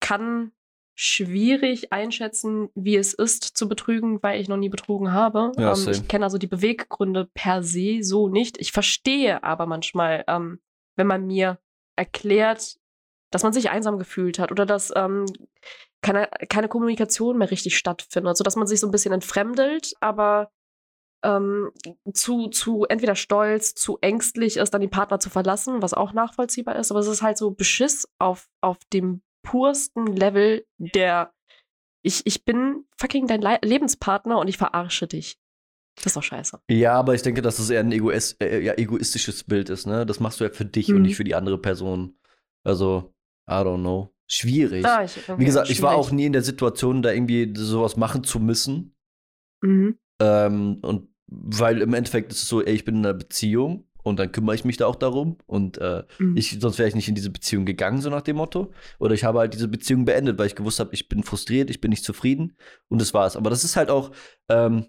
[0.00, 0.52] kann
[0.94, 5.52] schwierig einschätzen, wie es ist zu betrügen, weil ich noch nie betrogen habe.
[5.56, 8.58] Ja, ähm, ich kenne also die Beweggründe per se so nicht.
[8.58, 10.60] Ich verstehe aber manchmal, ähm,
[10.96, 11.60] wenn man mir
[11.94, 12.78] erklärt,
[13.30, 15.26] dass man sich einsam gefühlt hat oder dass ähm,
[16.00, 20.50] keine, keine Kommunikation mehr richtig stattfindet, sodass man sich so ein bisschen entfremdelt, aber
[21.24, 21.70] ähm,
[22.12, 26.76] zu, zu entweder stolz, zu ängstlich ist, dann den Partner zu verlassen, was auch nachvollziehbar
[26.76, 31.32] ist, aber es ist halt so Beschiss auf, auf dem pursten Level der
[32.02, 35.36] ich, ich bin fucking dein Le Lebenspartner und ich verarsche dich.
[35.96, 36.60] Das ist doch scheiße.
[36.70, 40.06] Ja, aber ich denke, dass das eher ein Egois äh, ja, egoistisches Bild ist, ne?
[40.06, 41.02] Das machst du ja für dich und Mhm.
[41.02, 42.16] nicht für die andere Person.
[42.64, 43.12] Also,
[43.50, 44.14] I don't know.
[44.28, 44.86] Schwierig.
[44.86, 46.06] Ah, ich, Wie gesagt, ich war schwierig.
[46.06, 48.94] auch nie in der Situation, da irgendwie sowas machen zu müssen.
[49.60, 49.98] Mhm.
[50.20, 54.18] Ähm, und weil im Endeffekt ist es so, ey, ich bin in einer Beziehung und
[54.18, 55.36] dann kümmere ich mich da auch darum.
[55.46, 56.36] Und äh, Mhm.
[56.36, 58.72] ich, sonst wäre ich nicht in diese Beziehung gegangen, so nach dem Motto.
[58.98, 61.80] Oder ich habe halt diese Beziehung beendet, weil ich gewusst habe, ich bin frustriert, ich
[61.80, 62.56] bin nicht zufrieden.
[62.88, 63.36] Und das war's.
[63.36, 64.10] Aber das ist halt auch
[64.48, 64.86] ähm,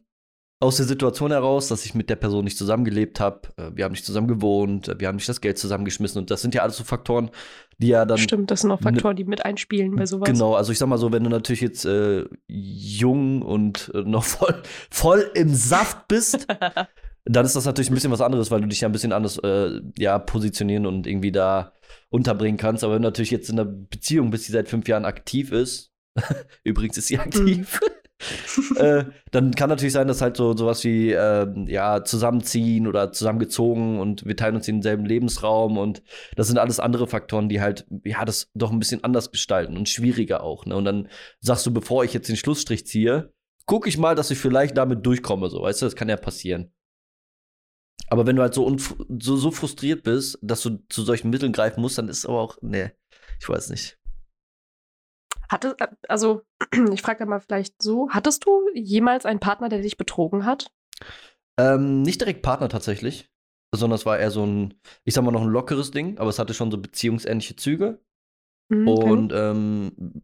[0.62, 3.42] aus der Situation heraus, dass ich mit der Person nicht zusammengelebt habe.
[3.56, 6.20] Äh, wir haben nicht zusammen gewohnt, äh, wir haben nicht das Geld zusammengeschmissen.
[6.20, 7.30] Und das sind ja alles so Faktoren,
[7.78, 10.28] die ja dann Stimmt, das sind auch Faktoren, die mit einspielen bei sowas.
[10.28, 14.26] Genau, also ich sag mal so, wenn du natürlich jetzt äh, jung und äh, noch
[14.26, 16.46] voll, voll im Saft bist,
[17.26, 19.38] dann ist das natürlich ein bisschen was anderes, weil du dich ja ein bisschen anders
[19.38, 21.72] äh, ja, positionieren und irgendwie da
[22.10, 22.84] unterbringen kannst.
[22.84, 25.94] Aber wenn du natürlich jetzt in einer Beziehung bist, die seit fünf Jahren aktiv ist,
[26.66, 27.80] übrigens ist sie aktiv,
[28.76, 34.00] äh, dann kann natürlich sein, dass halt so sowas wie äh, ja zusammenziehen oder zusammengezogen
[34.00, 36.04] und wir teilen uns denselben Lebensraum und
[36.36, 39.88] das sind alles andere Faktoren, die halt ja das doch ein bisschen anders gestalten und
[39.88, 40.66] schwieriger auch.
[40.66, 40.76] Ne?
[40.76, 41.08] Und dann
[41.40, 43.34] sagst du, bevor ich jetzt den Schlussstrich ziehe,
[43.66, 46.72] gucke ich mal, dass ich vielleicht damit durchkomme, so weißt du, das kann ja passieren.
[48.10, 48.76] Aber wenn du halt so,
[49.20, 52.58] so, so frustriert bist, dass du zu solchen Mitteln greifen musst, dann ist aber auch,
[52.62, 52.92] nee,
[53.40, 53.99] ich weiß nicht.
[55.50, 56.44] Hatte, äh, also,
[56.94, 60.72] ich frage da mal vielleicht so, hattest du jemals einen Partner, der dich betrogen hat?
[61.60, 63.30] Ähm, nicht direkt Partner tatsächlich,
[63.76, 66.40] sondern es war eher so ein, ich sag mal noch ein lockeres Ding, aber es
[66.40, 68.00] hatte schon so beziehungsähnliche Züge.
[68.70, 69.12] Mhm, okay.
[69.12, 70.24] Und ähm,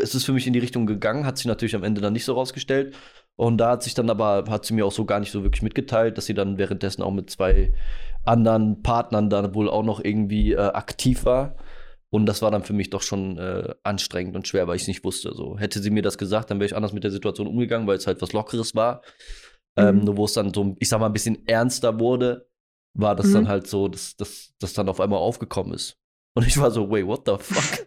[0.00, 2.24] es ist für mich in die Richtung gegangen, hat sich natürlich am Ende dann nicht
[2.24, 2.94] so rausgestellt.
[3.36, 5.62] Und da hat sich dann aber, hat sie mir auch so gar nicht so wirklich
[5.62, 7.72] mitgeteilt, dass sie dann währenddessen auch mit zwei
[8.24, 11.56] anderen Partnern dann wohl auch noch irgendwie äh, aktiv war.
[12.10, 14.88] Und das war dann für mich doch schon äh, anstrengend und schwer, weil ich es
[14.88, 15.34] nicht wusste.
[15.34, 17.98] So hätte sie mir das gesagt, dann wäre ich anders mit der Situation umgegangen, weil
[17.98, 19.02] es halt was Lockeres war.
[19.76, 20.04] Ähm, mhm.
[20.04, 22.48] Nur wo es dann so, ich sag mal, ein bisschen ernster wurde,
[22.94, 23.34] war das mhm.
[23.34, 25.98] dann halt so, dass das dann auf einmal aufgekommen ist.
[26.34, 27.86] Und ich war so, wait, what the fuck?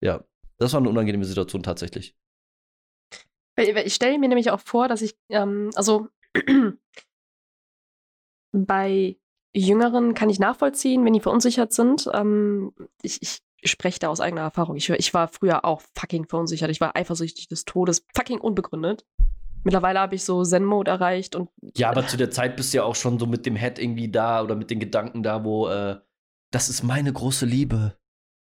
[0.00, 0.24] ja,
[0.58, 2.16] das war eine unangenehme Situation tatsächlich.
[3.56, 6.08] Ich stelle mir nämlich auch vor, dass ich, ähm, also
[8.52, 9.16] bei
[9.54, 12.08] Jüngeren kann ich nachvollziehen, wenn die verunsichert sind.
[12.12, 13.40] Ähm, ich, ich
[13.70, 14.76] spreche da aus eigener Erfahrung.
[14.76, 16.70] Ich, ich, war früher auch fucking verunsichert.
[16.70, 19.06] Ich war eifersüchtig des Todes, fucking unbegründet.
[19.62, 21.48] Mittlerweile habe ich so Zen-Mode erreicht und.
[21.76, 24.10] Ja, aber zu der Zeit bist du ja auch schon so mit dem Head irgendwie
[24.10, 25.96] da oder mit den Gedanken da, wo äh,
[26.50, 27.96] das ist meine große Liebe.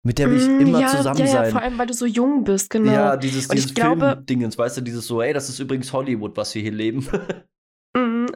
[0.02, 1.50] Mit der will ich mm, immer ja, zusammen ja, ja, sein.
[1.50, 2.92] vor allem, weil du so jung bist, genau.
[2.92, 6.62] Ja, dieses, dieses Film-Dingens, weißt du, dieses so, ey, das ist übrigens Hollywood, was wir
[6.62, 7.08] hier leben.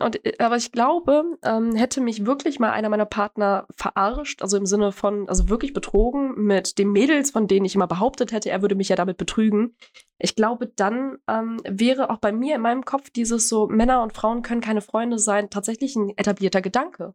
[0.01, 4.57] Und, äh, aber ich glaube, ähm, hätte mich wirklich mal einer meiner Partner verarscht, also
[4.57, 8.51] im Sinne von, also wirklich betrogen mit den Mädels, von denen ich immer behauptet hätte,
[8.51, 9.77] er würde mich ja damit betrügen.
[10.19, 14.15] Ich glaube, dann ähm, wäre auch bei mir in meinem Kopf dieses so, Männer und
[14.15, 17.15] Frauen können keine Freunde sein, tatsächlich ein etablierter Gedanke.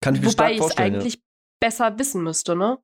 [0.00, 1.20] Kann ich mir Wobei ich es eigentlich ja.
[1.60, 2.78] besser wissen müsste, ne?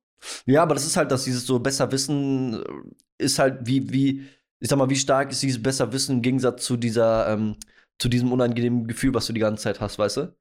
[0.45, 4.25] Ja, aber das ist halt, dass dieses so besser wissen äh, ist halt wie, wie,
[4.59, 7.55] ich sag mal, wie stark ist dieses besser wissen im Gegensatz zu dieser, ähm,
[7.99, 10.35] zu diesem unangenehmen Gefühl, was du die ganze Zeit hast, weißt du?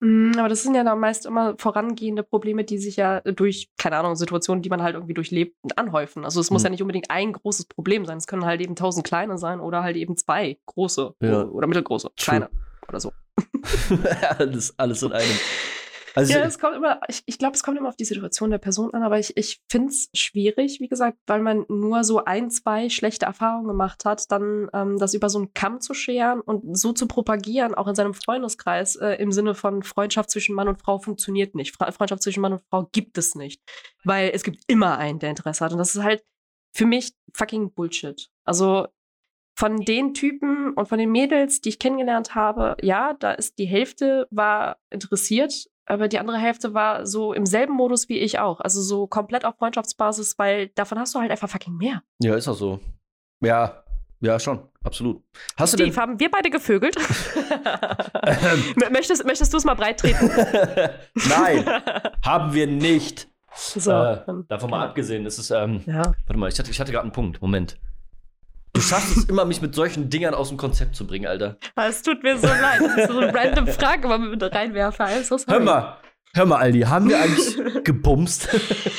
[0.00, 3.98] Mm, aber das sind ja dann meist immer vorangehende Probleme, die sich ja durch, keine
[3.98, 6.24] Ahnung, Situationen, die man halt irgendwie durchlebt, anhäufen.
[6.24, 6.66] Also es muss mhm.
[6.66, 8.16] ja nicht unbedingt ein großes Problem sein.
[8.16, 11.44] Es können halt eben tausend kleine sein oder halt eben zwei große ja.
[11.44, 12.24] oder mittelgroße, True.
[12.24, 12.50] kleine
[12.88, 13.12] oder so.
[14.38, 15.26] alles, alles in einem.
[16.14, 18.58] Also, ja, es kommt immer, ich, ich glaube, es kommt immer auf die Situation der
[18.58, 22.50] Person an, aber ich, ich finde es schwierig, wie gesagt, weil man nur so ein,
[22.50, 26.76] zwei schlechte Erfahrungen gemacht hat, dann ähm, das über so einen Kamm zu scheren und
[26.76, 30.80] so zu propagieren, auch in seinem Freundeskreis, äh, im Sinne von Freundschaft zwischen Mann und
[30.80, 31.76] Frau funktioniert nicht.
[31.76, 33.62] Freundschaft zwischen Mann und Frau gibt es nicht.
[34.04, 35.72] Weil es gibt immer einen, der Interesse hat.
[35.72, 36.24] Und das ist halt
[36.72, 38.30] für mich fucking Bullshit.
[38.44, 38.86] Also
[39.60, 43.66] von den Typen und von den Mädels, die ich kennengelernt habe, ja, da ist die
[43.66, 48.60] Hälfte war interessiert aber die andere Hälfte war so im selben Modus wie ich auch.
[48.60, 52.02] Also so komplett auf Freundschaftsbasis, weil davon hast du halt einfach fucking mehr.
[52.22, 52.80] Ja, ist auch so.
[53.40, 53.82] Ja,
[54.20, 55.22] ja, schon, absolut.
[55.56, 56.94] Hast Steve, du denn haben wir beide gevögelt?
[58.22, 58.92] ähm.
[58.92, 60.26] möchtest, möchtest du es mal breit treten?
[61.28, 61.64] Nein,
[62.24, 63.28] haben wir nicht.
[63.54, 66.02] So, äh, davon mal abgesehen, ist es, ähm, ja.
[66.26, 67.42] warte mal, ich hatte, ich hatte gerade einen Punkt.
[67.42, 67.78] Moment.
[68.72, 71.56] Du schaffst es immer, mich mit solchen Dingern aus dem Konzept zu bringen, Alter.
[71.74, 72.80] Ah, es tut mir so leid.
[72.80, 75.04] Das ist so eine random Frage, man mit reinwerfe.
[75.04, 75.96] Also, hör mal,
[76.34, 78.48] hör mal, Aldi, haben wir eigentlich gebumst?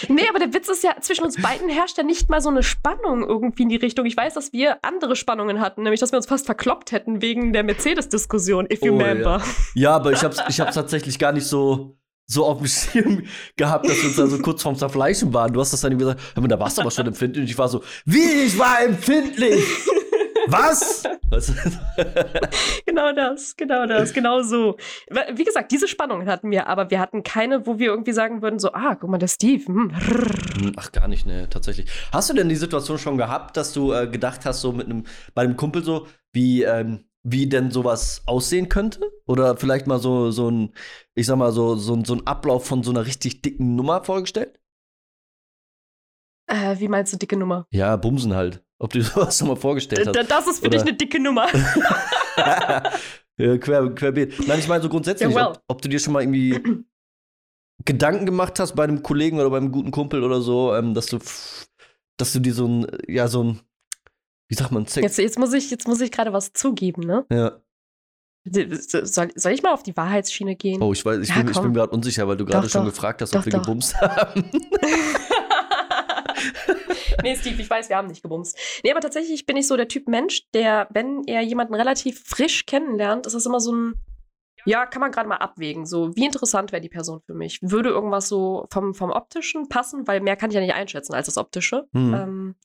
[0.09, 2.63] nee, aber der Witz ist ja, zwischen uns beiden herrscht ja nicht mal so eine
[2.63, 4.05] Spannung irgendwie in die Richtung.
[4.05, 7.53] Ich weiß, dass wir andere Spannungen hatten, nämlich, dass wir uns fast verkloppt hätten wegen
[7.53, 9.37] der Mercedes-Diskussion, if you oh, remember.
[9.73, 9.81] Ja.
[9.83, 11.97] ja, aber ich hab's, ich hab's tatsächlich gar nicht so
[12.31, 13.23] so auf dem Schirm
[13.57, 15.51] gehabt, dass wir uns da so kurz vorm Zerfleischen waren.
[15.51, 17.43] Du hast das dann gesagt, hör mal, da warst du aber schon empfindlich.
[17.43, 19.63] Und ich war so, wie, ich war empfindlich?
[20.47, 21.03] Was?
[22.85, 24.77] genau das, genau das, genau so.
[25.33, 28.59] Wie gesagt, diese Spannungen hatten wir, aber wir hatten keine, wo wir irgendwie sagen würden,
[28.59, 29.65] so, ah, guck mal, der Steve.
[29.65, 29.91] Hm.
[29.95, 30.71] hm.
[30.77, 31.89] Ach, gar nicht, ne, tatsächlich.
[32.11, 35.03] Hast du denn die Situation schon gehabt, dass du äh, gedacht hast, so mit einem,
[35.33, 39.11] bei einem Kumpel so, wie, ähm, wie denn sowas aussehen könnte?
[39.27, 40.73] Oder vielleicht mal so, so ein,
[41.13, 44.59] ich sag mal, so, so, so ein Ablauf von so einer richtig dicken Nummer vorgestellt?
[46.47, 47.65] Äh, wie meinst du dicke Nummer?
[47.71, 48.63] Ja, Bumsen halt.
[48.79, 50.29] Ob du sowas schon mal vorgestellt hast.
[50.29, 50.77] Das ist für Oder?
[50.77, 51.47] dich eine dicke Nummer.
[53.37, 54.47] ja, quer, querbeet.
[54.47, 55.45] Nein, ich meine so grundsätzlich, ja, well.
[55.47, 56.59] ob, ob, du dir schon mal irgendwie
[57.85, 61.19] Gedanken gemacht hast bei einem Kollegen oder beim guten Kumpel oder so, ähm, dass du,
[62.17, 63.59] dass du dir so ein, ja, so ein
[64.51, 65.01] wie sagt man, Sex?
[65.01, 67.25] Jetzt, jetzt muss ich, jetzt muss ich gerade was zugeben, ne?
[67.31, 67.61] Ja.
[68.43, 70.81] Soll, soll ich mal auf die Wahrheitsschiene gehen?
[70.81, 72.91] Oh, ich weiß, ich Ja, bin, bin gerade unsicher, weil du gerade Doch, schon doch.
[72.91, 73.61] gefragt hast, Doch, ob wir doch.
[73.61, 74.51] gebumst haben.
[77.23, 78.57] nee, Steve, ich weiß, wir haben nicht gebumst.
[78.83, 82.65] Nee, aber tatsächlich bin ich so der Typ Mensch, der, wenn er jemanden relativ frisch
[82.65, 83.93] kennenlernt, ist das immer so ein,
[84.65, 85.85] ja, kann man gerade mal abwägen.
[85.85, 87.59] So, wie interessant wäre die Person für mich?
[87.61, 90.07] Würde irgendwas so vom, vom Optischen passen?
[90.07, 91.87] Weil mehr kann ich ja nicht einschätzen als das Optische.
[91.93, 92.13] Hm.
[92.13, 92.55] Ähm,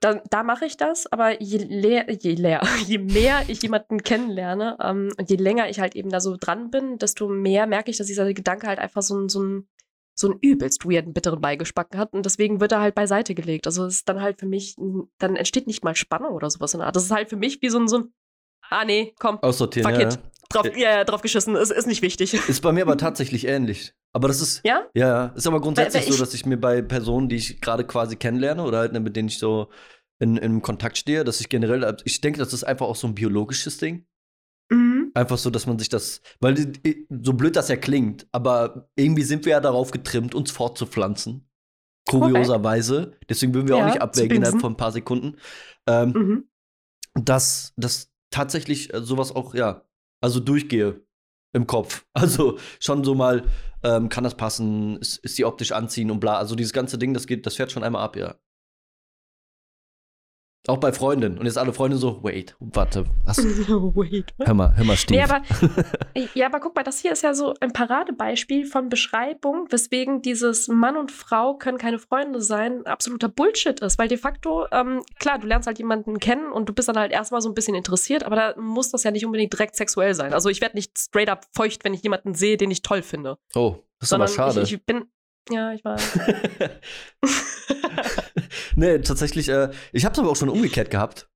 [0.00, 4.76] da, da mache ich das, aber je, leer, je, leer, je mehr ich jemanden kennenlerne
[4.82, 7.98] ähm, und je länger ich halt eben da so dran bin, desto mehr merke ich,
[7.98, 9.68] dass dieser Gedanke halt einfach so ein, so ein,
[10.14, 13.66] so einen übelst weirden, bitteren Beigeschmack hat und deswegen wird er halt beiseite gelegt.
[13.66, 14.76] Also es ist dann halt für mich,
[15.18, 16.96] dann entsteht nicht mal Spannung oder sowas in der Art.
[16.96, 18.12] Das ist halt für mich wie so ein, so ein
[18.70, 20.08] ah nee, komm, Aussortieren, fuck ja.
[20.08, 20.18] it.
[20.50, 22.34] Drauf, ja, ja, drauf geschissen, ist, ist nicht wichtig.
[22.34, 23.94] Ist bei mir aber tatsächlich ähnlich.
[24.12, 24.86] Aber das ist, Ja?
[24.94, 25.26] ja.
[25.36, 28.78] Ist aber grundsätzlich so, dass ich mir bei Personen, die ich gerade quasi kennenlerne oder
[28.78, 29.70] halt, ne, mit denen ich so
[30.18, 33.14] in, in Kontakt stehe, dass ich generell, ich denke, das ist einfach auch so ein
[33.14, 34.06] biologisches Ding.
[34.70, 35.12] Mhm.
[35.14, 36.72] Einfach so, dass man sich das, weil
[37.22, 41.48] so blöd das ja klingt, aber irgendwie sind wir ja darauf getrimmt, uns fortzupflanzen.
[42.08, 43.12] Kurioserweise.
[43.28, 45.36] Deswegen würden wir Ja, auch nicht abwägen innerhalb von ein paar Sekunden.
[45.86, 46.44] Ähm, Mhm.
[47.14, 49.84] dass, dass tatsächlich äh, sowas auch, ja,
[50.20, 51.04] also durchgehe
[51.52, 52.04] im Kopf.
[52.12, 53.44] Also schon so mal,
[53.82, 56.36] ähm, kann das passen, ist, ist die optisch anziehen und bla.
[56.38, 58.36] Also dieses ganze Ding, das geht, das fährt schon einmal ab, ja.
[60.66, 61.38] Auch bei Freundinnen.
[61.38, 63.38] Und jetzt alle Freunde so, wait, warte, was?
[63.68, 64.34] Wait.
[64.38, 65.18] Hör mal, hör mal, Steve.
[65.18, 65.42] Nee, aber,
[66.34, 70.68] ja, aber guck mal, das hier ist ja so ein Paradebeispiel von Beschreibung, weswegen dieses
[70.68, 73.98] Mann und Frau können keine Freunde sein, absoluter Bullshit ist.
[73.98, 77.12] Weil de facto, ähm, klar, du lernst halt jemanden kennen und du bist dann halt
[77.12, 80.34] erstmal so ein bisschen interessiert, aber da muss das ja nicht unbedingt direkt sexuell sein.
[80.34, 83.38] Also ich werde nicht straight up feucht, wenn ich jemanden sehe, den ich toll finde.
[83.54, 84.62] oh, das ist aber schade.
[84.62, 85.04] Ich, ich bin.
[85.48, 86.18] Ja, ich weiß.
[88.76, 91.28] nee, tatsächlich, äh, ich hab's aber auch schon umgekehrt gehabt.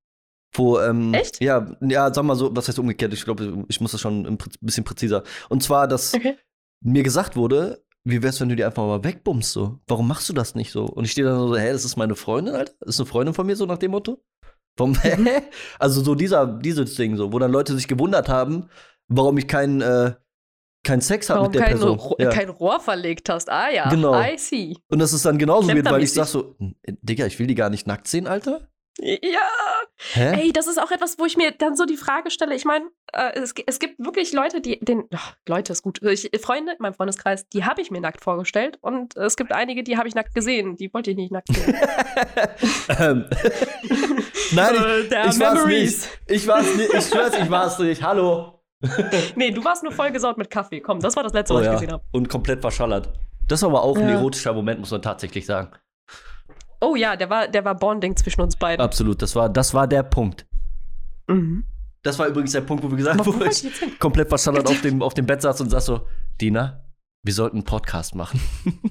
[0.53, 1.43] Wo, ähm, Echt?
[1.43, 3.13] Ja, ja, sag mal so, was heißt umgekehrt?
[3.13, 5.25] Ich glaube, ich muss das schon ein bisschen präziser.
[5.49, 6.37] Und zwar, dass Okay.
[6.81, 9.81] mir gesagt wurde, wie wär's, wenn du die einfach mal wegbummst so?
[9.89, 10.85] Warum machst du das nicht so?
[10.85, 12.73] Und ich stehe dann so, hä, das ist meine Freundin, Alter?
[12.81, 14.23] Das ist eine Freundin von mir, so nach dem Motto?
[14.77, 15.17] Warum, hä?
[15.81, 18.69] Also so dieser, dieses Ding so, wo dann Leute sich gewundert haben,
[19.09, 20.15] warum ich keinen, äh,
[20.85, 21.99] keinen Sex habe Warum mit der kein, Person.
[21.99, 22.31] Ro Ja.
[22.31, 23.51] kein Rohr verlegt hast.
[23.51, 24.15] Ah ja, Genau.
[24.21, 24.77] I see.
[24.89, 27.55] Und das ist dann genauso weird, weil ich sag so, "Hm, Digga, ich will die
[27.55, 28.69] gar nicht nackt sehen, Alter.
[29.01, 29.41] Ja,
[30.13, 30.43] Hä?
[30.43, 32.55] Ey, das ist auch etwas, wo ich mir dann so die Frage stelle.
[32.55, 36.01] Ich meine, äh, es, es gibt wirklich Leute, die den ach, Leute ist gut.
[36.03, 39.83] Ich, Freunde in meinem Freundeskreis, die habe ich mir nackt vorgestellt und es gibt einige,
[39.83, 40.77] die habe ich nackt gesehen.
[40.77, 41.75] Die wollte ich nicht nackt sehen.
[43.01, 43.25] Ähm,
[44.53, 46.09] Nein, Äh, ich, der ich war's nicht.
[46.29, 46.95] Ich war's nicht.
[46.95, 48.03] Ich schwör's, ich war's nicht.
[48.03, 48.54] Hallo.
[49.37, 50.81] nee, du warst nur vollgesaut mit Kaffee.
[50.81, 51.73] Komm, das war das letzte, Oh, was ich ja.
[51.75, 52.05] gesehen habe.
[52.13, 53.13] Und komplett verschallert.
[53.49, 54.15] Das war aber auch ein Ja.
[54.15, 55.71] erotischer Moment, muss man tatsächlich sagen.
[56.81, 58.85] Oh ja, der war, der war Bonding zwischen uns beiden.
[58.85, 59.21] Absolut.
[59.23, 60.47] Das war, das war der Punkt.
[61.29, 61.65] Mhm.
[62.03, 64.29] Das war übrigens der Punkt, wo wir gesagt wo haben, wo wollte ich ich komplett
[64.29, 66.07] verschallert auf dem, auf dem Bett saß und saß so,
[66.41, 66.85] Dina,
[67.23, 68.41] wir sollten einen Podcast machen.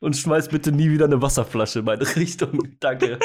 [0.00, 2.76] und schmeiß bitte nie wieder eine Wasserflasche in meine Richtung.
[2.80, 3.18] Danke.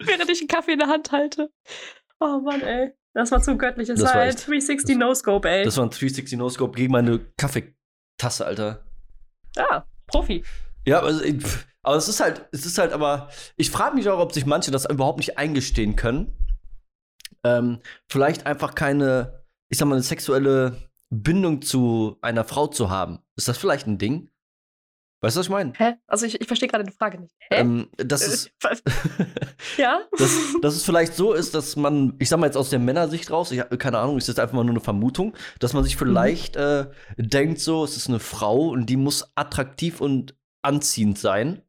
[0.00, 1.50] Während ich einen Kaffee in der Hand halte.
[2.20, 2.92] Oh Mann, ey.
[3.12, 3.88] Das war zu göttlich.
[3.88, 5.64] Es Das war war ein echt- 360 No-Scope, ey.
[5.64, 8.84] Das war ein 360 No-Scope gegen meine Kaffeetasse, Alter.
[9.56, 10.44] ah, Profi.
[10.86, 11.22] Ja, also,
[11.82, 14.70] aber es ist halt, es ist halt aber, ich frage mich auch, ob sich manche
[14.70, 16.36] das überhaupt nicht eingestehen können.
[17.44, 23.20] Ähm, vielleicht einfach keine, ich sag mal, eine sexuelle Bindung zu einer Frau zu haben.
[23.36, 24.30] Ist das vielleicht ein Ding?
[25.24, 25.72] Weißt du, was ich meine?
[25.76, 25.94] Hä?
[26.06, 27.34] Also ich, ich verstehe gerade die Frage nicht.
[27.50, 27.60] Hä?
[27.60, 28.76] Ähm, das ist, Äh,
[29.78, 30.00] ja?
[30.18, 33.30] dass, dass es vielleicht so ist, dass man, ich sag mal jetzt aus der Männersicht
[33.30, 35.96] raus, ich hab, keine Ahnung, ist jetzt einfach mal nur eine Vermutung, dass man sich
[35.96, 41.62] vielleicht äh, denkt so, es ist eine Frau und die muss attraktiv und anziehend sein.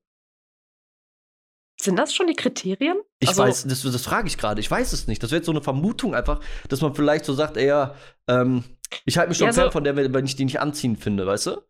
[1.80, 2.98] Sind das schon die Kriterien?
[3.20, 4.60] Ich Also- weiß, das, das frage ich gerade.
[4.62, 5.22] Ich weiß es nicht.
[5.24, 6.40] Das wäre jetzt so eine Vermutung einfach,
[6.70, 7.96] dass man vielleicht so sagt, ja,
[8.28, 8.64] ähm,
[9.06, 11.26] ich halte mich schon Ja, so- fern von der, wenn ich die nicht anziehend finde,
[11.26, 11.62] weißt du?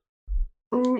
[0.71, 0.97] Mm,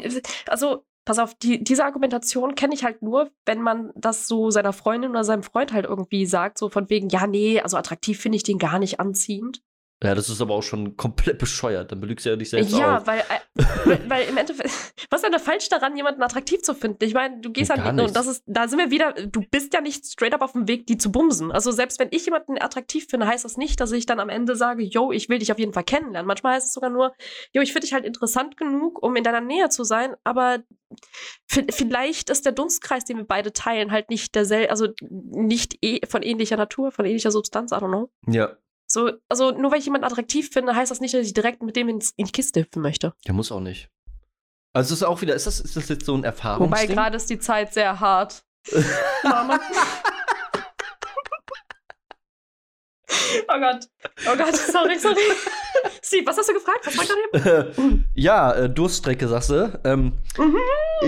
[0.47, 4.73] Also, pass auf, die, diese Argumentation kenne ich halt nur, wenn man das so seiner
[4.73, 8.37] Freundin oder seinem Freund halt irgendwie sagt, so von wegen, ja, nee, also attraktiv finde
[8.37, 9.61] ich den gar nicht anziehend.
[10.03, 11.91] Ja, das ist aber auch schon komplett bescheuert.
[11.91, 13.07] Dann belügst du ja dich selbst ja, auch.
[13.07, 14.69] weil, äh, weil, im Endeffekt,
[15.09, 17.03] was ist denn da falsch daran, jemanden attraktiv zu finden?
[17.03, 19.81] Ich meine, du gehst halt, und das ist, da sind wir wieder, du bist ja
[19.81, 21.51] nicht straight up auf dem Weg, die zu bumsen.
[21.51, 24.55] Also selbst wenn ich jemanden attraktiv finde, heißt das nicht, dass ich dann am Ende
[24.55, 26.27] sage, yo, ich will dich auf jeden Fall kennenlernen.
[26.27, 27.13] Manchmal heißt es sogar nur,
[27.53, 30.59] yo, ich finde dich halt interessant genug, um in deiner Nähe zu sein, aber
[31.47, 36.21] vielleicht ist der Dunstkreis, den wir beide teilen, halt nicht derselbe, also nicht eh von
[36.21, 38.11] ähnlicher Natur, von ähnlicher Substanz, I don't know.
[38.27, 38.57] Ja,
[38.87, 41.75] So, also nur weil ich jemanden attraktiv finde, heißt das nicht, dass ich direkt mit
[41.75, 43.13] dem ins, in die Kiste hüpfen möchte.
[43.25, 43.89] der muss auch nicht.
[44.73, 46.69] Also es ist auch wieder, ist das, ist das jetzt so ein Erfahrungsding?
[46.89, 48.43] Wobei gerade ist die Zeit sehr hart.
[53.47, 53.87] Oh Gott.
[54.31, 55.15] Oh Gott, sorry, sorry.
[56.01, 56.85] Steve, was hast du gefragt?
[56.85, 58.05] Was war gerade eben?
[58.15, 59.79] ja, äh, Durststrecke, sagst du.
[59.83, 60.57] Ähm, Mhm.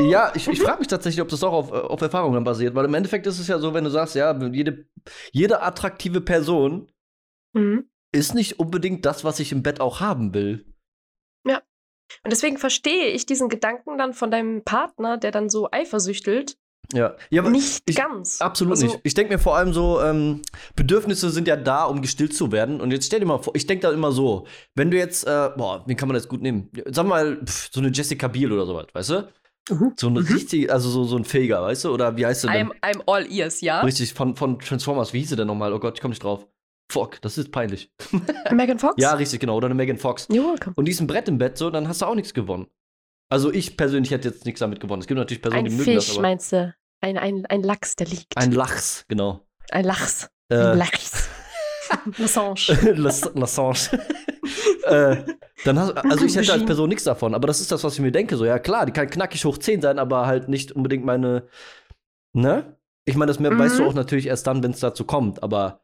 [0.09, 2.93] ja, ich, ich frage mich tatsächlich, ob das auch auf, auf Erfahrungen basiert, weil im
[2.93, 4.85] Endeffekt ist es ja so, wenn du sagst, ja, jede,
[5.31, 6.91] jede attraktive Person
[7.57, 7.89] Mhm.
[8.13, 10.65] ist nicht unbedingt das, was ich im Bett auch haben will.
[12.23, 16.57] Und deswegen verstehe ich diesen Gedanken dann von deinem Partner, der dann so eifersüchtelt,
[16.93, 18.39] Ja, ja aber nicht ich, ganz.
[18.39, 18.99] Absolut Also, nicht.
[19.03, 20.41] Ich denke mir vor allem so, ähm,
[20.75, 22.79] Bedürfnisse sind ja da, um gestillt zu werden.
[22.79, 25.49] Und jetzt stell dir mal vor, ich denke da immer so, wenn du jetzt, äh,
[25.57, 26.69] boah, wen kann man das gut nehmen?
[26.71, 29.27] Wir mal, pff, so eine Jessica Biel oder sowas, weißt du?
[29.69, 29.93] Mhm.
[29.97, 31.93] So eine richtig, also so, so ein Fähiger, weißt du?
[31.93, 32.69] Oder wie heißt sie denn?
[32.69, 33.81] I'm, I'm all ears, ja?
[33.81, 35.73] Richtig, von, von Transformers, wie hieß sie denn nochmal?
[35.73, 36.47] Oh Gott, ich komme nicht drauf.
[36.89, 37.91] Fuck, das ist peinlich.
[38.51, 38.95] Megan Fox?
[38.97, 39.57] Ja, richtig, genau.
[39.57, 40.27] Oder eine Megan Fox.
[40.29, 40.73] You're welcome.
[40.77, 42.67] Und die ist ein Brett im Bett, so, dann hast du auch nichts gewonnen.
[43.29, 45.01] Also ich persönlich hätte jetzt nichts damit gewonnen.
[45.01, 46.21] Es gibt natürlich Personen, Ein die mögen das, Fisch, aber.
[46.21, 46.73] meinst du?
[47.01, 48.37] Ein, ein, ein Lachs, der liegt.
[48.37, 49.45] Ein Lachs, genau.
[49.71, 50.29] ein Lachs.
[50.49, 51.29] Äh, Ein Lachs.
[52.17, 52.93] Lassange.
[52.95, 54.01] Lass- Lassange.
[54.85, 55.17] äh,
[55.65, 56.65] dann hast, also ich hätte als.
[56.65, 58.37] Person nichts davon, aber das ist das, was ich mir denke.
[58.37, 61.47] So, ja klar, die kann knackig hoch 10 sein, aber halt nicht unbedingt meine.
[62.33, 62.77] Ne?
[63.05, 63.89] Ich meine, das mehr weißt du Mhm.
[63.89, 65.81] auch natürlich erst dann, wenn es dazu kommt, aber.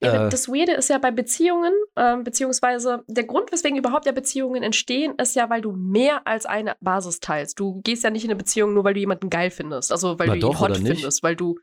[0.00, 0.30] Ja, Äh.
[0.30, 5.14] das Weirde ist ja bei Beziehungen, ähm, beziehungsweise der Grund, weswegen überhaupt ja Beziehungen entstehen,
[5.18, 7.58] ist ja, weil du mehr als eine Basis teilst.
[7.58, 9.90] Du gehst ja nicht in eine Beziehung nur, weil du jemanden geil findest.
[9.92, 11.56] Also, weil du doch, ihn hot findest, weil du.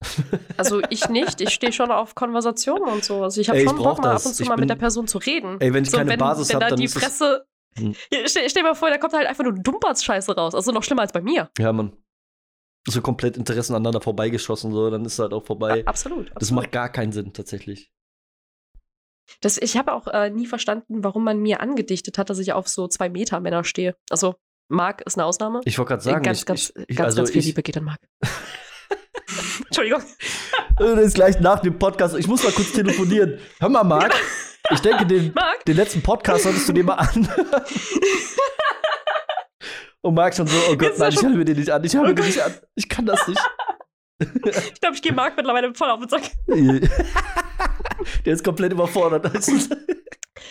[0.56, 1.40] Also, ich nicht.
[1.40, 3.22] Ich stehe schon auf Konversationen und so.
[3.22, 4.76] Also, ich habe ich schon Bock, mal ab und zu Ich mal bin- mit der
[4.76, 5.56] Person zu reden.
[5.60, 7.44] Ey, wenn ich keine wenn, Basis wenn hab, da dann die Fresse.
[7.76, 7.94] Hm.
[8.26, 10.54] Stell, stell dir mal vor, da kommt halt einfach nur Dumperts-Scheiße raus.
[10.54, 11.50] Also noch schlimmer als bei mir.
[11.58, 11.92] Ja, man.
[12.88, 15.84] So komplett Interessen aneinander vorbeigeschossen, so, dann ist es halt auch vorbei.
[15.86, 16.28] A- Absolut.
[16.28, 16.62] Das absolut.
[16.64, 17.90] macht gar keinen Sinn, tatsächlich.
[19.42, 22.66] Das, ich habe auch äh, nie verstanden, warum man mir angedichtet hat, dass ich auf
[22.66, 23.94] so zwei Meter Männer stehe.
[24.10, 24.36] Also,
[24.70, 25.60] Marc ist eine Ausnahme.
[25.64, 27.76] Ich wollte gerade sagen, ganz, ich, ganz, ich, ganz, also ganz viel ich, Liebe geht
[27.76, 28.00] an Marc.
[29.66, 30.02] Entschuldigung.
[30.78, 32.16] Das ist gleich nach dem Podcast.
[32.16, 33.38] Ich muss mal kurz telefonieren.
[33.60, 34.14] Hör mal, Marc.
[34.70, 35.34] Ich denke, den,
[35.66, 37.28] den letzten Podcast solltest du dir mal an.
[40.08, 41.84] Und Marc schon so, oh Gott, nein, ich höre mir den nicht an.
[41.84, 42.54] Ich höre mir den nicht an.
[42.74, 43.40] Ich kann das nicht.
[44.20, 46.22] Ich glaube, ich gehe Marc mittlerweile voll auf den Sack.
[48.24, 49.30] Der ist komplett überfordert.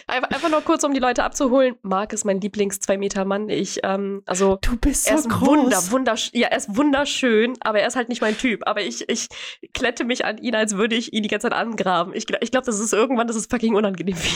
[0.07, 1.75] Einfach, nur kurz, um die Leute abzuholen.
[1.81, 3.49] Marc ist mein Lieblings-Zwei-Meter-Mann.
[3.49, 7.79] Ich, ähm, also, Du bist er ist ein Wunder, wundersch ja, er ist wunderschön, aber
[7.79, 8.67] er ist halt nicht mein Typ.
[8.67, 9.27] Aber ich, ich
[9.73, 12.13] klette mich an ihn, als würde ich ihn die ganze Zeit angraben.
[12.13, 14.17] Ich, ich glaube, das ist irgendwann, das ist fucking unangenehm.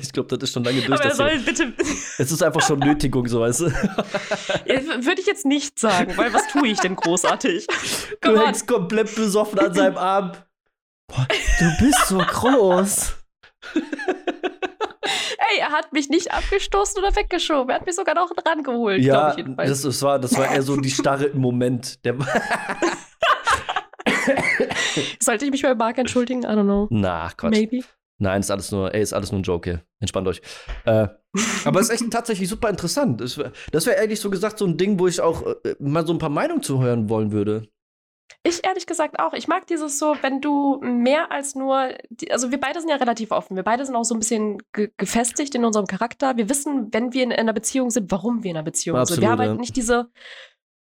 [0.00, 1.00] Ich glaube, das ist schon lange durch.
[1.00, 1.72] Aber er soll bitte,
[2.18, 3.64] es ist einfach schon Nötigung, so weißt du.
[3.66, 7.66] würde ich jetzt nicht sagen, weil was tue ich denn großartig?
[8.20, 10.32] Du hängst komplett besoffen an seinem Arm.
[11.08, 11.26] Boah,
[11.58, 13.14] du bist so groß.
[15.58, 17.70] Er hat mich nicht abgestoßen oder weggeschoben.
[17.70, 19.68] Er hat mich sogar noch dran geholt, Ja, glaube ich jedenfalls.
[19.70, 22.04] das, das, war, das war eher so die Starre im Moment.
[22.04, 22.14] Der,
[25.20, 26.42] Sollte ich mich bei Marc entschuldigen?
[26.42, 26.86] I don't know.
[26.90, 27.50] Na, Quatsch.
[27.56, 27.80] Maybe.
[28.18, 29.82] Nein, ist alles nur, ey, ist alles nur ein Joke hier.
[30.00, 30.40] Entspannt euch.
[30.86, 31.08] Äh,
[31.66, 33.20] aber es ist echt tatsächlich super interessant.
[33.20, 36.06] Es wär- Das wäre ehrlich so gesagt so ein Ding, wo ich auch äh, mal
[36.06, 37.68] so ein paar Meinungen zu hören wollen würde.
[38.46, 39.32] Ich ehrlich gesagt auch.
[39.32, 42.96] Ich mag dieses so, wenn du mehr als nur, die, also wir beide sind ja
[42.96, 43.56] relativ offen.
[43.56, 46.36] Wir beide sind auch so ein bisschen ge gefestigt in unserem Charakter.
[46.36, 49.20] Wir wissen, wenn wir in einer Beziehung sind, warum wir in einer Beziehung sind.
[49.20, 49.56] Wir Absolut, haben halt ja.
[49.60, 50.10] nicht diese,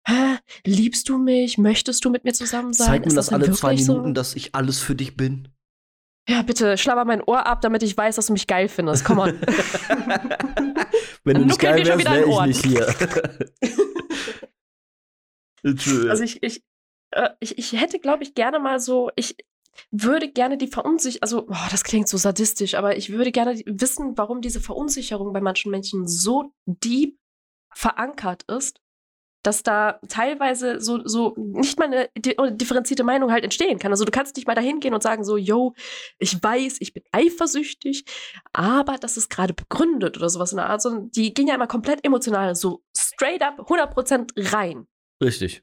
[0.06, 0.36] Hä,
[0.66, 1.56] liebst du mich?
[1.56, 2.86] Möchtest du mit mir zusammen sein?
[2.88, 5.48] Zeig mir Ist das denn alle zwei Minuten, dass ich alles für dich bin.
[6.28, 9.04] Ja, bitte, schlabber mein Ohr ab, damit ich weiß, dass du mich geil findest.
[9.06, 9.28] Come on.
[11.24, 12.94] Wenn du nicht geil wärst, wäre ich nicht hier.
[15.66, 16.62] Also ich, ich,
[17.14, 19.36] äh, ich, ich hätte, glaube ich, gerne mal so, ich
[19.90, 24.16] würde gerne die Verunsicherung, also, boah, das klingt so sadistisch, aber ich würde gerne wissen,
[24.16, 27.18] warum diese Verunsicherung bei manchen Menschen so deep
[27.74, 28.80] verankert ist,
[29.42, 33.90] dass da teilweise so, so nicht mal eine di- differenzierte Meinung halt entstehen kann.
[33.92, 35.74] Also du kannst nicht mal dahin gehen und sagen so, yo,
[36.18, 38.04] ich weiß, ich bin eifersüchtig,
[38.54, 40.80] aber das ist gerade begründet oder sowas in der Art.
[40.80, 44.86] Sondern die gehen ja immer komplett emotional, so straight up 100% rein.
[45.22, 45.62] Richtig.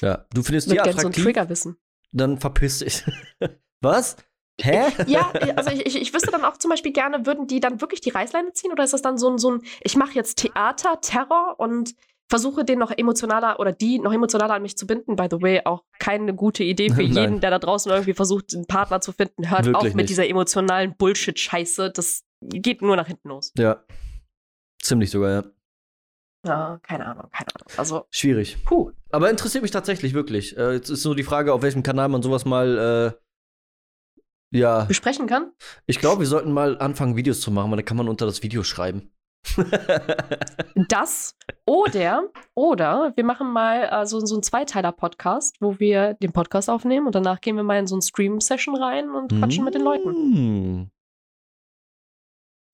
[0.00, 1.76] Ja, du findest Ich die so attraktiv, Trigger wissen.
[2.12, 3.04] dann verpiss dich.
[3.80, 4.16] Was?
[4.60, 4.86] Hä?
[5.06, 8.00] Ja, also ich, ich, ich wüsste dann auch zum Beispiel gerne, würden die dann wirklich
[8.00, 11.00] die Reißleine ziehen oder ist das dann so ein, so ein ich mache jetzt Theater,
[11.00, 11.94] Terror und
[12.28, 15.14] versuche den noch emotionaler oder die noch emotionaler an mich zu binden?
[15.14, 18.66] By the way, auch keine gute Idee für jeden, der da draußen irgendwie versucht, einen
[18.66, 19.48] Partner zu finden.
[19.48, 20.10] Hört Wirklich auf mit nicht.
[20.10, 21.90] dieser emotionalen Bullshit-Scheiße.
[21.92, 23.52] Das geht nur nach hinten los.
[23.56, 23.84] Ja.
[24.82, 25.44] Ziemlich sogar, ja.
[26.46, 27.68] Ja, keine Ahnung, keine Ahnung.
[27.76, 28.64] Also, Schwierig.
[28.64, 28.92] puh.
[29.10, 30.56] Aber interessiert mich tatsächlich wirklich.
[30.56, 33.14] Äh, jetzt ist nur die Frage, auf welchem Kanal man sowas mal,
[34.54, 34.84] äh, ja.
[34.84, 35.52] Besprechen kann?
[35.86, 38.42] Ich glaube, wir sollten mal anfangen, Videos zu machen, weil da kann man unter das
[38.42, 39.10] Video schreiben.
[40.88, 41.36] Das
[41.66, 47.06] oder, oder wir machen mal äh, so, so einen Zweiteiler-Podcast, wo wir den Podcast aufnehmen
[47.06, 50.08] und danach gehen wir mal in so eine Stream-Session rein und quatschen mit den Leuten.
[50.08, 50.90] Hm.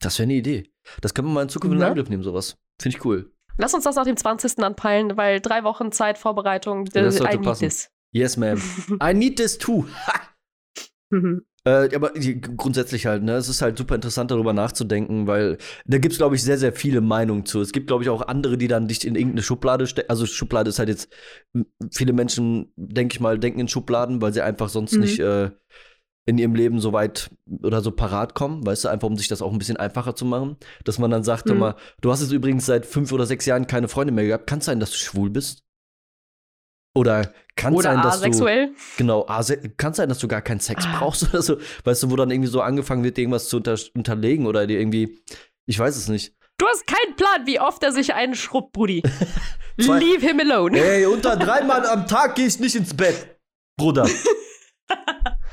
[0.00, 0.70] Das wäre eine Idee.
[1.00, 1.88] Das können wir mal in Zukunft in Ja.
[1.88, 2.56] Angriff nehmen, sowas.
[2.80, 3.32] Finde ich cool.
[3.58, 4.58] Lass uns das nach dem 20.
[4.62, 7.64] anpeilen, weil drei Wochen Zeit, Vorbereitung, Ja, das äh, sollte I need passen.
[7.64, 7.90] this.
[8.12, 8.60] Yes, ma'am.
[9.02, 9.84] I need this too.
[11.66, 15.98] Äh, aber die- grundsätzlich halt, ne, es ist halt super interessant, darüber nachzudenken, weil da
[15.98, 17.60] gibt es, glaube ich, sehr, sehr viele Meinungen zu.
[17.60, 20.10] Es gibt, glaube ich, auch andere, die dann dich in irgendeine Schublade stecken.
[20.10, 21.08] Also Schublade ist halt jetzt,
[21.92, 25.00] viele Menschen, denke ich mal, denken in Schubladen, weil sie einfach sonst Mhm.
[25.00, 25.50] nicht äh,
[26.26, 27.30] in ihrem Leben so weit
[27.62, 30.24] oder so parat kommen, weißt du, einfach um sich das auch ein bisschen einfacher zu
[30.24, 30.56] machen.
[30.84, 31.52] Dass man dann sagt, Mhm.
[31.52, 34.46] immer, du hast jetzt übrigens seit fünf oder sechs Jahren keine Freunde mehr gehabt.
[34.46, 35.62] Kann es sein, dass du schwul bist?
[36.96, 38.72] Oder kann es Oder sein, dass du asexuell.
[38.96, 40.98] Genau, ase kann sein, dass du gar keinen Sex Ah.
[40.98, 41.58] brauchst oder so.
[41.84, 45.18] Weißt du, wo dann irgendwie so angefangen wird, irgendwas zu unter unterlegen oder dir irgendwie,
[45.66, 46.34] ich weiß es nicht.
[46.56, 49.02] Du hast keinen Plan, wie oft er sich einen schrubbt, Brudi.
[49.76, 50.78] Leave him alone.
[50.78, 53.38] Ey, unter dreimal am Tag gehe ich nicht ins Bett,
[53.76, 54.08] Bruder.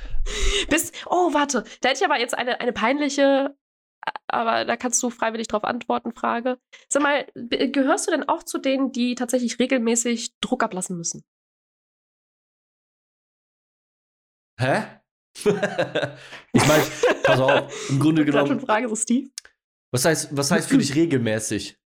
[0.69, 3.55] Bis, oh, warte, da hätte ich aber jetzt eine, eine peinliche,
[4.27, 6.59] aber da kannst du freiwillig drauf antworten, Frage.
[6.89, 11.23] Sag mal, gehörst du denn auch zu denen, die tatsächlich regelmäßig Druck ablassen müssen?
[14.59, 14.83] Hä?
[15.37, 16.83] ich meine,
[17.23, 19.29] pass auf, im Grunde Gerade schon genommen, Frage, so Steve.
[19.91, 21.79] was heißt, was heißt für dich regelmäßig?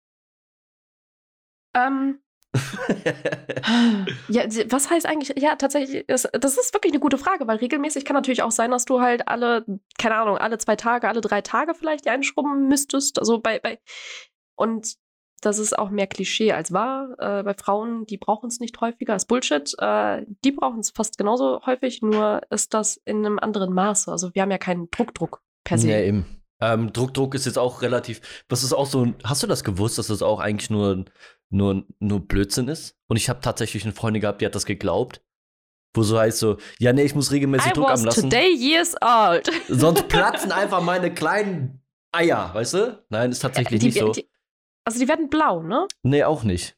[1.76, 2.23] Ähm,
[4.28, 8.04] ja, was heißt eigentlich, ja, tatsächlich, das, das ist wirklich eine gute Frage, weil regelmäßig
[8.04, 9.64] kann natürlich auch sein, dass du halt alle,
[9.98, 13.18] keine Ahnung, alle zwei Tage, alle drei Tage vielleicht die einschrubben müsstest.
[13.18, 13.78] Also bei, bei,
[14.56, 14.94] und
[15.40, 17.16] das ist auch mehr Klischee als wahr.
[17.18, 19.74] Äh, bei Frauen, die brauchen es nicht häufiger, ist Bullshit.
[19.78, 24.10] Äh, die brauchen es fast genauso häufig, nur ist das in einem anderen Maße.
[24.10, 25.90] Also wir haben ja keinen Druckdruck per se.
[25.90, 26.24] Ja, eben.
[26.60, 28.20] Ähm, Druck, Druck ist jetzt auch relativ.
[28.48, 29.12] Was ist auch so.
[29.24, 31.04] Hast du das gewusst, dass das auch eigentlich nur,
[31.54, 32.96] nur, nur Blödsinn ist?
[33.08, 35.22] Und ich habe tatsächlich eine Freundin gehabt, die hat das geglaubt.
[35.96, 38.28] Wo so heißt so, ja, nee, ich muss regelmäßig I Druck was anlassen.
[38.28, 39.48] today years old.
[39.68, 41.80] Sonst platzen einfach meine kleinen
[42.12, 43.04] Eier, weißt du?
[43.10, 44.10] Nein, ist tatsächlich Die- nicht so.
[44.12, 44.28] die-
[44.84, 45.86] also die werden blau, ne?
[46.02, 46.76] nee, auch nicht.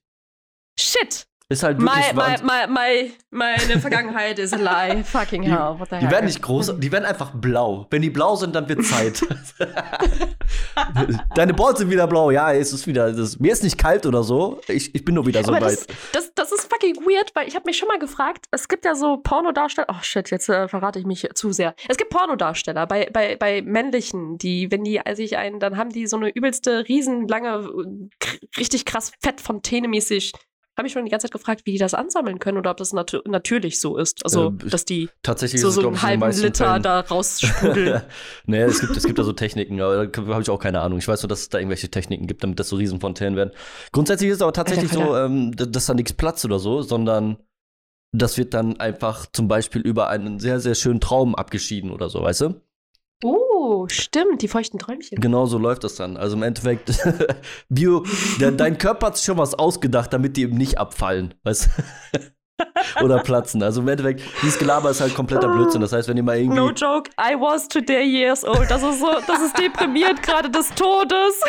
[0.79, 1.27] Shit.
[1.49, 2.13] Ist halt wirklich.
[2.13, 5.03] my, my, my, meine Vergangenheit ist a lie.
[5.05, 5.79] Fucking Die- hell.
[5.79, 6.11] What the die heck?
[6.11, 7.87] werden nicht groß, die werden einfach blau.
[7.91, 9.21] Wenn die blau sind, dann wird Zeit.
[11.35, 12.31] Deine Balls sind wieder blau.
[12.31, 13.13] Ja, es ist wieder.
[13.13, 14.61] Das, mir ist nicht kalt oder so.
[14.69, 15.79] Ich, ich bin nur wieder so Aber weit.
[15.79, 18.85] das, das, das ist fucking weird, weil ich habe mich schon mal gefragt, es gibt
[18.85, 21.75] ja so Pornodarsteller, oh shit, jetzt äh, verrate ich mich zu sehr.
[21.89, 26.07] Es gibt Pornodarsteller bei, bei, bei männlichen, die, wenn die sich einen, dann haben die
[26.07, 30.33] so eine übelste, riesenlange, äh, richtig krass Fettfontäne-mäßig.
[30.77, 32.93] Habe ich schon die ganze Zeit gefragt, wie die das ansammeln können oder ob das
[32.93, 34.25] natu natürlich so ist.
[34.25, 38.03] Also, Ähm, dass die Tatsächlich so, so einen halben Liter Fällen- da raussprudeln.
[38.47, 40.99] nee, es gibt, es gibt da so Techniken, aber da habe ich auch keine Ahnung.
[40.99, 43.53] Ich weiß nur, dass es da irgendwelche Techniken gibt, damit das so Riesenfontänen werden.
[43.93, 47.39] Grundsätzlich ist es aber tatsächlich Alter, so, ähm, dass da nichts platzt oder so, sondern
[48.13, 52.23] das wird dann einfach zum Beispiel über einen sehr, sehr schönen Traum abgeschieden oder so,
[52.23, 52.61] weißt du?
[53.25, 55.19] Oh, stimmt, die feuchten Träumchen.
[55.21, 56.17] Genau so läuft das dann.
[56.17, 56.93] Also im Endeffekt,
[57.69, 58.05] Bio,
[58.41, 61.67] de, dein Körper hat sich schon was ausgedacht, damit die eben nicht abfallen, weißt
[62.13, 62.19] du?
[63.03, 63.63] Oder platzen.
[63.63, 65.81] Also im Endeffekt, dieses Gelaber ist halt kompletter Blödsinn.
[65.83, 66.57] Das heißt, wenn ihr mal irgendwie.
[66.57, 68.71] No joke, I was today years old.
[68.71, 71.41] Das ist so, das ist deprimiert gerade des Todes.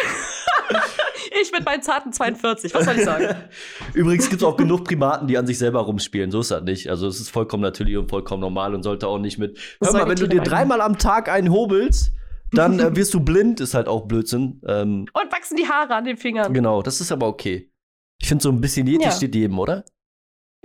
[1.41, 3.35] ich mit meinen zarten 42, was soll ich sagen?
[3.93, 6.31] Übrigens gibt es auch genug Primaten, die an sich selber rumspielen.
[6.31, 6.89] So ist das nicht.
[6.89, 9.57] Also es ist vollkommen natürlich und vollkommen normal und sollte auch nicht mit.
[9.81, 12.11] Hör mal, wenn du dir dreimal am Tag einen hobelst,
[12.51, 14.61] dann äh, wirst du blind, ist halt auch Blödsinn.
[14.67, 16.53] Ähm, Und wachsen die Haare an den Fingern.
[16.53, 17.71] genau, das ist aber okay.
[18.19, 19.11] Ich finde, so ein bisschen Yeti Ja.
[19.11, 19.85] steht jedem, oder?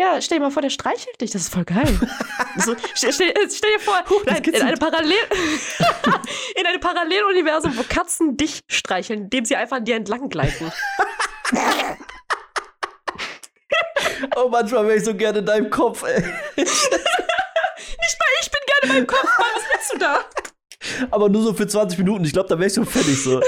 [0.02, 1.86] Ja, stell dir mal vor, der streichelt dich, das ist voll geil.
[2.56, 5.12] so, stell, stell, stell dir vor, das nein, in, eine Parallel
[6.56, 10.72] in einem Paralleluniversum, wo Katzen dich streicheln, indem sie einfach an dir entlang gleiten.
[14.34, 16.20] Oh, manchmal wäre ich so gerne in deinem Kopf, ey.
[16.20, 20.24] Nicht mal ich bin gerne in meinem Kopf, Mann, was willst du da?
[21.12, 22.24] Aber nur so für 20 Minuten.
[22.24, 23.40] Ich glaube, da wäre ich schon fertig so.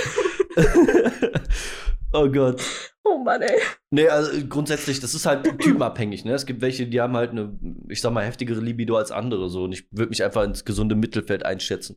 [2.13, 2.63] oh Gott.
[3.07, 3.61] Oh Mann, ey.
[3.91, 6.33] Nee, also grundsätzlich, das ist halt typenabhängig, ne?
[6.33, 9.65] Es gibt welche, die haben halt eine, ich sag mal, heftigere Libido als andere so.
[9.65, 11.97] Und ich würde mich einfach ins gesunde Mittelfeld einschätzen.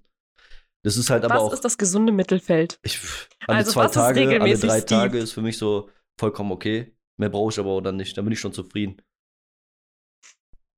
[0.84, 1.54] Das ist halt aber Was auch.
[1.54, 2.80] ist das gesunde Mittelfeld?
[2.84, 3.00] Ich,
[3.48, 4.82] alle Also, zwei was Tage, alle drei?
[4.82, 5.90] Tage ist für mich so
[6.20, 6.94] vollkommen okay.
[7.18, 8.18] Mehr brauche ich aber auch dann nicht.
[8.18, 9.02] Dann bin ich schon zufrieden.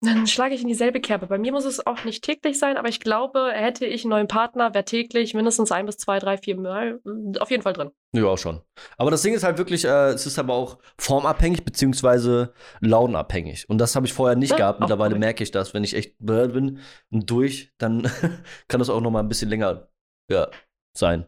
[0.02, 1.28] Dann schlage ich in dieselbe Kerbe.
[1.28, 4.28] Bei mir muss es auch nicht täglich sein, aber ich glaube, hätte ich einen neuen
[4.30, 7.92] Partner, wäre täglich mindestens ein bis zwei, drei, vier Mal mm, auf jeden Fall drin.
[8.16, 8.62] Ja, auch schon.
[8.98, 13.68] Aber das Ding ist halt wirklich, äh, es ist aber auch formabhängig beziehungsweise launenabhängig.
[13.70, 14.80] Und das habe ich vorher nicht Ja, gehabt.
[14.80, 15.20] Mittlerweile korrekt.
[15.20, 16.80] merke ich das, wenn ich echt blöd bin
[17.12, 18.04] und durch, dann
[18.70, 19.90] kann das auch noch mal ein bisschen länger
[20.32, 20.50] ja,
[20.98, 21.28] sein.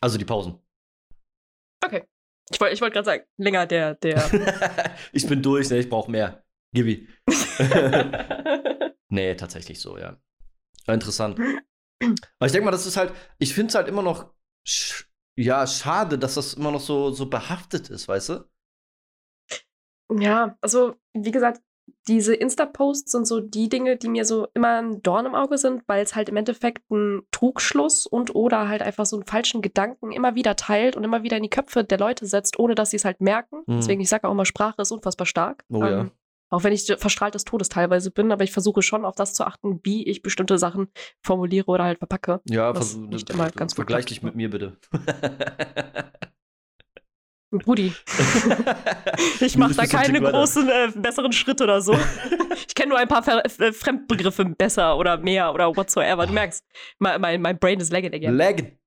[0.00, 0.60] Also die Pausen.
[1.84, 2.04] Okay.
[2.50, 4.94] Ich wollte ich wollt gerade sagen, länger der, der.
[5.12, 5.78] ich bin durch, ne?
[5.78, 6.44] ich brauche mehr.
[6.72, 7.08] Gibi.
[9.08, 10.20] nee, tatsächlich so, ja.
[10.86, 11.38] Interessant.
[11.38, 14.32] Aber ich denke mal, das ist halt, ich finde es halt immer noch,
[14.66, 15.06] sch
[15.38, 18.50] ja, schade, dass das immer noch so, so behaftet ist, weißt du?
[20.18, 21.60] Ja, also, wie gesagt,
[22.08, 25.82] diese Insta-Posts sind so die Dinge, die mir so immer ein Dorn im Auge sind,
[25.86, 30.12] weil es halt im Endeffekt ein Trugschluss und oder halt einfach so einen falschen Gedanken
[30.12, 32.96] immer wieder teilt und immer wieder in die Köpfe der Leute setzt, ohne dass sie
[32.96, 33.62] es halt merken.
[33.66, 33.76] Mhm.
[33.76, 35.64] Deswegen, ich sage auch immer, Sprache ist unfassbar stark.
[35.68, 36.00] Oh ja.
[36.00, 36.10] Ähm,
[36.48, 39.44] auch wenn ich verstrahlt des Todes teilweise bin, aber ich versuche schon auf das zu
[39.44, 40.88] achten, wie ich bestimmte Sachen
[41.20, 42.40] formuliere oder halt verpacke.
[42.48, 44.76] Ja, versuch, nicht immer ganz vergleich dich mit mir bitte.
[47.50, 47.92] Brudi.
[49.40, 51.96] ich mache da keine großen, äh, besseren Schritte oder so.
[52.68, 56.26] ich kenne nur ein paar Ver äh, Fremdbegriffe besser oder mehr oder whatsoever.
[56.26, 56.64] Du merkst,
[56.98, 58.36] mein, mein, mein Brain ist lagging again.
[58.36, 58.78] Lagging.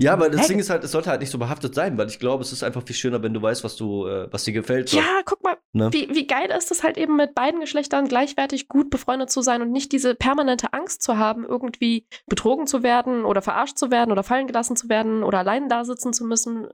[0.00, 2.20] Ja, aber das Ding ist halt, es sollte halt nicht so behaftet sein, weil ich
[2.20, 4.90] glaube, es ist einfach viel schöner, wenn du weißt, was du, äh, was dir gefällt.
[4.90, 4.96] So.
[4.96, 5.92] Ja, guck mal, ne?
[5.92, 9.60] wie, wie geil ist es halt eben mit beiden Geschlechtern gleichwertig gut befreundet zu sein
[9.60, 14.12] und nicht diese permanente Angst zu haben, irgendwie betrogen zu werden oder verarscht zu werden
[14.12, 16.68] oder fallen gelassen zu werden oder allein da sitzen zu müssen.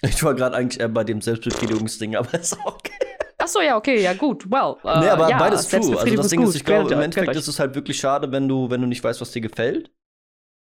[0.00, 2.92] Ich war gerade eigentlich eher bei dem Selbstbefriedigungsding, aber ist okay.
[3.36, 4.76] Ach so, ja, okay, ja, gut, well.
[4.84, 5.98] Äh, nee, aber ja, beides true.
[5.98, 8.70] Also das Ding ist, ich glaube, im Endeffekt ist es halt wirklich schade, wenn du,
[8.70, 9.90] wenn du nicht weißt, was dir gefällt.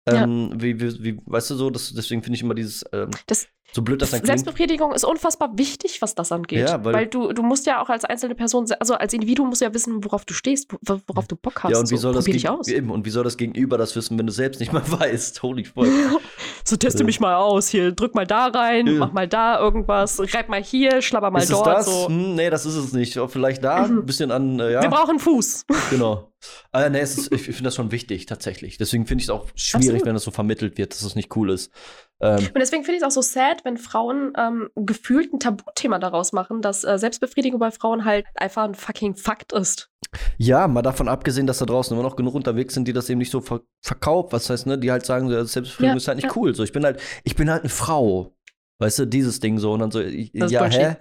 [0.07, 0.63] Ähm, ja.
[0.63, 3.83] wie, wie, wie, weißt du so, das, deswegen finde ich immer dieses, ähm, das, so
[3.83, 4.25] blöd das dann.
[4.25, 6.69] Selbstbefriedigung ist unfassbar wichtig, was das angeht.
[6.69, 9.61] Ja, weil, weil, du, du musst ja auch als einzelne Person, also als Individuum musst
[9.61, 10.73] du ja wissen, worauf du stehst,
[11.07, 11.73] worauf du Bock hast.
[11.73, 12.69] Ja, und wie so, soll das aus.
[12.69, 15.43] Eben, und wie soll das Gegenüber das wissen, wenn du selbst nicht mal weißt?
[15.43, 15.87] Holy fuck.
[16.65, 18.93] so teste mich mal aus, hier, drück mal da rein, ja.
[18.95, 21.67] mach mal da irgendwas, reib mal hier, schlapper mal ist dort.
[21.67, 21.87] Das?
[21.87, 22.09] So.
[22.09, 23.21] Hm, nee, das ist es nicht.
[23.29, 24.07] Vielleicht da, ein mhm.
[24.07, 24.83] bisschen an, äh, ja.
[24.83, 25.67] Wir brauchen Fuß.
[25.91, 26.33] Genau.
[26.73, 28.79] Äh, nee, ist, ich finde das schon wichtig, tatsächlich.
[28.79, 30.07] Deswegen finde ich es auch schwierig, Absolut.
[30.07, 31.73] wenn das so vermittelt wird, dass es das nicht cool ist.
[32.21, 35.99] Ähm, und deswegen finde ich es auch so sad, wenn Frauen ähm, gefühlt ein Tabuthema
[35.99, 39.91] daraus machen, dass äh, Selbstbefriedigung bei Frauen halt einfach ein fucking Fakt ist.
[40.39, 43.19] Ja, mal davon abgesehen, dass da draußen immer noch genug unterwegs sind, die das eben
[43.19, 46.27] nicht so ver verkauft, was heißt, ne, die halt sagen, Selbstbefriedigung ja, ist halt nicht
[46.27, 46.37] ja.
[46.37, 46.55] cool.
[46.55, 48.33] So, ich bin halt, ich bin halt eine Frau.
[48.79, 50.97] Weißt du, dieses Ding so und dann so, ich, ja, hä?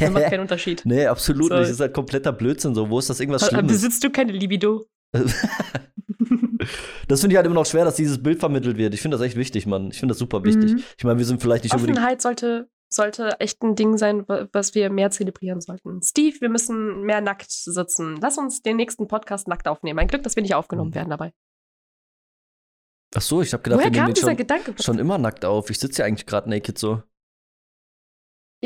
[0.00, 0.82] Das macht keinen Unterschied.
[0.84, 1.54] Nee, absolut so.
[1.54, 1.64] nicht.
[1.64, 2.90] Das ist halt kompletter Blödsinn so.
[2.90, 3.72] Wo ist das irgendwas Schlimmes?
[3.72, 4.86] Besitzt du keine Libido?
[7.08, 8.94] das finde ich halt immer noch schwer, dass dieses Bild vermittelt wird.
[8.94, 9.90] Ich finde das echt wichtig, Mann.
[9.90, 10.72] Ich finde das super wichtig.
[10.72, 10.82] Mhm.
[10.98, 12.22] Ich meine, wir sind vielleicht nicht Offenheit unbedingt.
[12.22, 16.02] sollte, sollte echt ein Ding sein, was wir mehr zelebrieren sollten.
[16.02, 18.16] Steve, wir müssen mehr nackt sitzen.
[18.20, 19.98] Lass uns den nächsten Podcast nackt aufnehmen.
[19.98, 20.96] Ein Glück, dass wir nicht aufgenommen mhm.
[20.96, 21.32] werden dabei.
[23.14, 24.74] Ach so, ich habe gedacht, Woher wir nehmen schon, Gedanke?
[24.82, 25.70] schon immer nackt auf.
[25.70, 27.02] Ich sitze ja eigentlich gerade naked so.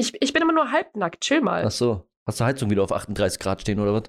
[0.01, 1.21] Ich, ich bin immer nur halbnackt.
[1.21, 1.65] Chill mal.
[1.67, 2.09] Ach so.
[2.27, 4.05] Hast du Heizung wieder auf 38 Grad stehen oder was?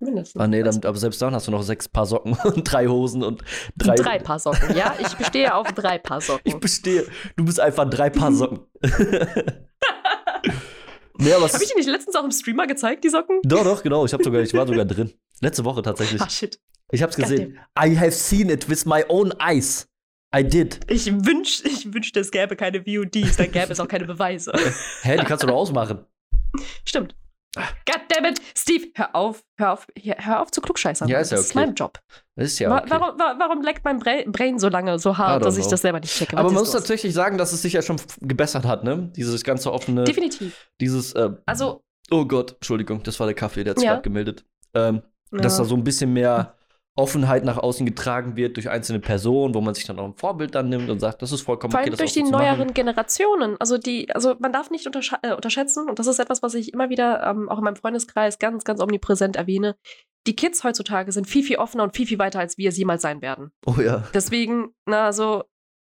[0.00, 0.42] Mindestens.
[0.42, 3.22] Ah, nee, dann, aber selbst dann hast du noch sechs Paar Socken und drei Hosen
[3.22, 3.44] und
[3.76, 3.94] drei.
[3.94, 4.94] Drei Paar Socken, ja.
[4.98, 6.42] Ich bestehe auf drei Paar Socken.
[6.44, 7.06] Ich bestehe.
[7.36, 8.60] Du bist einfach drei Paar Socken.
[11.18, 13.40] nee, aber Habe ich dir nicht letztens auch im Streamer gezeigt, die Socken?
[13.44, 14.04] Doch, doch, genau.
[14.04, 15.12] Ich, hab sogar, ich war sogar drin.
[15.40, 16.20] Letzte Woche tatsächlich.
[16.20, 16.60] Ah, shit.
[16.90, 17.58] Ich hab's gesehen.
[17.78, 19.88] I have seen it with my own eyes.
[20.34, 20.80] I did.
[20.90, 24.52] Ich, wünsch, ich wünschte, es gäbe keine VODs, dann gäbe es auch keine Beweise.
[25.02, 26.04] Hä, die kannst du doch ausmachen.
[26.84, 27.14] Stimmt.
[27.86, 31.08] Goddammit, Steve, hör auf, hör auf, hör auf zu klugscheißern.
[31.08, 31.42] Ja, ist ja okay.
[31.42, 32.00] Das ist mein Job.
[32.34, 32.90] ist ja okay.
[32.90, 36.36] Warum, warum leckt mein Brain so lange so hart, dass ich das selber nicht checke?
[36.36, 39.12] Aber man muss tatsächlich sagen, dass es sich ja schon gebessert hat, ne?
[39.14, 40.02] Dieses ganze offene.
[40.02, 40.68] Definitiv.
[40.80, 41.12] Dieses.
[41.12, 41.84] Äh, also.
[42.10, 43.92] Oh Gott, Entschuldigung, das war der Kaffee, der hat sich ja.
[43.92, 44.44] gerade gemeldet.
[44.74, 45.38] Ähm, ja.
[45.38, 46.56] Dass da so ein bisschen mehr
[46.96, 50.54] Offenheit nach außen getragen wird durch einzelne Personen, wo man sich dann auch ein Vorbild
[50.54, 53.56] dann nimmt und sagt, das ist vollkommen Vor allem okay, durch die neueren Generationen.
[53.58, 56.72] Also die, also man darf nicht untersch äh, unterschätzen, und das ist etwas, was ich
[56.72, 59.76] immer wieder ähm, auch in meinem Freundeskreis ganz, ganz omnipräsent erwähne.
[60.28, 63.02] Die Kids heutzutage sind viel, viel offener und viel, viel weiter, als wir es jemals
[63.02, 63.50] sein werden.
[63.66, 64.04] Oh ja.
[64.14, 65.42] Deswegen, na, also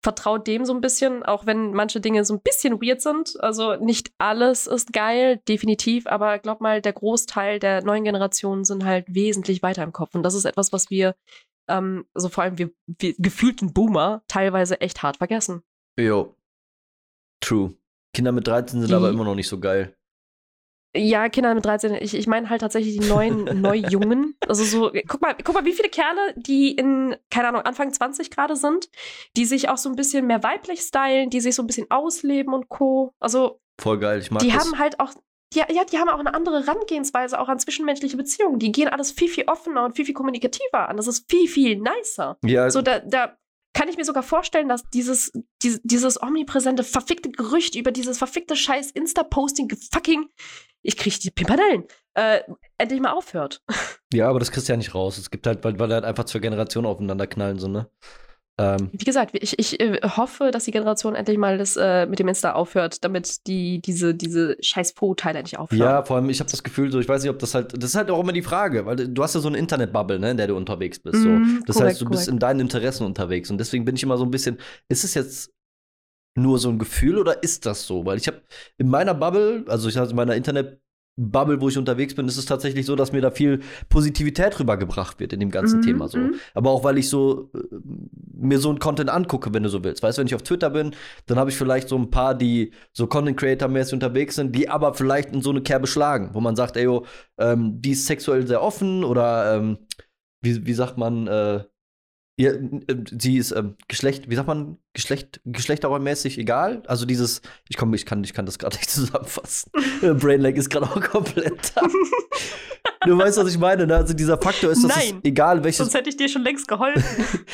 [0.02, 3.42] vertraut dem so ein bisschen, auch wenn manche Dinge so ein bisschen weird sind.
[3.42, 8.84] Also nicht alles ist geil, definitiv, aber glaub mal, der Großteil der neuen Generationen sind
[8.84, 10.16] halt wesentlich weiter im Kopf.
[10.16, 11.16] Und das ist etwas, was wir,
[11.68, 15.62] ähm, so vor allem wir, wir gefühlten Boomer, teilweise echt hart vergessen.
[16.00, 16.36] Jo.
[17.40, 17.74] True.
[18.14, 19.96] Kinder mit 13 sind Die, aber immer noch nicht so geil.
[20.96, 21.94] Ja, Kinder mit 13.
[21.96, 24.36] Ich, ich meine halt tatsächlich die neuen Neujungen.
[24.48, 28.30] Also so, guck mal, guck mal, wie viele Kerle, die in, keine Ahnung, Anfang 20
[28.30, 28.90] gerade sind,
[29.38, 32.54] die sich auch so ein bisschen mehr weiblich stylen, die sich so ein bisschen ausleben
[32.54, 33.14] und Co.
[33.20, 33.60] Also.
[33.82, 34.60] Voll geil, ich mag Die das.
[34.66, 35.14] haben halt auch,
[35.54, 38.60] ja, ja, die haben auch eine andere Herangehensweise auch an zwischenmenschliche Beziehungen.
[38.60, 40.98] Die gehen alles viel, viel offener und viel, viel kommunikativer an.
[40.98, 42.38] Das ist viel, viel nicer.
[42.46, 42.70] Ja.
[42.70, 43.38] So, da, da
[43.74, 48.56] kann ich mir sogar vorstellen, dass dieses, dieses, dieses omnipräsente, verfickte Gerücht über dieses verfickte
[48.56, 50.30] scheiß Insta-Posting, fucking
[50.84, 52.42] ich kriege die Pimpernellen, äh,
[52.78, 53.62] endlich mal aufhört.
[54.14, 55.18] Ja, aber das kriegst du ja nicht raus.
[55.18, 57.90] Es gibt halt, weil, weil halt einfach zwei Generationen aufeinander knallen, so, ne?
[58.58, 62.20] Ähm, Wie gesagt, ich, ich äh, hoffe, dass die Generation endlich mal das äh, mit
[62.20, 65.80] dem Insta aufhört, damit die diese, diese scheiß Vorurteile endlich aufhören.
[65.80, 67.92] Ja, vor allem, ich habe das Gefühl, so, ich weiß nicht, ob das halt, das
[67.92, 70.38] ist halt auch immer die Frage, weil du hast ja so eine Internetbubble, ne, in
[70.38, 71.22] der du unterwegs bist.
[71.22, 71.30] So.
[71.30, 72.20] Mm, das korrekt, heißt, du korrekt.
[72.20, 73.50] bist in deinen Interessen unterwegs.
[73.50, 74.58] Und deswegen bin ich immer so ein bisschen,
[74.90, 75.52] ist es jetzt
[76.36, 78.06] nur so ein Gefühl oder ist das so?
[78.06, 78.42] Weil ich habe
[78.78, 80.80] in meiner Bubble, also ich habe in meiner Internet
[81.30, 83.60] Bubble, wo ich unterwegs bin, ist es tatsächlich so, dass mir da viel
[83.90, 86.18] Positivität rübergebracht wird in dem ganzen mhm, Thema so.
[86.18, 86.36] Mhm.
[86.54, 87.60] Aber auch weil ich so äh,
[88.34, 90.02] mir so ein Content angucke, wenn du so willst.
[90.02, 90.96] Weißt du, wenn ich auf Twitter bin,
[91.28, 94.70] dann habe ich vielleicht so ein paar, die so Content Creator mäßig unterwegs sind, die
[94.70, 97.06] aber vielleicht in so eine Kerbe schlagen, wo man sagt, ey, yo,
[97.38, 99.78] ähm, die ist sexuell sehr offen oder ähm,
[100.42, 101.64] wie, wie sagt man, äh,
[102.40, 106.84] ja, äh, sie ist ähm, Geschlecht, wie sagt man, Geschlecht, geschlechtermäßig egal.
[106.86, 109.72] Also dieses, ich komme, ich kann, ich kann das gerade nicht zusammenfassen.
[110.02, 111.82] Äh, Brainlag ist gerade auch komplett da.
[113.06, 113.96] du weißt, was ich meine, ne?
[113.96, 115.78] Also dieser Faktor ist, dass Nein, es egal welches.
[115.78, 117.04] Sonst hätte ich dir schon längst geholfen.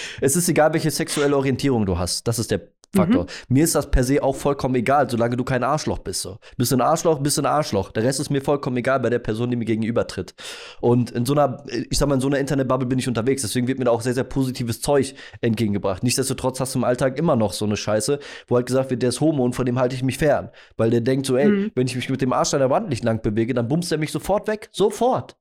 [0.21, 2.27] es ist egal, welche sexuelle Orientierung du hast.
[2.27, 2.61] Das ist der
[2.95, 3.23] Faktor.
[3.23, 3.29] Mhm.
[3.49, 6.21] Mir ist das per se auch vollkommen egal, solange du kein Arschloch bist.
[6.21, 6.37] So.
[6.57, 7.91] Bist du ein Arschloch, bist du ein Arschloch.
[7.91, 10.33] Der Rest ist mir vollkommen egal bei der Person, die mir gegenübertritt.
[10.79, 13.41] Und in so einer, ich sag mal, in so einer Internetbubble bin ich unterwegs.
[13.41, 16.01] Deswegen wird mir da auch sehr, sehr positives Zeug entgegengebracht.
[16.03, 19.09] Nichtsdestotrotz hast du im Alltag immer noch so eine Scheiße, wo halt gesagt wird, der
[19.09, 20.49] ist Homo und von dem halte ich mich fern.
[20.77, 21.71] Weil der denkt so, ey, mhm.
[21.75, 23.97] wenn ich mich mit dem Arsch an der Wand nicht lang bewege, dann bumst er
[23.97, 24.69] mich sofort weg.
[24.71, 25.35] Sofort.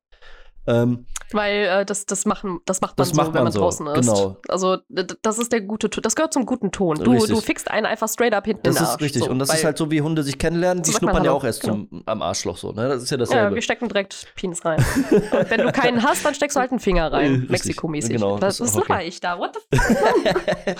[0.66, 3.52] Ähm, Weil äh, das, das, machen, das macht man das so, macht man wenn man
[3.52, 3.60] so.
[3.60, 3.94] draußen ist.
[3.94, 4.36] Genau.
[4.48, 4.78] Also
[5.22, 6.02] das ist der gute Ton.
[6.02, 6.96] Das gehört zum guten Ton.
[6.96, 9.24] Du, du fixst einen einfach straight up hinten Das ist Arsch, richtig.
[9.24, 10.82] So, und das ist halt so, wie Hunde sich kennenlernen.
[10.82, 11.74] Die schnuppern ja auch erst genau.
[11.74, 12.72] zum, am Arschloch so.
[12.72, 12.88] Ne?
[12.88, 13.50] Das ist ja dasselbe.
[13.50, 14.84] Ja, wir stecken direkt Penis rein.
[15.10, 17.46] und wenn du keinen hast, dann steckst du halt einen Finger rein.
[17.48, 18.12] Mexiko-mäßig.
[18.12, 19.06] Genau, das, das ist okay.
[19.06, 19.38] ich da.
[19.38, 20.76] What the fuck?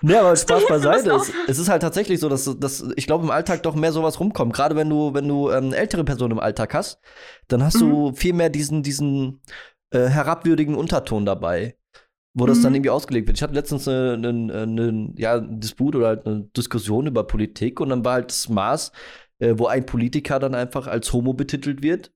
[0.02, 1.10] ne, aber Spaß beiseite.
[1.12, 4.20] es, es ist halt tatsächlich so, dass, dass ich glaube, im Alltag doch mehr sowas
[4.20, 4.52] rumkommt.
[4.52, 6.98] Gerade wenn du, wenn du ähm, ältere Personen im Alltag hast,
[7.48, 7.90] dann hast mhm.
[7.90, 9.40] du viel mehr diesen, diesen
[9.92, 11.76] äh, herabwürdigen Unterton dabei,
[12.34, 12.76] wo das dann mhm.
[12.76, 13.38] irgendwie ausgelegt wird.
[13.38, 17.90] Ich hatte letztens eine, eine, eine ja, Disput oder halt eine Diskussion über Politik und
[17.90, 18.92] dann war halt das Maß,
[19.38, 22.12] äh, wo ein Politiker dann einfach als Homo betitelt wird,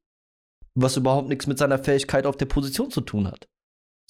[0.74, 3.48] was überhaupt nichts mit seiner Fähigkeit auf der Position zu tun hat.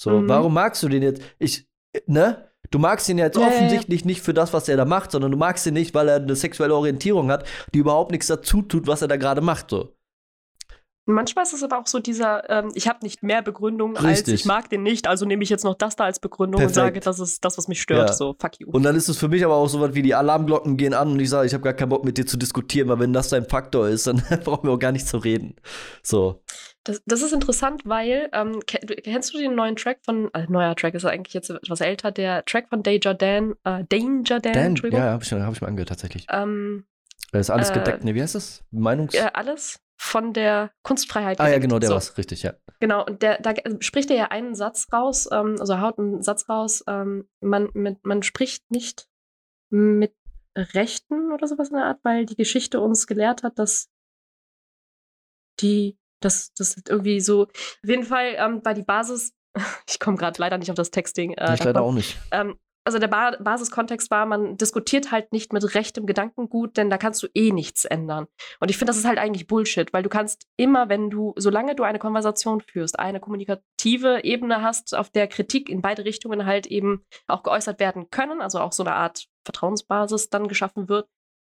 [0.00, 0.28] So, mhm.
[0.28, 1.22] warum magst du den jetzt?
[1.38, 1.68] Ich,
[2.06, 2.48] ne?
[2.70, 4.08] Du magst ihn jetzt ja, offensichtlich ja, ja.
[4.08, 6.34] nicht für das, was er da macht, sondern du magst ihn nicht, weil er eine
[6.34, 9.70] sexuelle Orientierung hat, die überhaupt nichts dazu tut, was er da gerade macht.
[9.70, 9.94] So.
[11.06, 14.08] Manchmal ist es aber auch so dieser, ähm, ich habe nicht mehr Begründung Richtig.
[14.08, 16.78] als ich mag den nicht, also nehme ich jetzt noch das da als Begründung Perfekt.
[16.78, 18.08] und sage, das ist das, was mich stört.
[18.08, 18.14] Ja.
[18.14, 18.70] So, fuck you.
[18.70, 21.12] Und dann ist es für mich aber auch so was wie die Alarmglocken gehen an
[21.12, 23.28] und ich sage, ich habe gar keinen Bock mit dir zu diskutieren, weil wenn das
[23.28, 25.56] dein Faktor ist, dann brauchen wir auch gar nicht zu reden.
[26.02, 26.42] So.
[26.84, 30.94] Das, das ist interessant, weil, ähm, kennst du den neuen Track von, äh, neuer Track
[30.94, 35.04] ist eigentlich jetzt etwas älter, der Track von Danger Dan, äh, Danger Dan, Dan Entschuldigung.
[35.04, 36.26] Ja, habe ich, hab ich mal angehört, tatsächlich.
[36.30, 36.84] Ähm,
[37.32, 38.62] ist alles äh, gedeckt, ne, wie heißt das?
[38.70, 39.14] Meinungs...
[39.14, 39.80] Äh, alles?
[40.04, 41.40] Von der Kunstfreiheit.
[41.40, 41.94] Ah ja, genau, der so.
[41.94, 42.52] war's, richtig, ja.
[42.78, 46.46] Genau, und der, da spricht er ja einen Satz raus, ähm, also haut einen Satz
[46.46, 49.08] raus, ähm, man, mit, man spricht nicht
[49.70, 50.14] mit
[50.56, 53.88] Rechten oder sowas in der Art, weil die Geschichte uns gelehrt hat, dass
[55.60, 59.32] die, dass das irgendwie so, auf jeden Fall ähm, war die Basis,
[59.88, 61.32] ich komme gerade leider nicht auf das Texting.
[61.32, 62.18] Äh, ich leider auch nicht.
[62.30, 66.98] Ähm, also der ba Basiskontext war, man diskutiert halt nicht mit rechtem Gedankengut, denn da
[66.98, 68.26] kannst du eh nichts ändern.
[68.60, 71.74] Und ich finde, das ist halt eigentlich Bullshit, weil du kannst immer, wenn du, solange
[71.74, 76.66] du eine Konversation führst, eine kommunikative Ebene hast, auf der Kritik in beide Richtungen halt
[76.66, 81.08] eben auch geäußert werden können, also auch so eine Art Vertrauensbasis dann geschaffen wird,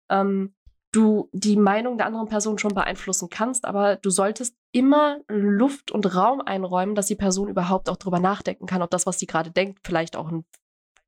[0.09, 0.53] ähm,
[0.91, 6.15] du die Meinung der anderen Person schon beeinflussen kannst, aber du solltest immer Luft und
[6.15, 9.51] Raum einräumen, dass die Person überhaupt auch darüber nachdenken kann, ob das, was sie gerade
[9.51, 10.45] denkt, vielleicht auch ein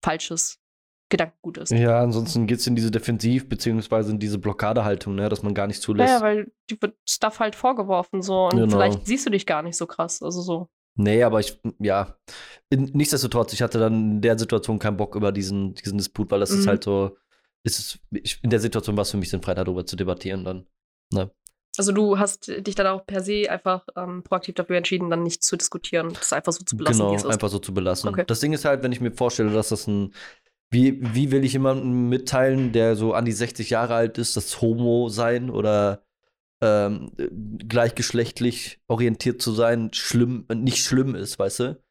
[0.08, 0.60] falsches
[1.10, 1.72] Gedankengut ist.
[1.72, 5.68] Ja, ansonsten geht es in diese Defensiv- beziehungsweise in diese Blockadehaltung, ne, dass man gar
[5.68, 6.10] nicht zulässt.
[6.10, 8.76] Ja, weil die wird Stuff halt vorgeworfen so und genau.
[8.76, 10.68] vielleicht siehst du dich gar nicht so krass, also so.
[11.00, 12.18] Nee, aber ich, ja,
[12.72, 16.52] nichtsdestotrotz, ich hatte dann in der Situation keinen Bock über diesen, diesen Disput, weil das
[16.52, 16.60] mhm.
[16.60, 17.16] ist halt so,
[17.64, 20.66] ist es, ich, in der Situation war es für mich sinnfrei, darüber zu debattieren dann.
[21.14, 21.32] Ne?
[21.78, 25.44] Also du hast dich dann auch per se einfach ähm, proaktiv dafür entschieden, dann nicht
[25.44, 27.08] zu diskutieren, das einfach so zu belassen.
[27.08, 28.10] Genau, einfach so zu belassen.
[28.10, 28.24] Okay.
[28.28, 30.14] Das Ding ist halt, wenn ich mir vorstelle, dass das ein
[30.70, 34.62] wie, wie will ich jemandem mitteilen, der so an die 60 Jahre alt ist, das
[34.62, 36.04] Homo sein oder
[36.62, 37.12] ähm,
[37.68, 41.84] gleichgeschlechtlich orientiert zu sein, schlimm, nicht schlimm ist, weißt du?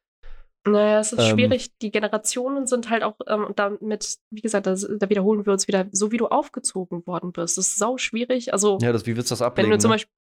[0.66, 1.78] Naja, es ist ähm, schwierig.
[1.78, 5.86] Die Generationen sind halt auch ähm, damit, wie gesagt, da, da, wiederholen wir uns wieder,
[5.92, 7.56] so wie du aufgezogen worden bist.
[7.56, 8.52] Das ist sau schwierig.
[8.52, 9.70] Also, ja, das, wie willst du das ablegen?
[9.70, 9.94] Wenn du zum ne?
[9.94, 10.12] Beispiel,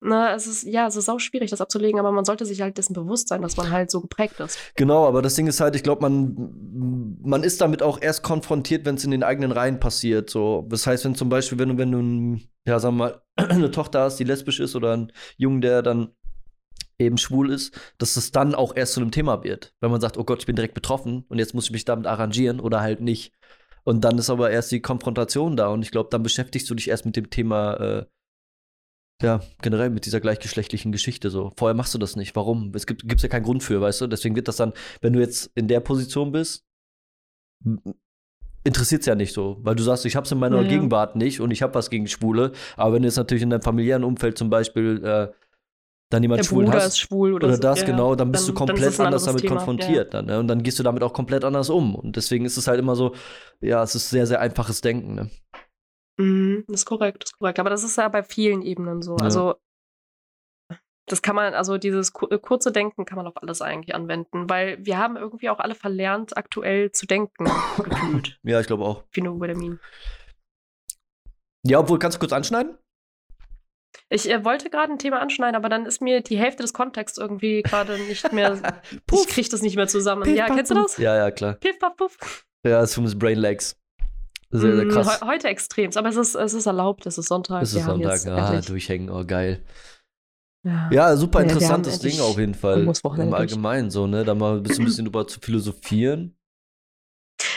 [0.00, 2.78] na, es ist, ja, es ist sau schwierig, das abzulegen, aber man sollte sich halt
[2.78, 4.56] dessen bewusst sein, dass man halt so geprägt ist.
[4.76, 8.86] Genau, aber das Ding ist halt, ich glaube, man, man ist damit auch erst konfrontiert,
[8.86, 10.30] wenn es in den eigenen Reihen passiert.
[10.30, 10.64] So.
[10.68, 14.18] Das heißt, wenn zum Beispiel, wenn du, wenn du, ja, sag mal, eine Tochter hast,
[14.18, 16.12] die lesbisch ist oder einen Jungen, der dann
[16.98, 19.74] eben schwul ist, dass es dann auch erst zu einem Thema wird.
[19.80, 22.06] Wenn man sagt, oh Gott, ich bin direkt betroffen und jetzt muss ich mich damit
[22.06, 23.32] arrangieren oder halt nicht.
[23.84, 26.88] Und dann ist aber erst die Konfrontation da und ich glaube, dann beschäftigst du dich
[26.88, 28.06] erst mit dem Thema, äh,
[29.22, 31.52] ja, generell mit dieser gleichgeschlechtlichen Geschichte so.
[31.56, 32.36] Vorher machst du das nicht.
[32.36, 32.72] Warum?
[32.74, 34.06] Es gibt gibt's ja keinen Grund für, weißt du?
[34.06, 36.64] Deswegen wird das dann, wenn du jetzt in der Position bist,
[38.64, 41.16] interessiert es ja nicht so, weil du sagst, ich habe es in meiner ja, Gegenwart
[41.16, 42.52] nicht und ich habe was gegen Schwule.
[42.76, 45.28] Aber wenn du jetzt natürlich in deinem familiären Umfeld zum Beispiel äh,
[46.10, 48.48] dann jemand schwul Bruder hast ist schwul oder, oder so, das ja, genau, dann bist
[48.48, 50.38] dann, du komplett anders damit Thema, konfrontiert dann, ne?
[50.38, 52.96] und dann gehst du damit auch komplett anders um und deswegen ist es halt immer
[52.96, 53.14] so,
[53.60, 55.14] ja, es ist sehr sehr einfaches Denken.
[55.14, 55.30] Ne?
[56.18, 57.58] Mhm, das ist korrekt, das ist korrekt.
[57.58, 59.16] Aber das ist ja bei vielen Ebenen so.
[59.16, 59.54] Also
[61.06, 64.84] das kann man, also dieses äh, kurze Denken kann man auf alles eigentlich anwenden, weil
[64.84, 67.44] wir haben irgendwie auch alle verlernt, aktuell zu denken,
[67.82, 68.38] gefühlt.
[68.42, 69.04] Ja, ich glaube auch.
[69.10, 69.78] Phenobarbital.
[71.64, 72.76] Ja, obwohl, kannst du kurz anschneiden?
[74.10, 77.18] Ich äh, wollte gerade ein Thema anschneiden, aber dann ist mir die Hälfte des Kontexts
[77.18, 78.58] irgendwie gerade nicht mehr.
[79.12, 80.22] ich kriege das nicht mehr zusammen.
[80.22, 80.96] Piff, ja, puff, kennst du das?
[80.96, 81.54] Ja, ja, klar.
[81.54, 82.44] Piff, puff, puff.
[82.64, 83.76] Ja, das ist Brain Legs.
[84.50, 85.20] Sehr, sehr mm, krass.
[85.20, 87.62] He heute extrem, aber es ist, es ist erlaubt, es ist Sonntag.
[87.62, 89.62] Es ist Sonntag, ah, durchhängen, oh geil.
[90.64, 92.80] Ja, ja super interessantes ja, Ding auf jeden Fall.
[93.18, 94.24] Im Allgemeinen so, ne?
[94.24, 96.37] Da mal ein bisschen, ein bisschen drüber zu philosophieren.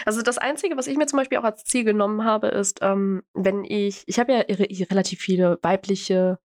[0.05, 3.23] Also das Einzige, was ich mir zum Beispiel auch als Ziel genommen habe, ist, ähm,
[3.33, 4.39] wenn ich, ich habe ja
[4.89, 6.39] relativ viele weibliche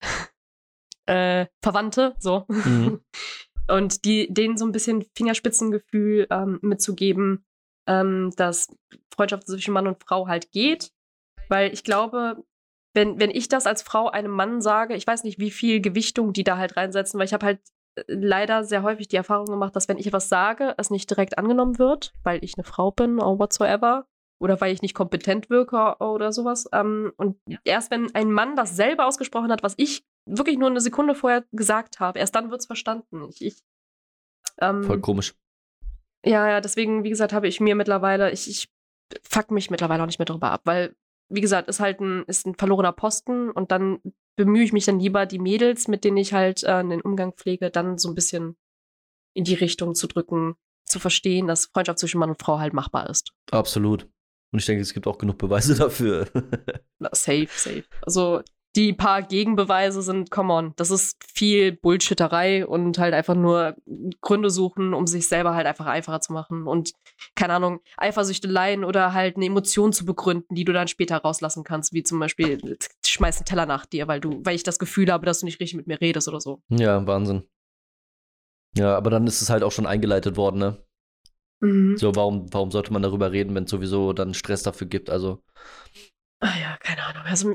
[1.06, 2.44] äh, Verwandte, so.
[2.48, 3.00] Mhm.
[3.68, 7.44] Und die, denen so ein bisschen Fingerspitzengefühl ähm, mitzugeben,
[7.86, 8.68] ähm, dass
[9.14, 10.92] Freundschaft zwischen Mann und Frau halt geht.
[11.48, 12.44] Weil ich glaube,
[12.94, 16.32] wenn, wenn ich das als Frau einem Mann sage, ich weiß nicht, wie viel Gewichtung
[16.32, 17.60] die da halt reinsetzen, weil ich habe halt
[18.06, 21.78] leider sehr häufig die Erfahrung gemacht, dass wenn ich etwas sage, es nicht direkt angenommen
[21.78, 24.06] wird, weil ich eine Frau bin oder whatsoever.
[24.40, 26.68] Oder weil ich nicht kompetent wirke oder sowas.
[26.72, 30.80] Ähm, und erst wenn ein Mann das selber ausgesprochen hat, was ich wirklich nur eine
[30.80, 33.28] Sekunde vorher gesagt habe, erst dann wird es verstanden.
[33.28, 33.62] Ich, ich
[34.60, 35.34] ähm, Voll komisch.
[36.24, 38.68] Ja, ja, deswegen, wie gesagt, habe ich mir mittlerweile, ich, ich
[39.22, 40.96] fuck mich mittlerweile auch nicht mehr darüber ab, weil
[41.28, 44.00] wie gesagt, ist halt ein, ist ein verlorener Posten und dann
[44.36, 47.70] bemühe ich mich dann lieber, die Mädels, mit denen ich halt äh, den Umgang pflege,
[47.70, 48.56] dann so ein bisschen
[49.34, 50.54] in die Richtung zu drücken,
[50.84, 53.32] zu verstehen, dass Freundschaft zwischen Mann und Frau halt machbar ist.
[53.50, 54.08] Absolut.
[54.52, 56.28] Und ich denke, es gibt auch genug Beweise dafür.
[57.12, 57.84] safe, safe.
[58.02, 58.42] Also
[58.74, 63.76] die paar Gegenbeweise sind, come on, das ist viel Bullshitterei und halt einfach nur
[64.20, 66.92] Gründe suchen, um sich selber halt einfach einfacher zu machen und,
[67.34, 71.92] keine Ahnung, Eifersüchteleien oder halt eine Emotion zu begründen, die du dann später rauslassen kannst,
[71.92, 75.26] wie zum Beispiel, schmeiß einen Teller nach dir, weil du, weil ich das Gefühl habe,
[75.26, 76.62] dass du nicht richtig mit mir redest oder so.
[76.70, 77.46] Ja, Wahnsinn.
[78.74, 80.82] Ja, aber dann ist es halt auch schon eingeleitet worden, ne?
[81.60, 81.96] Mhm.
[81.96, 85.10] So, warum, warum sollte man darüber reden, wenn es sowieso dann Stress dafür gibt?
[85.10, 85.42] Also.
[86.40, 87.22] Ah ja, keine Ahnung.
[87.24, 87.54] Also,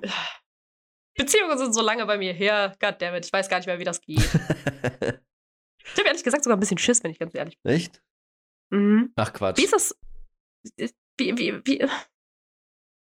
[1.17, 2.75] Beziehungen sind so lange bei mir her.
[2.79, 4.19] Goddammit, ich weiß gar nicht mehr, wie das geht.
[4.19, 7.73] ich habe ehrlich gesagt sogar ein bisschen Schiss, wenn ich ganz ehrlich bin.
[7.73, 8.01] Echt?
[8.69, 9.11] Mhm.
[9.15, 9.57] Ach Quatsch.
[9.57, 9.97] Wie ist das?
[11.17, 11.87] Wie, wie, wie.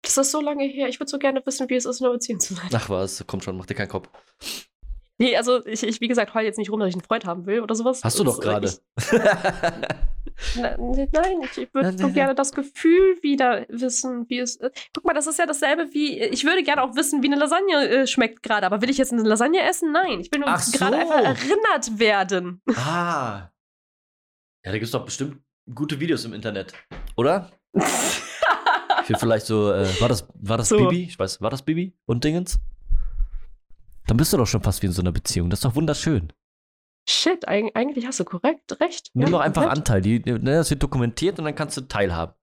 [0.02, 0.90] Das ist so lange her.
[0.90, 2.70] Ich würde so gerne wissen, wie es ist, in einer Beziehung zu sein.
[2.74, 4.10] Ach was, komm schon, mach dir keinen Kopf.
[5.22, 7.46] Nee, also ich, ich wie gesagt, heul jetzt nicht rum, dass ich einen Freund haben
[7.46, 8.04] will oder sowas.
[8.04, 8.74] Hast du doch gerade.
[10.56, 14.90] Nein, ich würde so gerne das Gefühl wieder wissen, wie es ist.
[14.96, 17.88] Guck mal, das ist ja dasselbe wie, ich würde gerne auch wissen, wie eine Lasagne
[17.88, 19.92] äh, schmeckt gerade, aber will ich jetzt eine Lasagne essen?
[19.92, 20.76] Nein, ich will nur so.
[20.76, 22.60] gerade einfach erinnert werden.
[22.76, 23.52] Ah.
[24.66, 25.38] Ja, da gibt es doch bestimmt
[25.72, 26.74] gute Videos im Internet,
[27.16, 27.52] oder?
[27.76, 30.78] ich will vielleicht so, äh, war das, war das so.
[30.78, 31.04] Bibi?
[31.04, 32.60] Ich weiß, war das Bibi und Dingens?
[34.12, 35.50] Dann bist du doch schon fast wie in so einer Beziehung.
[35.50, 36.34] Das ist doch wunderschön.
[37.08, 39.10] Shit, eigentlich hast du korrekt recht.
[39.14, 39.78] Nimm ja, doch einfach komplett.
[39.78, 40.02] Anteil.
[40.02, 42.36] Die, ne, das wird dokumentiert und dann kannst du teilhaben.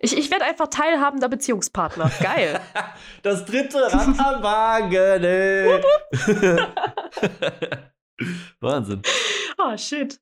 [0.00, 2.10] Ich, ich werde einfach teilhabender Beziehungspartner.
[2.20, 2.60] Geil.
[3.22, 5.22] das dritte Rad am Wagen.
[5.22, 5.80] Ey.
[8.60, 9.02] Wahnsinn.
[9.58, 10.20] Oh, shit.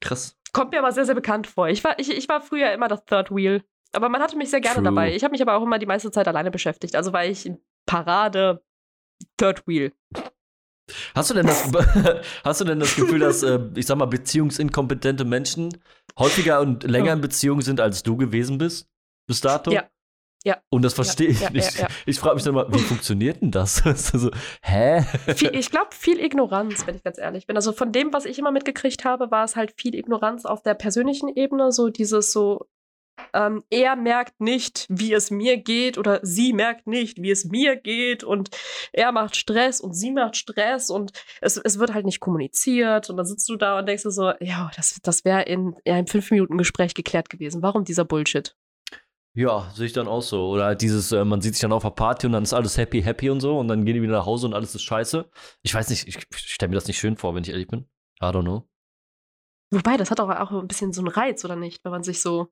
[0.00, 0.38] Krass.
[0.54, 1.68] Kommt mir aber sehr, sehr bekannt vor.
[1.68, 3.62] Ich war, ich, ich war früher immer das Third Wheel.
[3.92, 4.84] Aber man hatte mich sehr gerne True.
[4.84, 5.14] dabei.
[5.14, 6.96] Ich habe mich aber auch immer die meiste Zeit alleine beschäftigt.
[6.96, 7.52] Also war ich
[7.84, 8.62] Parade
[9.42, 9.92] Third Wheel.
[11.16, 11.68] Hast du denn das,
[12.44, 15.76] hast du denn das Gefühl, dass, äh, ich sag mal, beziehungsinkompetente Menschen
[16.16, 18.88] häufiger und länger in Beziehung sind, als du gewesen bist?
[19.26, 19.72] Bis dato?
[19.72, 19.88] Ja.
[20.44, 20.60] Ja.
[20.70, 21.74] Und das verstehe ja, ich nicht.
[21.74, 23.84] Ja, ja, ich frage mich dann mal, wie funktioniert denn das?
[24.12, 24.30] also,
[24.62, 25.02] hä?
[25.34, 27.54] Viel, ich glaube, viel Ignoranz, wenn ich ganz ehrlich bin.
[27.54, 30.74] Also von dem, was ich immer mitgekriegt habe, war es halt viel Ignoranz auf der
[30.74, 31.70] persönlichen Ebene.
[31.70, 32.66] So dieses so,
[33.34, 37.76] ähm, er merkt nicht, wie es mir geht oder sie merkt nicht, wie es mir
[37.76, 38.50] geht und
[38.92, 43.16] er macht Stress und sie macht Stress und es, es wird halt nicht kommuniziert und
[43.16, 46.06] dann sitzt du da und denkst du so, ja, das, das wäre in, in einem
[46.06, 47.62] fünf Minuten Gespräch geklärt gewesen.
[47.62, 48.56] Warum dieser Bullshit?
[49.34, 50.50] Ja, sehe ich dann auch so.
[50.50, 52.76] Oder halt dieses, äh, man sieht sich dann auf einer Party und dann ist alles
[52.76, 55.28] happy, happy und so und dann gehen die wieder nach Hause und alles ist scheiße.
[55.62, 57.88] Ich weiß nicht, ich, ich stelle mir das nicht schön vor, wenn ich ehrlich bin.
[58.20, 58.68] I don't know.
[59.70, 61.82] Wobei, das hat auch, auch ein bisschen so einen Reiz, oder nicht?
[61.82, 62.48] Wenn man sich so.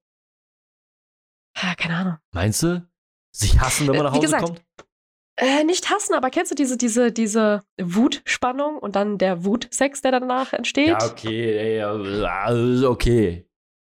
[1.57, 2.17] Ja, keine Ahnung.
[2.33, 2.87] Meinst du?
[3.33, 4.65] Sich hassen, wenn man Äh, nach wie Hause gesagt, kommt?
[5.37, 10.13] Äh, nicht hassen, aber kennst du diese, diese, diese Wutspannung und dann der Wutsex, der
[10.13, 10.89] danach entsteht?
[10.89, 13.47] Ja, okay, ja, ja, okay.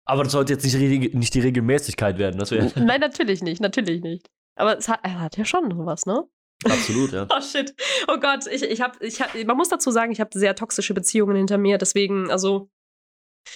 [0.06, 2.38] Aber das sollte jetzt nicht, nicht die Regelmäßigkeit werden.
[2.40, 4.30] Das Nein, natürlich nicht, natürlich nicht.
[4.56, 6.24] Aber es hat, er hat ja schon sowas, ne?
[6.66, 7.28] absolut, ja.
[7.30, 7.74] Oh shit.
[8.08, 10.94] Oh Gott, ich, ich hab, ich hab, man muss dazu sagen, ich habe sehr toxische
[10.94, 12.70] Beziehungen hinter mir, deswegen, also.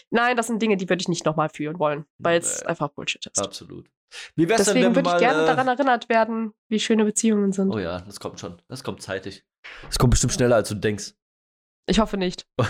[0.10, 2.68] Nein, das sind Dinge, die würde ich nicht nochmal führen wollen, weil es Nee.
[2.68, 3.40] einfach Bullshit ist.
[3.42, 3.90] Absolut.
[4.36, 7.04] Wie wär's denn, Deswegen wenn wir würde ich gerne äh, daran erinnert werden, wie schöne
[7.06, 7.72] Beziehungen sind.
[7.74, 8.62] Oh ja, das kommt schon.
[8.70, 9.46] Das kommt zeitig.
[9.86, 11.14] Das kommt bestimmt schneller, als du denkst.
[11.90, 12.48] Ich hoffe nicht.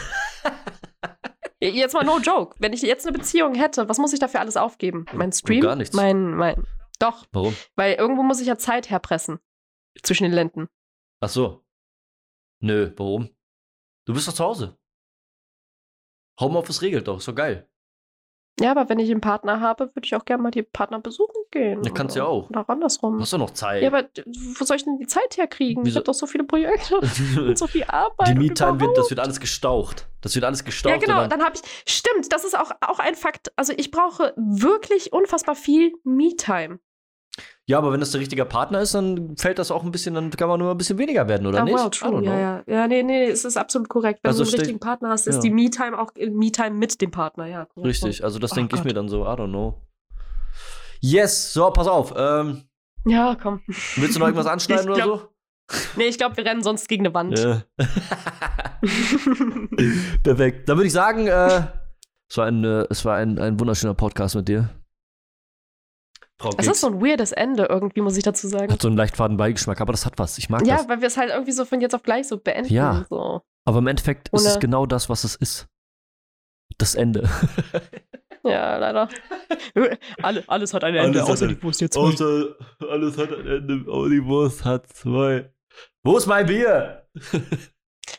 [1.60, 2.56] Jetzt mal no joke.
[2.60, 5.06] Wenn ich jetzt eine Beziehung hätte, was muss ich dafür alles aufgeben?
[5.14, 5.62] Mein Stream?
[5.62, 5.96] gar nichts.
[5.96, 6.68] Mein, mein.
[7.00, 7.56] Doch, Warum?
[7.76, 9.40] weil irgendwo muss ich ja Zeit herpressen.
[10.04, 10.68] Zwischen den Lenden.
[11.20, 11.66] Ach so.
[12.62, 13.30] Nö, warum?
[14.06, 14.78] Du bist doch zu Hause.
[16.40, 17.68] Homeoffice regelt doch, ist doch geil.
[18.60, 21.44] Ja, aber wenn ich einen Partner habe, würde ich auch gerne mal die Partner besuchen
[21.52, 21.84] gehen.
[21.84, 22.50] Ja, kannst du ja auch.
[22.50, 23.20] Oder andersrum.
[23.20, 23.84] Hast du noch Zeit?
[23.84, 25.84] Ja, aber wo soll ich denn die Zeit herkriegen?
[25.84, 25.98] Ich Wieso?
[25.98, 27.08] habe doch so viele Projekte und
[27.58, 28.30] so viel Arbeit.
[28.30, 30.08] die Me-Time wird, das wird alles gestaucht.
[30.22, 30.92] Das wird alles gestaucht.
[30.92, 31.24] Ja, genau.
[31.24, 31.62] und Dann habe ich.
[31.88, 33.52] Stimmt, das ist auch, auch ein Fakt.
[33.56, 36.80] Also, ich brauche wirklich unfassbar viel Me-Time.
[37.70, 40.30] Ja, aber wenn das der richtige Partner ist, dann fällt das auch ein bisschen, dann
[40.32, 41.76] kann man nur ein bisschen weniger werden, oder Ah, nicht?
[41.78, 42.24] don't true.
[42.24, 42.64] Ja, ja.
[42.66, 44.22] Ja, nee, nee, es ist absolut korrekt.
[44.24, 45.42] Wenn Also du einen richtigen Partner hast, ist ja.
[45.42, 47.66] die Me-Time auch äh, Me-Time mit dem Partner, ja.
[47.66, 47.88] korrekt.
[47.88, 49.82] Richtig, also das Oh denke ich mir dann so, I don't know.
[51.02, 52.14] Yes, so, pass auf.
[52.18, 52.64] Ähm,
[53.06, 53.62] Ja, komm.
[53.98, 55.28] willst du noch irgendwas anschneiden Ich oder glaub- so?
[55.98, 57.38] Nee, ich glaube, wir rennen sonst gegen eine Wand.
[57.38, 57.64] Ja.
[60.24, 60.70] Perfekt.
[60.70, 61.64] Dann würde ich sagen, äh,
[62.30, 64.70] es war, ein, äh, es war ein, ein wunderschöner Podcast mit dir.
[66.40, 68.72] Frau Es ist so ein weirdes Ende irgendwie, muss ich dazu sagen.
[68.72, 70.38] hat so einen leicht faden Beigeschmack, aber das hat was.
[70.38, 70.88] Ich mag Ja, das.
[70.90, 72.72] weil wir es halt irgendwie so von jetzt auf gleich so beenden.
[72.74, 73.06] Ja.
[73.10, 73.42] So.
[73.66, 75.68] Aber im Endeffekt ist es Ohne- genau das, was es ist.
[76.78, 77.28] Das Ende.
[78.44, 79.10] Ja, leider.
[80.24, 81.98] Alle, alles hat ein Ende, Alles außer die Wurst jetzt.
[81.98, 82.56] Außer
[82.90, 85.52] alles hat ein Ende, aber die Wurst hat zwei.
[86.04, 87.06] Wo ist mein Bier?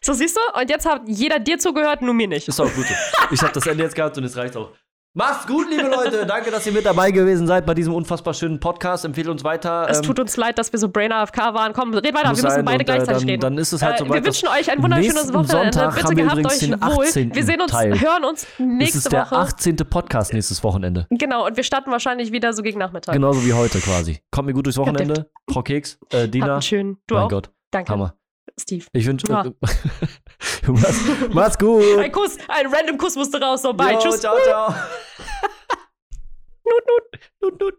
[0.02, 0.60] So, siehst du?
[0.60, 2.46] Und jetzt hat jeder dir zugehört, nur mir nicht.
[2.46, 2.84] Ist auch gut.
[3.30, 4.72] Ich habe das Ende jetzt gehabt und es reicht auch.
[5.14, 6.26] Macht's gut, liebe Leute.
[6.28, 9.04] Danke, dass ihr mit dabei gewesen seid bei diesem unfassbar schönen Podcast.
[9.04, 9.86] Empfehlt uns weiter.
[9.88, 11.72] Es Ähm, tut uns leid, dass wir so Brain AFK waren.
[11.72, 13.40] Komm, red weiter, wir müssen sein beide und, äh, gleichzeitig dann, reden.
[13.40, 14.26] Dann ist es halt Äh, so wir weit.
[14.26, 15.72] dass- wünschen euch ein wunderschönes Wochenende.
[15.72, 16.78] Sonntag Bitte wir gehabt euch wohl.
[17.06, 17.34] 18.
[17.34, 18.00] Wir sehen uns, Teil.
[18.00, 19.36] hören uns Das nächste ist der Woche.
[19.36, 19.76] 18.
[19.88, 21.06] Podcast nächstes Wochenende.
[21.10, 23.12] Genau, und wir starten wahrscheinlich wieder so gegen Nachmittag.
[23.14, 24.20] Genauso wie heute quasi.
[24.30, 25.30] Kommt mir gut durchs Wochenende.
[25.50, 26.60] Frau Keks, äh, Dina.
[26.60, 26.98] schönen.
[27.06, 27.28] Du mein auch.
[27.30, 28.14] Gott, Danke, Hammer.
[28.58, 28.86] Steve.
[28.92, 29.26] Ich wünsche.
[29.28, 29.44] Ja.
[30.66, 31.00] mach's,
[31.32, 31.98] mach's gut.
[31.98, 33.62] Ein Kuss, ein random Kuss musste raus.
[33.62, 33.94] So, bye.
[33.94, 34.20] Jo, Tschüss.
[34.20, 34.68] Ciao, ciao.
[36.64, 37.74] nut, nut, nut, nut.